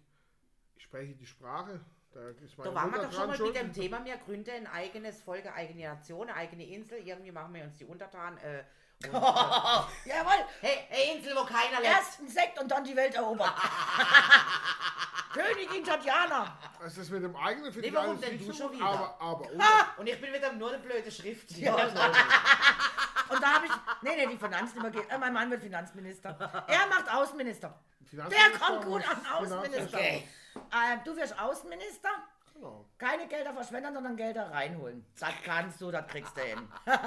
Ich 0.82 0.86
spreche 0.86 1.14
die 1.14 1.28
Sprache. 1.28 1.80
Da, 2.12 2.30
ist 2.44 2.58
meine 2.58 2.72
Da 2.72 2.76
waren 2.76 2.92
wir 2.92 3.04
doch 3.04 3.14
schon 3.14 3.28
mal 3.28 3.38
schuld. 3.38 3.54
mit 3.54 3.62
dem 3.62 3.72
Thema, 3.72 4.04
wir 4.04 4.18
gründen 4.18 4.50
ein 4.50 4.68
eigenes 4.68 5.22
Volk, 5.22 5.46
eine 5.46 5.54
eigene 5.54 5.88
Nation, 5.88 6.28
eine 6.28 6.36
eigene 6.36 6.66
Insel. 6.66 6.98
Irgendwie 6.98 7.32
machen 7.32 7.54
wir 7.54 7.64
uns 7.64 7.78
die 7.78 7.86
untertan. 7.86 8.36
Äh, 8.40 8.64
und, 9.08 9.14
äh, 9.14 10.10
Jawohl, 10.10 10.44
hey, 10.62 10.88
hey, 10.90 11.16
Insel, 11.18 11.36
wo 11.36 11.46
keiner 11.46 11.82
lässt. 11.82 11.96
erst 11.96 12.20
ein 12.22 12.28
Sekt 12.28 12.60
und 12.60 12.72
dann 12.72 12.84
die 12.84 12.96
Welt 12.96 13.14
erobern. 13.14 13.54
Königin 15.34 15.84
Tatjana. 15.84 16.58
Das 16.82 17.10
mit 17.12 17.24
dem 17.24 17.36
eigenen 17.36 17.72
finde 17.72 17.88
Nee, 17.88 17.96
warum 17.96 18.20
denn 18.20 18.40
du 18.40 18.52
schon 18.52 18.72
wieder? 18.72 18.84
Aber, 18.84 19.22
aber 19.22 19.50
Und 19.98 20.08
ich 20.08 20.20
bin 20.20 20.34
wieder 20.34 20.52
nur 20.54 20.70
eine 20.70 20.80
blöde 20.80 21.12
Schrift. 21.12 21.52
Ja. 21.52 21.76
Und 23.30 23.42
da 23.42 23.54
habe 23.54 23.68
ich. 23.68 23.72
Nee, 24.02 24.16
nee, 24.16 24.28
die 24.32 24.38
Finanzen 24.38 24.80
übergeht. 24.80 25.10
Äh, 25.12 25.18
mein 25.20 25.32
Mann 25.32 25.52
wird 25.52 25.62
Finanzminister. 25.62 26.66
Er 26.68 26.88
macht 26.88 27.08
Außenminister. 27.10 27.80
Der 28.12 28.60
kommt 28.60 28.86
gut 28.86 29.04
an 29.10 29.26
Außenminister. 29.34 29.98
Okay. 29.98 30.28
Äh, 30.56 30.98
du 31.06 31.16
wirst 31.16 31.38
Außenminister. 31.40 32.10
Genau. 32.54 32.86
Keine 32.98 33.28
Gelder 33.28 33.54
verschwenden, 33.54 33.94
sondern 33.94 34.16
Gelder 34.18 34.52
reinholen. 34.52 35.06
Das 35.20 35.32
kannst 35.44 35.80
du, 35.82 35.90
das 35.92 36.06
kriegst 36.08 36.36
du 36.38 36.42
hin. 36.42 36.68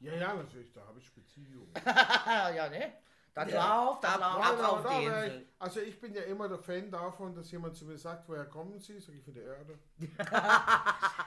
Ja, 0.00 0.14
ja, 0.14 0.34
natürlich, 0.34 0.72
da 0.72 0.80
habe 0.84 0.98
ich 0.98 1.12
Beziehungen. 1.14 1.72
ja, 2.26 2.68
ne? 2.68 2.92
Das 3.34 3.44
läuft, 3.52 4.02
das 4.02 4.20
Ab- 4.20 4.36
läuft. 4.36 4.60
ab 4.60 4.72
auf 4.72 4.82
da 4.82 4.98
die 4.98 5.04
Insel. 5.04 5.40
ich, 5.42 5.46
also 5.60 5.80
ich 5.80 6.00
bin 6.00 6.12
ja 6.12 6.22
immer 6.22 6.48
der 6.48 6.58
Fan 6.58 6.90
davon, 6.90 7.32
dass 7.36 7.48
jemand 7.52 7.76
zu 7.76 7.84
mir 7.84 7.96
sagt, 7.96 8.28
woher 8.28 8.46
kommen 8.46 8.80
Sie? 8.80 8.98
Sag 8.98 9.14
ich 9.14 9.22
von 9.22 9.32
der 9.32 9.44
Erde. 9.44 9.78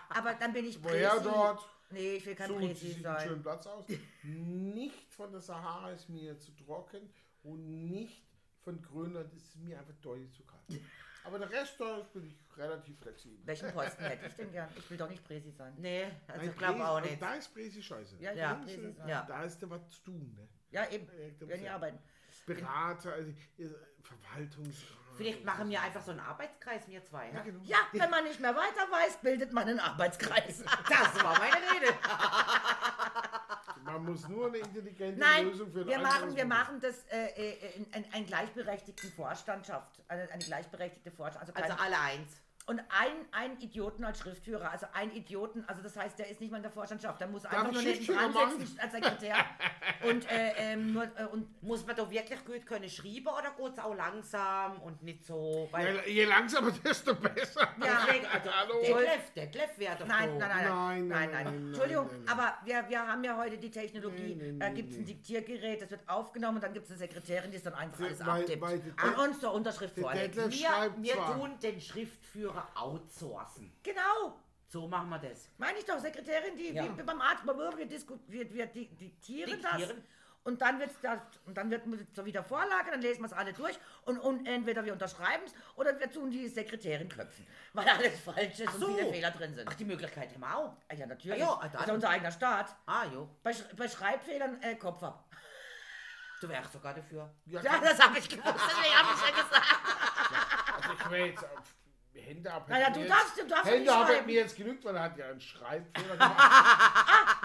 Aber 0.09 0.33
dann 0.33 0.51
bin 0.51 0.65
ich 0.65 0.83
Woher 0.83 1.09
Präsi. 1.11 1.23
dort? 1.23 1.65
Nee, 1.89 2.15
ich 2.15 2.25
will 2.25 2.35
kein 2.35 2.47
Suchen 2.49 2.61
Sie 2.61 2.67
Präsi 2.67 2.87
sich 2.87 2.95
einen 2.95 3.03
sein. 3.17 3.27
schönen 3.29 3.41
Platz 3.43 3.67
aus. 3.67 3.85
Nicht 4.23 5.13
von 5.13 5.31
der 5.31 5.39
Sahara 5.41 5.91
ist 5.91 6.09
mir 6.09 6.37
zu 6.37 6.51
trocken 6.55 7.09
und 7.45 7.87
nicht 7.87 8.23
von 8.63 8.81
Grönland 8.81 9.33
ist 9.33 9.49
es 9.49 9.55
mir 9.57 9.79
einfach 9.79 9.93
deutlich 10.01 10.31
zu 10.33 10.43
kalt. 10.43 10.81
Aber 11.23 11.39
der 11.39 11.49
Rest 11.49 11.79
da 11.79 12.01
bin 12.13 12.25
ich 12.25 12.35
relativ 12.57 12.99
flexibel. 12.99 13.39
Welchen 13.45 13.71
Posten 13.71 14.03
hätte 14.03 14.27
ich 14.27 14.33
denn 14.35 14.51
gern? 14.51 14.69
Ich 14.75 14.89
will 14.89 14.97
doch 14.97 15.09
nicht 15.09 15.23
Präsi 15.23 15.51
sein. 15.51 15.73
Nee, 15.77 16.03
also 16.27 16.41
Nein, 16.41 16.49
ich 16.51 16.57
glaube 16.57 16.87
auch 16.87 17.01
nicht. 17.01 17.21
Da 17.21 17.33
ist 17.33 17.53
Presi 17.53 17.81
scheiße. 17.81 18.17
Ja, 18.19 18.33
Ja. 18.33 18.53
Präsi. 18.55 18.95
Ja. 19.07 19.23
Da 19.23 19.43
ist 19.43 19.61
da 19.61 19.69
was 19.69 19.89
zu 19.89 20.01
tun. 20.03 20.35
Ne? 20.37 20.47
Ja, 20.69 20.87
eben. 20.89 21.07
Da 21.39 21.47
Werden 21.47 21.59
die 21.59 21.65
ja- 21.65 21.75
arbeiten. 21.75 21.99
Berater, 22.45 23.13
also, 23.13 23.31
Verwaltungs... 24.03 24.83
Vielleicht 25.15 25.45
machen 25.45 25.69
wir 25.69 25.81
einfach 25.81 26.01
so 26.01 26.11
einen 26.11 26.19
Arbeitskreis, 26.19 26.87
wir 26.87 27.03
zwei. 27.03 27.31
Ja? 27.31 27.41
Genau. 27.41 27.63
Ja, 27.63 27.77
wenn 27.93 28.09
man 28.09 28.23
nicht 28.25 28.39
mehr 28.39 28.53
weiter 28.53 28.81
weiß, 28.91 29.17
bildet 29.21 29.53
man 29.53 29.67
einen 29.67 29.79
Arbeitskreis. 29.79 30.63
Das 30.89 31.23
war 31.23 31.39
meine 31.39 31.55
Rede. 31.55 31.93
Man 33.85 34.03
muss 34.03 34.27
nur 34.27 34.47
eine 34.47 34.57
intelligente 34.57 35.19
Nein, 35.19 35.45
Lösung 35.45 35.71
für 35.71 35.85
wir 35.85 35.99
machen, 35.99 36.35
wir 36.35 36.45
machen 36.45 36.79
das 36.81 37.05
äh, 37.11 37.27
äh, 37.35 37.75
in, 37.75 37.85
in, 37.93 38.13
einen 38.13 38.25
gleichberechtigten 38.25 39.11
Vorstandschaft. 39.11 40.01
Eine, 40.07 40.27
eine 40.31 40.43
gleichberechtigte 40.43 41.11
Vorstand. 41.11 41.55
Also, 41.55 41.71
Also 41.71 41.83
alle 41.83 41.99
eins. 41.99 42.41
Und 42.67 42.79
ein, 42.79 43.13
ein 43.31 43.59
Idioten 43.59 44.03
als 44.03 44.19
Schriftführer, 44.19 44.71
also 44.71 44.87
ein 44.93 45.11
Idioten, 45.11 45.63
also 45.67 45.81
das 45.83 45.95
heißt, 45.95 46.17
der 46.17 46.29
ist 46.29 46.41
nicht 46.41 46.49
mal 46.49 46.57
in 46.57 46.63
der 46.63 46.71
Vorstandschaft, 46.71 47.19
der 47.21 47.27
muss 47.27 47.45
einfach 47.45 47.67
ich 47.67 47.73
nur 47.73 47.81
Schriftführer 47.83 48.29
dran 48.31 48.59
sitzen 48.59 48.79
als 48.79 48.91
Sekretär. 48.91 49.35
und, 50.09 50.31
äh, 50.31 50.51
ähm, 50.57 50.93
nur, 50.93 51.03
äh, 51.03 51.25
und 51.31 51.61
Muss 51.61 51.85
man 51.85 51.95
da 51.95 52.09
wirklich 52.09 52.43
gut 52.43 52.65
können 52.65 52.89
schreiben 52.89 53.27
oder 53.27 53.51
geht 53.55 53.73
es 53.77 53.79
auch 53.83 53.93
langsam 53.95 54.81
und 54.81 55.01
nicht 55.03 55.23
so? 55.25 55.67
Weil 55.71 55.95
Je, 56.07 56.13
je 56.13 56.25
langsamer, 56.25 56.71
desto 56.83 57.13
besser. 57.15 57.67
deswegen, 57.77 58.25
also 58.25 58.49
Hallo. 58.51 58.73
Detlef, 58.81 59.31
Detlef 59.35 59.77
wäre 59.77 59.95
doch 59.99 60.07
Nein, 60.07 60.29
so. 60.31 60.37
nein, 60.39 60.49
nein, 60.49 60.49
nein, 60.49 60.65
Nein, 60.65 61.07
nein, 61.07 61.29
nein, 61.31 61.43
nein, 61.45 61.67
Entschuldigung, 61.67 62.07
nein, 62.07 62.21
nein. 62.25 62.37
aber 62.39 62.57
wir, 62.65 62.89
wir 62.89 63.07
haben 63.07 63.23
ja 63.23 63.37
heute 63.37 63.57
die 63.59 63.69
Technologie, 63.71 64.55
da 64.57 64.69
gibt 64.69 64.91
es 64.91 64.97
ein. 64.97 65.05
Diktiergerät, 65.05 65.83
das 65.83 65.91
wird 65.91 66.01
aufgenommen 66.09 66.57
und 66.57 66.63
dann 66.63 66.73
gibt 66.73 66.85
es 66.85 66.91
eine 66.91 66.97
Sekretärin, 66.99 67.51
die 67.51 67.57
es 67.57 67.63
dann 67.63 67.75
einfach 67.75 68.03
alles 68.03 68.25
Weil- 68.25 68.45
die- 68.45 68.55
und 68.59 69.17
uns 69.19 69.39
zur 69.39 69.53
Unterschrift 69.53 69.99
vorlegt. 69.99 70.35
Wir, 70.35 70.49
wir 70.97 71.13
tun 71.15 71.51
den 71.61 71.79
Schriftführer 71.79 72.54
outsourcen. 72.75 73.71
Genau, 73.83 74.39
So 74.67 74.87
machen 74.87 75.09
wir 75.09 75.19
das. 75.19 75.49
meine 75.57 75.77
ich 75.79 75.85
doch, 75.85 75.99
Sekretärin, 75.99 76.55
die, 76.57 76.73
Ja. 76.73 76.83
wie 76.97 77.03
beim 77.03 77.21
Arzt, 77.21 77.43
wir, 77.45 77.57
wir, 78.27 78.53
wir 78.53 78.65
di- 78.67 78.87
diktieren, 78.95 79.61
das 79.61 79.71
Diktieren. 79.77 80.03
und 80.43 80.61
dann 80.61 80.79
wird 80.79 80.91
das 81.01 81.19
und 81.45 81.55
dann 81.57 81.69
wird 81.71 81.83
so 82.15 82.25
wieder 82.25 82.43
Vorlage, 82.43 82.91
dann 82.91 83.01
lesen 83.01 83.21
wir 83.21 83.27
es 83.27 83.33
alle 83.33 83.53
durch 83.53 83.77
und, 84.05 84.17
und 84.19 84.45
entweder 84.47 84.83
wir 84.83 84.93
unterschreiben 84.93 85.43
es 85.45 85.53
oder 85.75 85.97
wir 85.99 86.11
tun 86.11 86.29
die 86.31 86.47
Sekretärin 86.47 87.07
klopfen, 87.09 87.45
weil 87.73 87.87
alles 87.87 88.19
falsch 88.19 88.59
ist 88.59 88.73
so. 88.79 88.87
und 88.87 88.95
viele 88.97 89.11
Fehler 89.11 89.31
drin 89.31 89.53
sind. 89.55 89.67
Ach, 89.69 89.73
die 89.75 89.85
Möglichkeit 89.85 90.31
haben 90.33 90.41
wir 90.41 90.55
auch. 90.57 90.73
Ah 90.89 90.93
ja, 90.95 91.05
natürlich. 91.05 91.43
Ah 91.43 91.45
ja, 91.45 91.59
das 91.63 91.71
dann. 91.71 91.81
ist 91.81 91.87
ja 91.87 91.93
unser 91.93 92.09
eigener 92.09 92.31
Staat. 92.31 92.75
Ah, 92.85 93.05
jo. 93.05 93.29
Bei, 93.43 93.51
Sch- 93.51 93.75
bei 93.75 93.87
Schreibfehlern 93.87 94.61
äh, 94.61 94.75
Kopf 94.75 95.01
ab. 95.03 95.25
Du 96.41 96.49
wärst 96.49 96.73
sogar 96.73 96.93
dafür. 96.93 97.33
Ja, 97.45 97.61
Ja, 97.61 97.79
das 97.79 97.99
habe 97.99 98.19
ich 98.19 98.27
gewusst, 98.27 98.45
deswegen 98.45 98.93
habe 98.95 99.09
ich 99.15 99.21
ja 99.29 99.43
gesagt. 99.43 99.75
also 100.75 100.93
ich 100.93 101.09
will 101.09 101.25
jetzt 101.27 101.45
Hände 102.21 102.51
ab. 102.51 102.67
Naja, 102.67 102.89
du 102.89 103.05
darfst- 103.05 103.37
jetzt- 103.37 103.39
du 103.39 103.47
darfst 103.55 103.71
Hände 103.71 103.93
ab 103.93 104.07
mir 104.25 104.33
jetzt 104.35 104.55
genügt, 104.55 104.83
weil 104.85 104.95
er 104.95 105.03
hat 105.03 105.17
ja 105.17 105.25
einen 105.27 105.41
Schreibfehler 105.41 106.13
gemacht. 106.17 106.35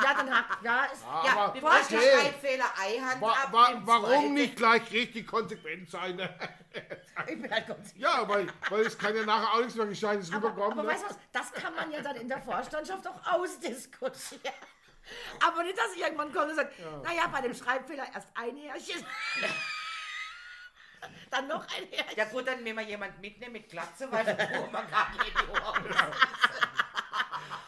Ja, 0.05 0.15
dann 0.15 0.31
hat, 0.37 0.45
ja, 0.63 0.85
ist, 0.85 1.03
Ja, 1.03 1.33
Aber 1.37 1.55
wir 1.55 1.61
brauchen 1.61 1.85
okay. 1.97 2.21
Schreibfehler, 2.23 2.65
Eihand 2.79 3.21
Wa 3.21 3.31
ab. 3.33 3.49
wa 3.53 3.67
im 3.69 3.87
warum 3.87 4.35
nicht 4.35 4.57
gleich 4.57 4.91
richtig 4.93 5.27
konsequent 5.27 5.91
sein? 5.91 6.17
ne? 6.17 6.35
ich 7.29 7.41
bin 7.43 7.51
halt 7.51 7.67
ja, 7.97 8.29
weil, 8.29 8.47
weil 8.71 8.81
es 8.83 8.97
kann 8.97 9.15
ja 9.15 9.25
nachher 9.25 9.53
auch 9.55 9.59
nichts 9.61 9.75
mehr 9.75 9.87
Gescheites 9.87 10.33
Aber, 10.33 10.49
rüberkommen. 10.49 10.79
aber 10.79 10.83
ne? 10.85 10.89
weißt 10.95 11.05
du 11.05 11.09
was, 11.11 11.19
das 11.33 11.53
kann 11.53 11.75
man 11.75 11.91
ja 11.91 12.01
dann 12.01 12.17
in 12.17 12.29
der 12.29 12.41
Vorstandschaft 12.41 13.07
auch 13.07 13.33
ausdiskutieren. 13.33 14.55
Aber 15.45 15.63
nicht, 15.65 15.77
dass 15.79 15.97
irgendwann 15.97 16.33
kommt 16.33 16.51
und 16.51 16.57
sagt, 16.57 16.75
naja, 17.03 17.27
bei 17.33 17.41
dem 17.41 17.55
Schreibfehler 17.55 18.05
erst 18.15 18.29
ein 18.35 18.57
Härchen. 18.57 19.05
dann 21.31 21.49
noch 21.49 21.63
ein 21.63 21.87
Härchen. 21.91 22.17
Ja 22.17 22.25
gut, 22.27 22.47
dann 22.47 22.63
nehmen 22.63 22.79
wir 22.79 22.87
jemanden 22.87 23.21
mitnehmen 23.21 23.53
mit 23.53 23.69
Glatze, 23.69 24.11
weil 24.11 24.27
wir 24.27 24.35
gar 24.35 25.11
nicht 25.13 25.49
Ohren. 25.49 25.85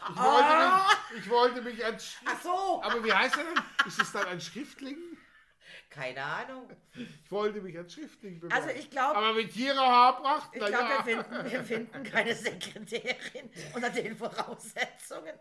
ich, 0.09 0.17
wollte 0.17 0.55
mich, 0.57 1.23
ich 1.23 1.29
wollte 1.29 1.61
mich 1.61 1.85
als 1.85 2.11
Schrift... 2.11 2.31
Ach 2.35 2.41
so. 2.41 2.81
Aber 2.83 3.03
wie 3.03 3.13
heißt 3.13 3.37
er 3.37 3.43
denn? 3.43 3.63
Ist 3.85 4.01
es 4.01 4.11
dann 4.11 4.27
ein 4.27 4.41
Schriftling? 4.41 4.97
Keine 5.93 6.23
Ahnung. 6.23 6.69
Ich 6.95 7.31
wollte 7.31 7.61
mich 7.61 7.77
als 7.77 7.93
Schriftling 7.93 8.39
bewerben. 8.39 8.63
Also 8.63 8.75
ich 8.75 8.89
glaube, 8.89 9.15
Aber 9.15 9.33
mit 9.33 9.53
Tiere 9.53 9.79
Haarpracht? 9.79 10.49
ich 10.51 10.59
glaube, 10.59 10.73
ja. 10.73 11.05
wir, 11.05 11.23
finden, 11.23 11.51
wir 11.51 11.63
finden 11.63 12.03
keine 12.03 12.33
Sekretärin 12.33 13.51
unter 13.75 13.91
den 13.91 14.17
Voraussetzungen. 14.17 15.33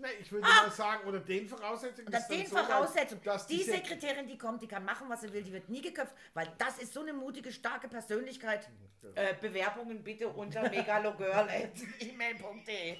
Nee, 0.00 0.08
ich 0.20 0.30
würde 0.32 0.46
mal 0.46 0.70
sagen, 0.70 1.02
unter 1.06 1.20
den 1.20 1.48
Voraussetzungen. 1.48 2.06
Unter 2.06 2.20
den 2.28 2.46
so 2.46 2.56
weit, 2.56 2.64
Voraussetzungen. 2.66 3.22
dass 3.24 3.46
Die 3.46 3.58
die 3.58 3.64
Sek- 3.64 3.86
Sekretärin, 3.86 4.26
die 4.26 4.38
kommt, 4.38 4.62
die 4.62 4.66
kann 4.68 4.84
machen, 4.84 5.08
was 5.08 5.20
sie 5.20 5.32
will, 5.32 5.42
die 5.42 5.52
wird 5.52 5.68
nie 5.68 5.82
geköpft, 5.82 6.14
weil 6.34 6.50
das 6.58 6.78
ist 6.78 6.92
so 6.94 7.00
eine 7.00 7.12
mutige, 7.12 7.52
starke 7.52 7.88
Persönlichkeit. 7.88 8.68
Äh, 9.14 9.34
Bewerbungen 9.40 10.02
bitte 10.04 10.28
unter 10.28 10.68
megalogirl.email.de. 10.68 12.98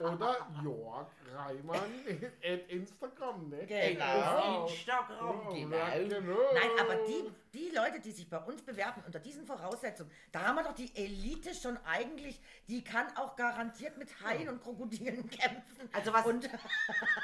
Oder 0.00 0.46
Jörg 0.62 1.06
Reimann 1.34 2.04
at 2.44 2.68
Instagram, 2.68 3.48
ne? 3.48 3.66
Genau. 3.66 4.04
Auf 4.64 4.70
Instagram, 4.72 5.40
Oh, 5.48 5.52
genau. 5.52 5.76
ja, 5.76 5.98
genau. 5.98 6.38
Nein, 6.54 6.70
aber 6.80 6.94
die, 7.06 7.24
die 7.52 7.70
Leute, 7.74 7.98
die 8.00 8.12
sich 8.12 8.28
bei 8.30 8.38
uns 8.38 8.62
bewerben 8.62 9.02
unter 9.04 9.18
diesen 9.18 9.44
Voraussetzungen, 9.44 10.10
da 10.32 10.42
haben 10.46 10.54
wir 10.56 10.62
doch 10.62 10.74
die 10.74 10.94
Elite 10.96 11.52
schon 11.54 11.76
eigentlich, 11.84 12.40
die 12.68 12.82
kann 12.84 13.06
auch 13.16 13.34
garantiert 13.36 13.98
mit 13.98 14.08
Haien 14.22 14.48
und 14.48 14.62
Krokodilen 14.62 15.28
kämpfen. 15.30 15.88
Also 15.92 16.12
was- 16.12 16.26
und, 16.26 16.39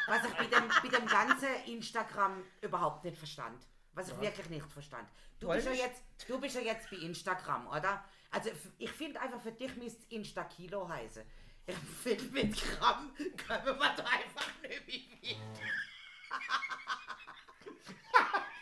Was 0.07 0.25
ich 0.25 0.39
mit 0.39 0.53
dem, 0.53 0.69
mit 0.83 0.93
dem 0.93 1.07
ganzen 1.07 1.49
Instagram 1.67 2.45
überhaupt 2.61 3.05
nicht 3.05 3.17
verstand. 3.17 3.67
Was 3.93 4.09
ich 4.09 4.21
wirklich 4.21 4.49
nicht 4.51 4.67
verstand. 4.67 5.09
Du 5.41 5.49
bist, 5.49 5.67
ja 5.67 5.73
jetzt, 5.73 6.03
du 6.29 6.39
bist 6.39 6.55
ja 6.55 6.61
jetzt 6.61 6.91
bei 6.91 6.97
Instagram, 6.97 7.67
oder? 7.69 8.05
Also 8.31 8.51
ich 8.79 8.91
finde 8.91 9.21
einfach, 9.21 9.41
für 9.41 9.53
dich 9.53 9.75
müsste 9.77 10.03
es 10.03 10.11
Insta-Kilo 10.11 10.89
heißen. 10.89 11.25
Ich 11.67 11.77
finde, 12.03 12.25
mit 12.25 12.79
Gramm 12.79 13.15
können 13.17 13.79
wir 13.79 13.95
da 13.97 14.05
einfach 14.05 14.49
nicht 14.63 15.23
mehr 15.23 15.37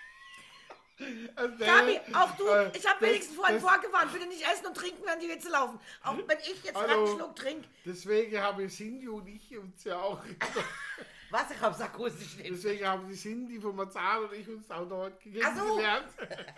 Also 1.34 1.56
Gabi, 1.58 2.00
auch 2.12 2.30
du, 2.36 2.46
äh, 2.46 2.70
ich 2.76 2.88
habe 2.88 3.04
wenigstens 3.04 3.34
vorhin 3.34 3.58
vorgewarnt, 3.60 4.12
bitte 4.12 4.26
nicht 4.26 4.46
essen 4.46 4.66
und 4.66 4.76
trinken, 4.76 5.02
wenn 5.04 5.18
die 5.18 5.28
Witze 5.28 5.48
laufen. 5.48 5.80
Auch 6.04 6.16
wenn 6.16 6.38
ich 6.38 6.62
jetzt 6.62 6.76
Hallo. 6.76 7.04
einen 7.06 7.16
Schluck 7.16 7.34
trinke. 7.34 7.68
Deswegen 7.84 8.40
haben 8.40 8.68
Cindy 8.68 9.08
und 9.08 9.26
ich 9.26 9.58
uns 9.58 9.82
ja 9.84 9.96
auch. 9.96 10.20
Was? 11.30 11.50
Ich 11.50 11.60
hab's 11.60 11.80
akustisch 11.80 12.36
nicht. 12.36 12.50
Deswegen 12.50 12.86
haben 12.86 13.08
die 13.08 13.16
Cindy 13.16 13.60
von 13.60 13.74
Marzahn 13.74 14.22
und 14.24 14.34
ich 14.34 14.48
uns 14.48 14.70
auch 14.70 14.88
dort 14.88 15.20
kennengelernt. 15.20 16.06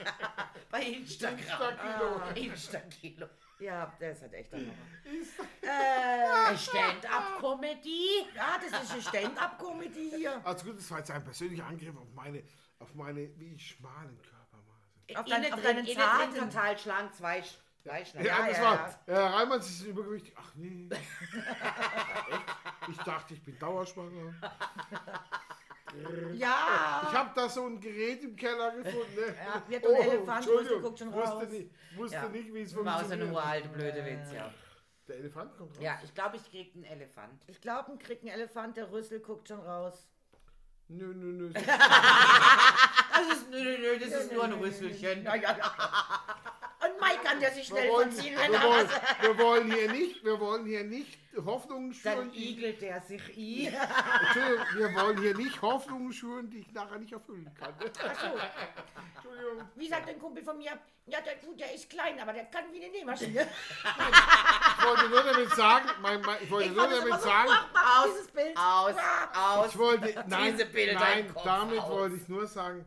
Bei 0.71 0.83
Instagram. 0.83 1.39
Insta-Kilo. 1.39 2.17
Ah, 2.21 2.31
Insta-Kilo. 2.35 3.27
Ja, 3.59 3.93
der 4.01 4.13
ist 4.13 4.23
halt 4.23 4.35
echt 4.35 4.53
der 4.53 4.61
Hammer. 4.61 4.73
Äh, 6.53 6.57
Stand-up-Comedy. 6.57 8.27
Ja, 8.35 8.59
das 8.61 8.83
ist 8.83 8.93
eine 8.93 9.03
Stand-up-Comedy 9.03 10.11
hier. 10.17 10.41
Also 10.45 10.67
gut, 10.67 10.79
das 10.79 10.91
war 10.91 10.99
jetzt 10.99 11.11
ein 11.11 11.25
persönlicher 11.25 11.67
Angriff 11.67 11.97
auf 11.97 12.13
meine, 12.15 12.43
auf 12.79 12.95
meine 12.95 13.29
wie 13.39 13.59
schmalen 13.59 14.21
Körpermaße. 14.23 15.19
Auf 15.19 15.25
dein- 15.27 15.43
Innen 15.45 15.55
auf 15.55 15.63
deinen 15.63 15.87
Zarten. 15.87 16.35
drin 16.35 16.51
total 16.51 16.79
schlank, 16.79 17.15
zwei, 17.15 17.41
zwei. 17.83 18.03
Ja, 18.15 18.21
Ja, 18.23 18.47
das 18.49 18.57
ja, 18.59 18.63
war. 18.65 18.99
Herr 19.07 19.35
Reimann, 19.35 19.63
Sie 19.63 19.73
sind 19.73 19.89
übergewichtig. 19.91 20.35
Ach 20.37 20.53
nee. 20.55 20.89
Echt? 20.93 22.89
Ich 22.89 22.97
dachte, 22.99 23.35
ich 23.35 23.43
bin 23.43 23.59
dauerschwanger. 23.59 24.35
Ja. 26.35 27.03
Ich 27.09 27.15
habe 27.17 27.31
da 27.35 27.49
so 27.49 27.67
ein 27.67 27.81
Gerät 27.81 28.23
im 28.25 28.37
Keller 28.37 28.71
gefunden. 28.73 29.15
Ne? 29.17 29.35
Ja, 29.45 29.63
wir 29.69 29.83
tun 29.83 29.95
Elefant, 29.95 30.37
Entschuldigung, 30.39 30.59
Rüssel 30.67 30.81
guckt 30.83 30.99
schon 30.99 31.13
wusste 31.13 31.31
raus. 31.31 31.49
Nicht, 31.49 31.71
wusste 31.97 32.17
Ja. 32.17 32.29
nicht, 32.29 32.55
wie 32.55 32.61
es 32.63 32.77
War 32.77 32.99
funktioniert. 32.99 33.29
eine 33.29 33.33
uralte 33.33 33.69
blöde 33.69 34.05
Witz, 34.05 34.33
ja. 34.33 34.53
Der 35.09 35.17
Elefant 35.17 35.57
kommt 35.57 35.71
raus. 35.77 35.83
Ja, 35.83 35.99
ich 36.03 36.15
glaube, 36.15 36.37
ich 36.37 36.51
krieg 36.51 36.73
einen 36.75 36.85
Elefant. 36.85 37.43
Ich 37.47 37.61
glaube, 37.61 37.93
ein 37.93 37.99
kriegt 37.99 38.25
ein 38.25 38.29
Elefant, 38.29 38.77
der 38.77 38.91
Rüssel 38.91 39.21
guckt 39.21 39.49
schon 39.49 39.61
raus. 39.61 40.09
Nö, 40.89 41.13
nö, 41.15 41.33
nö. 41.33 41.51
Das 43.17 43.39
ist, 43.39 43.51
nö, 43.51 43.59
nö, 43.63 43.79
nö, 43.79 43.99
das 43.99 44.09
ist 44.23 44.33
nur 44.33 44.45
ein 44.45 44.53
Rüsselchen. 44.53 45.25
Ja, 45.25 45.35
ja, 45.35 45.57
ja. 45.57 45.75
Und 46.97 47.07
Mike 47.09 47.23
kann 47.25 47.41
der 47.41 47.51
sich 47.53 47.69
Wir 47.71 47.77
schnell 47.77 47.91
wollen, 47.91 48.13
verziehen, 48.13 48.33
wir, 48.35 48.41
wenn 48.43 48.55
er 48.55 48.63
wollen, 48.63 48.89
was. 48.89 49.23
wir 49.29 49.39
wollen 49.39 49.73
hier 49.73 49.93
nicht, 49.93 50.25
wir 50.25 50.41
wollen 50.41 50.67
hier 50.67 50.85
nicht 50.85 51.19
Hoffnungen 51.45 51.91
Dann 52.03 52.15
schüren. 52.15 52.33
Die, 52.33 52.51
igelt 52.53 52.81
der 52.81 53.01
sich 53.03 53.37
i. 53.37 53.67
Entschuldigung, 53.67 54.67
wir 54.77 54.95
wollen 54.95 55.19
hier 55.21 55.37
nicht 55.37 55.61
Hoffnungen 55.61 56.13
schüren, 56.13 56.49
die 56.51 56.61
ich 56.61 56.73
nachher 56.73 56.99
nicht 56.99 57.13
erfüllen 57.13 57.51
kann. 57.59 57.75
Entschuldigung. 57.79 59.69
Wie 59.75 59.89
sagt 59.89 60.09
ein 60.09 60.19
Kumpel 60.19 60.43
von 60.43 60.57
mir, 60.57 60.73
ja, 61.07 61.21
der, 61.21 61.37
gut, 61.37 61.61
der 61.61 61.75
ist 61.75 61.91
klein, 61.91 62.19
aber 62.19 62.33
der 62.33 62.47
kann 62.47 62.65
wie 62.73 62.83
eine 62.83 62.91
Nähmaschine. 62.91 63.47
Ich 64.79 64.85
wollte 64.87 65.09
nur 65.09 65.23
damit 65.23 65.51
sagen, 65.51 65.89
mein, 66.01 66.21
mein, 66.23 66.43
ich 66.43 66.51
wollte 66.51 66.69
Ich 66.71 66.75
nur 66.75 66.89
damit 66.89 67.15
so 67.15 67.19
sagen, 67.21 67.51
Aus, 67.75 68.09
dieses 68.13 68.29
Bild. 68.29 68.57
aus, 68.57 68.95
aus. 69.35 69.67
ich 69.71 69.79
wollte, 69.79 70.25
nein, 70.27 70.53
Diese 70.53 70.67
Bilder 70.67 70.95
nein 70.95 71.35
damit 71.45 71.79
aus. 71.81 71.91
wollte 71.91 72.17
ich 72.17 72.29
nur 72.29 72.47
sagen, 72.47 72.85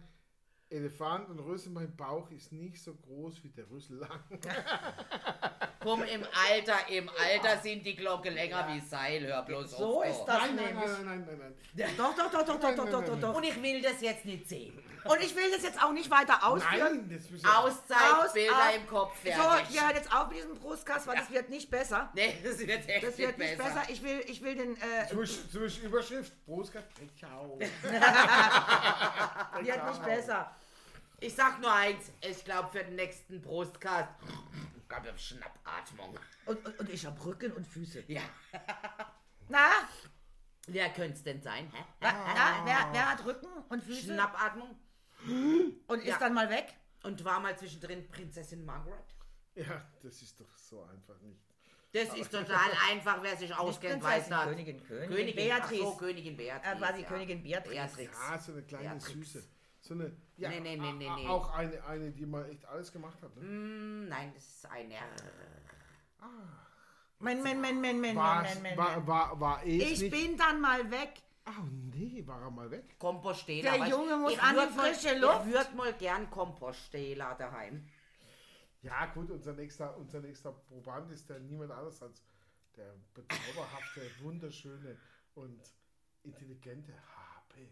Elefant 0.71 1.29
und 1.29 1.97
Bauch 1.97 2.29
ist 2.29 2.51
nicht 2.51 2.81
so 2.81 2.93
groß 2.93 3.43
wie 3.43 3.49
der 3.49 3.69
Rüssel 3.71 3.97
lang. 3.97 4.21
Komm, 5.79 6.03
im 6.03 6.23
Alter, 6.51 6.87
im 6.89 7.09
Alter 7.09 7.57
sind 7.61 7.85
die 7.85 7.95
Glocken 7.95 8.33
länger 8.33 8.67
wie 8.67 8.79
Seil, 8.79 9.25
hör 9.25 9.43
bloß 9.43 9.71
so 9.71 9.77
auf. 9.77 9.81
So 9.81 10.03
ist 10.03 10.25
das 10.25 10.41
nein, 10.41 10.55
nämlich. 10.55 10.75
Nein, 10.75 11.05
nein, 11.05 11.25
nein, 11.25 11.37
nein, 11.39 11.55
nein. 11.75 11.89
Doch, 11.97 12.15
doch, 12.15 12.31
doch, 12.31 12.45
doch, 12.45 12.59
doch, 12.59 12.75
doch, 12.75 13.03
doch, 13.03 13.19
doch. 13.19 13.35
Und 13.35 13.43
ich 13.43 13.61
will 13.61 13.81
das 13.81 13.99
jetzt 14.01 14.25
nicht 14.25 14.47
sehen. 14.47 14.77
Und 15.05 15.21
ich 15.21 15.35
will 15.35 15.49
das 15.51 15.63
jetzt 15.63 15.81
auch 15.81 15.91
nicht 15.93 16.09
weiter 16.11 16.43
ausführen. 16.45 17.07
Nein, 17.07 17.09
das 17.17 17.29
müssen 17.29 17.43
wir 17.45 17.57
Auszeit, 17.59 18.13
Aus- 18.25 18.33
Bilder 18.33 18.55
aus- 18.69 18.75
im 18.75 18.87
Kopf, 18.87 19.15
So, 19.23 19.31
fertig. 19.31 19.73
wir 19.73 19.81
hören 19.81 19.95
jetzt 19.95 20.13
auf 20.13 20.27
mit 20.29 20.37
diesem 20.37 20.55
Brustkast, 20.59 21.07
weil 21.07 21.15
das 21.17 21.29
wird 21.31 21.49
nicht 21.49 21.69
besser. 21.71 22.09
Nee, 22.13 22.37
das 22.43 22.59
wird 22.59 22.87
echt 22.89 23.03
Das 23.05 23.17
wird 23.17 23.37
nicht 23.37 23.57
besser. 23.57 23.83
Ich 23.89 24.03
will, 24.03 24.23
ich 24.27 24.41
will 24.41 24.55
den, 24.55 24.75
äh, 24.81 25.07
Durch, 25.11 25.39
durch 25.51 25.79
Überschrift, 25.83 26.33
Broskat, 26.45 26.83
ciao. 27.17 27.57
wird 29.61 29.87
nicht 29.87 30.03
besser. 30.05 30.51
Ich 31.21 31.35
sag 31.35 31.59
nur 31.59 31.71
eins, 31.73 32.11
ich 32.21 32.43
glaube 32.45 32.69
für 32.71 32.83
den 32.83 32.95
nächsten 32.95 33.41
Brustcast 33.41 34.09
gab 34.87 35.05
es 35.05 35.21
Schnappatmung. 35.21 36.17
Und, 36.45 36.65
und, 36.65 36.79
und 36.79 36.89
ich 36.89 37.05
hab 37.05 37.23
Rücken 37.25 37.51
und 37.51 37.67
Füße. 37.67 38.03
Ja, 38.07 38.21
Na, 39.49 39.69
wer 40.67 40.89
könnte 40.91 41.13
es 41.15 41.23
denn 41.23 41.41
sein? 41.41 41.71
Hä? 41.73 41.83
na, 42.01 42.61
wer, 42.65 42.87
wer 42.91 43.11
hat 43.11 43.25
Rücken 43.25 43.47
und 43.69 43.83
Füße 43.83 44.13
Schnappatmung 44.13 44.79
und 45.87 45.99
ist 45.99 46.05
Ja. 46.07 46.17
dann 46.19 46.33
mal 46.33 46.49
weg? 46.49 46.73
und 47.03 47.23
war 47.23 47.39
mal 47.39 47.57
zwischendrin 47.57 48.09
Prinzessin 48.09 48.65
Margaret. 48.65 49.15
Ja, 49.55 49.85
das 50.03 50.21
ist 50.21 50.39
doch 50.39 50.57
so 50.57 50.83
einfach 50.83 51.19
nicht. 51.21 51.41
Das 51.93 52.13
ist 52.15 52.29
total 52.31 52.69
einfach, 52.91 53.23
wer 53.23 53.35
sich 53.37 53.55
auskennt, 53.55 54.03
weiß 54.03 54.27
das. 54.29 54.43
Königin, 54.43 54.83
Königin, 54.83 55.09
Königin 55.15 55.35
Beatrice. 55.35 55.81
Ach 55.81 55.91
so, 55.91 55.95
Königin 55.97 56.37
Beatrice. 56.37 56.75
Äh, 56.77 56.81
war 56.81 56.93
die 56.93 57.01
ja. 57.01 57.07
Königin 57.07 57.41
Beatrice. 57.41 57.73
Beatrix. 57.75 58.17
Ja, 58.29 58.37
so 58.37 58.51
eine 58.51 58.61
kleine 58.63 58.89
Beatrix. 58.89 59.13
Süße. 59.13 59.43
So 59.81 59.93
eine, 59.93 60.11
ja, 60.37 60.49
Nee, 60.49 60.59
nee, 60.59 60.75
nee, 60.75 60.91
nee, 60.91 61.09
nee. 61.15 61.27
auch 61.27 61.51
eine, 61.53 61.83
eine, 61.85 62.11
die 62.11 62.25
mal 62.25 62.47
echt 62.49 62.65
alles 62.65 62.91
gemacht 62.91 63.19
hat. 63.23 63.33
Ne? 63.37 63.41
Hm, 63.41 64.07
Nein, 64.09 64.31
das 64.35 64.45
ist 64.45 64.65
eine. 64.69 64.95
Men, 67.19 67.41
men, 67.43 67.59
men, 67.59 67.81
men, 67.81 67.99
men, 67.99 68.15
War, 68.15 68.43
men, 68.43 68.61
men, 68.61 68.77
war, 68.77 68.97
men. 68.97 69.07
war, 69.07 69.39
war 69.39 69.65
eh 69.65 69.81
Ich 69.83 69.99
nicht. 70.01 70.11
bin 70.11 70.37
dann 70.37 70.61
mal 70.61 70.89
weg. 70.91 71.13
Oh 71.49 71.63
nee, 71.93 72.23
war 72.27 72.41
er 72.43 72.51
mal 72.51 72.69
weg? 72.69 72.99
Kompoststähler. 72.99 73.71
Der 73.71 73.87
Junge 73.87 74.17
muss 74.17 74.33
ich 74.33 74.41
an 74.41 74.55
die 74.55 74.73
frische 74.79 75.17
Luft. 75.17 75.47
Ich 75.47 75.53
würde 75.53 75.75
mal 75.75 75.93
gern 75.93 76.29
Kompoststähler 76.29 77.35
daheim. 77.35 77.87
Ja, 78.81 79.07
gut, 79.07 79.29
unser 79.31 79.53
nächster, 79.53 79.97
unser 79.97 80.19
nächster 80.21 80.51
Proband 80.51 81.11
ist 81.11 81.29
der 81.29 81.39
niemand 81.39 81.71
anders 81.71 82.01
als 82.01 82.21
der 82.77 82.93
bezauberhafte, 83.13 84.01
wunderschöne 84.21 84.97
und 85.35 85.59
intelligente 86.23 86.93
HP. 86.93 87.67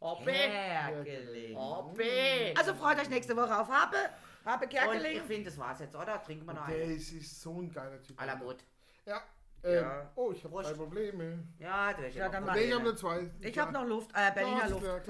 Hoppe! 0.00 0.32
Kerkeling. 0.32 1.56
Hoppe! 1.56 2.54
Also 2.56 2.74
freut 2.74 2.98
euch 3.00 3.10
nächste 3.10 3.36
Woche 3.36 3.58
auf 3.58 3.68
Habe. 3.68 3.96
Habe 4.44 4.64
Und 4.64 4.72
ich 4.72 4.78
Kerkeling. 4.78 5.22
finde, 5.24 5.50
das 5.50 5.58
war's 5.58 5.80
jetzt, 5.80 5.94
oder? 5.94 6.22
Trinken 6.22 6.46
wir 6.46 6.54
noch 6.54 6.66
Der 6.66 6.76
eine? 6.76 6.94
ist, 6.94 7.12
ist 7.12 7.40
so 7.40 7.60
ein 7.60 7.70
geiler 7.70 8.02
Typ. 8.02 8.18
Aller 8.18 8.36
gut. 8.36 8.64
Ja. 9.04 9.22
Ähm, 9.62 9.74
Ja. 9.74 10.10
Oh, 10.14 10.32
ich 10.32 10.42
habe 10.44 10.62
drei 10.62 10.72
Probleme. 10.72 11.44
Ja, 11.58 11.92
du 11.92 12.02
hast 12.04 12.14
Ja, 12.14 12.26
ja 12.26 12.30
dann 12.30 12.44
Nee, 12.54 12.60
ich 12.64 12.72
habe 12.72 12.84
nur 12.84 12.96
zwei. 12.96 13.30
Ich 13.40 13.58
habe 13.58 13.72
noch 13.72 13.84
Luft, 13.84 14.10
äh, 14.14 14.30
Berliner 14.32 14.68
Luft. 14.68 14.84
uh, 14.86 15.00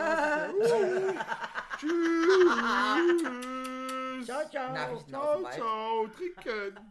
Tschüss. 1.78 2.40
Ciao, 4.26 4.48
ciao. 4.50 5.02
Ciao, 5.08 5.42
ciao. 5.50 6.06
Trinken. 6.08 6.90